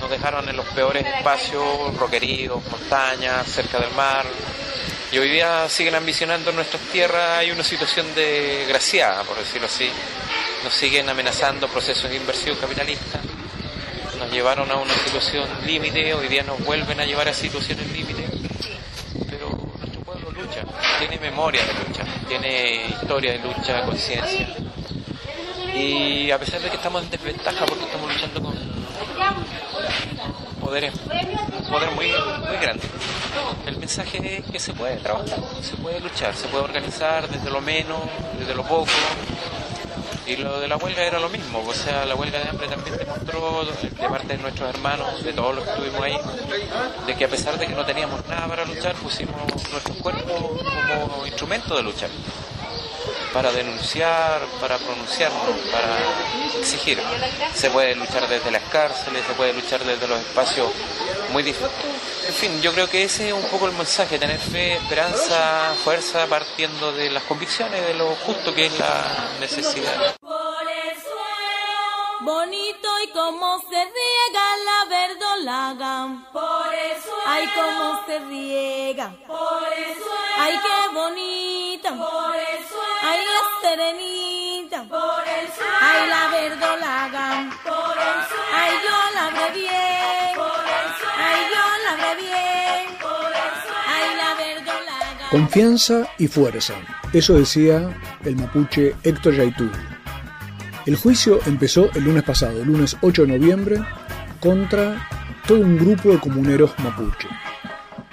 Nos 0.00 0.10
dejaron 0.10 0.48
en 0.48 0.56
los 0.56 0.66
peores 0.66 1.04
espacios, 1.06 1.96
roqueríos, 1.98 2.62
montañas, 2.70 3.46
cerca 3.46 3.78
del 3.78 3.92
mar, 3.94 4.24
y 5.16 5.18
hoy 5.18 5.30
día 5.30 5.66
siguen 5.70 5.94
ambicionando 5.94 6.52
nuestras 6.52 6.82
tierras, 6.92 7.38
hay 7.38 7.50
una 7.50 7.64
situación 7.64 8.06
desgraciada, 8.14 9.22
por 9.22 9.38
decirlo 9.38 9.66
así. 9.66 9.88
Nos 10.62 10.74
siguen 10.74 11.08
amenazando 11.08 11.68
procesos 11.68 12.10
de 12.10 12.16
inversión 12.16 12.54
capitalista, 12.56 13.18
nos 14.18 14.30
llevaron 14.30 14.70
a 14.70 14.76
una 14.76 14.92
situación 14.92 15.48
límite, 15.64 16.12
hoy 16.12 16.28
día 16.28 16.42
nos 16.42 16.62
vuelven 16.62 17.00
a 17.00 17.06
llevar 17.06 17.28
a 17.28 17.32
situaciones 17.32 17.90
límite, 17.92 18.28
pero 19.30 19.48
nuestro 19.78 20.02
pueblo 20.02 20.32
lucha, 20.32 20.62
tiene 20.98 21.18
memoria 21.18 21.62
de 21.64 21.72
lucha, 21.72 22.04
tiene 22.28 22.84
historia 22.88 23.32
de 23.32 23.38
lucha, 23.38 23.86
conciencia. 23.86 24.48
Y 25.74 26.30
a 26.30 26.38
pesar 26.38 26.60
de 26.60 26.68
que 26.68 26.76
estamos 26.76 27.02
en 27.02 27.08
desventaja 27.08 27.64
porque 27.64 27.84
estamos 27.84 28.12
luchando 28.12 28.42
con 28.42 28.75
poderes, 30.66 30.92
un 31.60 31.70
poder 31.70 31.90
muy, 31.92 32.08
muy 32.08 32.56
grande. 32.60 32.82
El 33.66 33.78
mensaje 33.78 34.38
es 34.38 34.50
que 34.50 34.58
se 34.58 34.72
puede 34.72 34.96
trabajar, 34.96 35.38
se 35.62 35.76
puede 35.76 36.00
luchar, 36.00 36.34
se 36.34 36.48
puede 36.48 36.64
organizar 36.64 37.28
desde 37.28 37.50
lo 37.50 37.60
menos, 37.60 38.00
desde 38.36 38.52
lo 38.52 38.64
poco. 38.64 38.90
Y 40.26 40.34
lo 40.38 40.58
de 40.58 40.66
la 40.66 40.76
huelga 40.76 41.04
era 41.04 41.20
lo 41.20 41.28
mismo, 41.28 41.62
o 41.64 41.72
sea, 41.72 42.04
la 42.04 42.16
huelga 42.16 42.40
de 42.40 42.48
hambre 42.48 42.66
también 42.66 42.96
demostró 42.98 43.64
de 43.64 44.08
parte 44.08 44.36
de 44.36 44.38
nuestros 44.38 44.68
hermanos, 44.68 45.22
de 45.22 45.32
todos 45.32 45.54
los 45.54 45.64
que 45.64 45.70
estuvimos 45.70 46.00
ahí, 46.02 46.18
de 47.06 47.14
que 47.14 47.24
a 47.24 47.28
pesar 47.28 47.56
de 47.56 47.68
que 47.68 47.74
no 47.74 47.86
teníamos 47.86 48.26
nada 48.26 48.48
para 48.48 48.64
luchar, 48.64 48.96
pusimos 48.96 49.36
nuestros 49.70 49.96
cuerpos 49.98 50.26
como 50.26 51.26
instrumento 51.26 51.76
de 51.76 51.82
luchar 51.84 52.10
para 53.32 53.52
denunciar, 53.52 54.42
para 54.60 54.78
pronunciarnos, 54.78 55.56
para 55.70 55.98
exigir. 56.58 57.00
Se 57.54 57.70
puede 57.70 57.94
luchar 57.94 58.28
desde 58.28 58.50
las 58.50 58.62
cárceles, 58.64 59.24
se 59.26 59.34
puede 59.34 59.52
luchar 59.52 59.84
desde 59.84 60.06
los 60.06 60.18
espacios 60.20 60.70
muy 61.32 61.42
difíciles. 61.42 61.72
En 62.26 62.34
fin, 62.34 62.60
yo 62.60 62.72
creo 62.72 62.88
que 62.88 63.04
ese 63.04 63.28
es 63.28 63.34
un 63.34 63.42
poco 63.44 63.66
el 63.66 63.72
mensaje, 63.72 64.18
tener 64.18 64.38
fe, 64.38 64.74
esperanza, 64.74 65.74
fuerza, 65.84 66.26
partiendo 66.26 66.92
de 66.92 67.10
las 67.10 67.22
convicciones, 67.22 67.86
de 67.86 67.94
lo 67.94 68.16
justo 68.16 68.52
que 68.54 68.66
es 68.66 68.78
la 68.78 69.28
necesidad. 69.40 70.16
Bonito 72.26 72.88
y 73.04 73.08
como 73.12 73.60
se 73.70 73.76
riega 73.76 74.46
la 74.68 74.84
verdolaga. 74.90 76.24
Por 76.32 76.74
el 76.74 77.00
suelo. 77.00 77.22
Ay, 77.24 77.48
cómo 77.54 78.04
se 78.04 78.18
riega. 78.18 79.14
Por 79.28 79.62
el 79.72 79.94
suelo. 79.94 80.36
Ay, 80.36 80.58
qué 80.64 80.78
bonita. 80.92 81.90
Por 81.90 82.34
el 82.34 82.66
suelo. 82.66 83.00
Ay, 83.02 83.20
la 83.32 83.42
serenita. 83.62 84.78
Por 84.88 85.22
el 85.38 85.52
suelo. 85.52 85.72
Ay, 85.80 86.08
la 86.08 86.28
verdolaga. 86.36 87.50
Por 87.62 87.96
el 87.96 88.18
suelo. 88.26 88.52
Ay, 88.52 88.72
yo 88.84 88.98
la 89.14 89.26
ve 89.30 89.50
bien. 89.60 90.34
Por 90.34 90.64
el 90.78 90.88
suelo. 90.98 91.26
Ay, 91.28 91.40
yo 91.54 91.64
la 91.84 91.94
ve 92.02 92.12
bien. 92.24 92.98
Por 92.98 93.30
el 93.44 93.52
suelo. 93.62 93.86
Ay, 93.86 94.16
la 94.16 94.34
verdolaga. 94.34 95.30
Confianza 95.30 96.12
y 96.18 96.26
fuerza. 96.26 96.74
Eso 97.12 97.34
decía 97.34 97.96
el 98.24 98.34
mapuche 98.34 98.96
Héctor 99.04 99.36
Yaitul. 99.36 99.95
El 100.86 100.94
juicio 100.94 101.40
empezó 101.46 101.90
el 101.94 102.04
lunes 102.04 102.22
pasado, 102.22 102.62
el 102.62 102.68
lunes 102.68 102.96
8 103.00 103.26
de 103.26 103.38
noviembre, 103.38 103.80
contra 104.38 105.08
todo 105.44 105.58
un 105.58 105.76
grupo 105.76 106.10
de 106.10 106.20
comuneros 106.20 106.74
mapuche. 106.78 107.26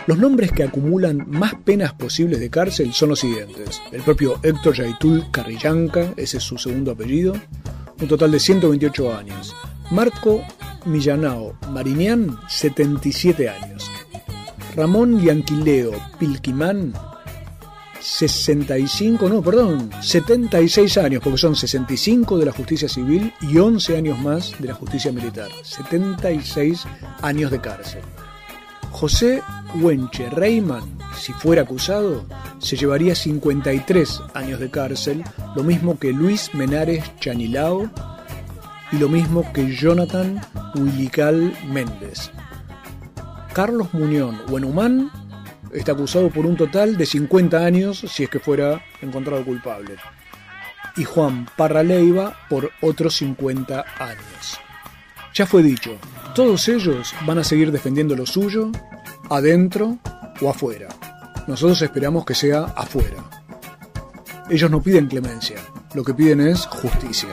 Los 0.08 0.18
nombres 0.18 0.52
que 0.52 0.64
acumulan 0.64 1.24
más 1.30 1.54
penas 1.54 1.94
posibles 1.94 2.40
de 2.40 2.50
cárcel 2.50 2.92
son 2.92 3.10
los 3.10 3.20
siguientes. 3.20 3.80
El 3.92 4.02
propio 4.02 4.40
Héctor 4.42 4.74
Yaitul 4.74 5.30
Carrillanca, 5.30 6.14
ese 6.18 6.38
es 6.38 6.44
su 6.44 6.58
segundo 6.58 6.92
apellido, 6.92 7.36
un 8.02 8.08
total 8.08 8.32
de 8.32 8.40
128 8.40 9.16
años. 9.16 9.56
Marco 9.92 10.44
Millanao 10.86 11.56
Marinian, 11.70 12.40
77 12.50 13.50
años. 13.50 13.90
Ramón 14.76 15.22
Yanquileo 15.22 15.92
Pilquimán, 16.18 16.94
65, 18.04 19.30
no, 19.30 19.42
perdón, 19.42 19.90
76 20.02 20.98
años, 20.98 21.22
porque 21.24 21.38
son 21.38 21.56
65 21.56 22.38
de 22.38 22.46
la 22.46 22.52
justicia 22.52 22.90
civil 22.90 23.34
y 23.40 23.58
11 23.58 23.96
años 23.96 24.20
más 24.20 24.54
de 24.60 24.68
la 24.68 24.74
justicia 24.74 25.14
militar. 25.14 25.50
76 25.64 26.84
años 27.22 27.50
de 27.50 27.62
cárcel. 27.62 28.02
José 28.92 29.42
Huenche 29.76 30.30
Reyman, 30.30 30.84
si 31.18 31.32
fuera 31.32 31.62
acusado, 31.62 32.26
se 32.60 32.76
llevaría 32.76 33.16
53 33.16 34.20
años 34.34 34.60
de 34.60 34.70
cárcel, 34.70 35.24
lo 35.56 35.64
mismo 35.64 35.98
que 35.98 36.12
Luis 36.12 36.54
Menares 36.54 37.06
Chanilao 37.22 37.90
y 38.92 38.98
lo 38.98 39.08
mismo 39.08 39.50
que 39.54 39.74
Jonathan 39.74 40.42
Huilical 40.76 41.58
Méndez. 41.72 42.32
Carlos 43.54 43.94
Muñón 43.94 44.42
Huenumán 44.50 45.10
está 45.74 45.94
acusado 45.94 46.30
por 46.30 46.46
un 46.46 46.56
total 46.56 46.98
de 46.98 47.06
50 47.06 47.58
años 47.58 48.06
si 48.08 48.24
es 48.24 48.30
que 48.30 48.40
fuera 48.40 48.84
encontrado 49.02 49.44
culpable. 49.44 49.96
Y 50.96 51.04
Juan 51.04 51.48
Parraleiva 51.58 52.38
por 52.50 52.72
otros 52.82 53.16
50 53.16 53.84
años. 54.00 54.60
Ya 55.34 55.48
fue 55.48 55.64
dicho, 55.64 55.98
todos 56.36 56.68
ellos 56.68 57.14
van 57.26 57.40
a 57.40 57.44
seguir 57.44 57.72
defendiendo 57.72 58.16
lo 58.16 58.26
suyo, 58.26 58.72
adentro 59.30 59.98
o 60.42 60.50
afuera. 60.50 60.90
Nosotros 61.48 61.82
esperamos 61.82 62.26
que 62.26 62.36
sea 62.36 62.66
afuera. 62.76 63.24
Ellos 64.50 64.70
no 64.70 64.82
piden 64.82 65.08
clemencia, 65.08 65.58
lo 65.96 66.04
que 66.04 66.14
piden 66.14 66.42
es 66.42 66.68
justicia. 66.68 67.30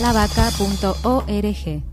www.lavaca.org. 0.00 1.89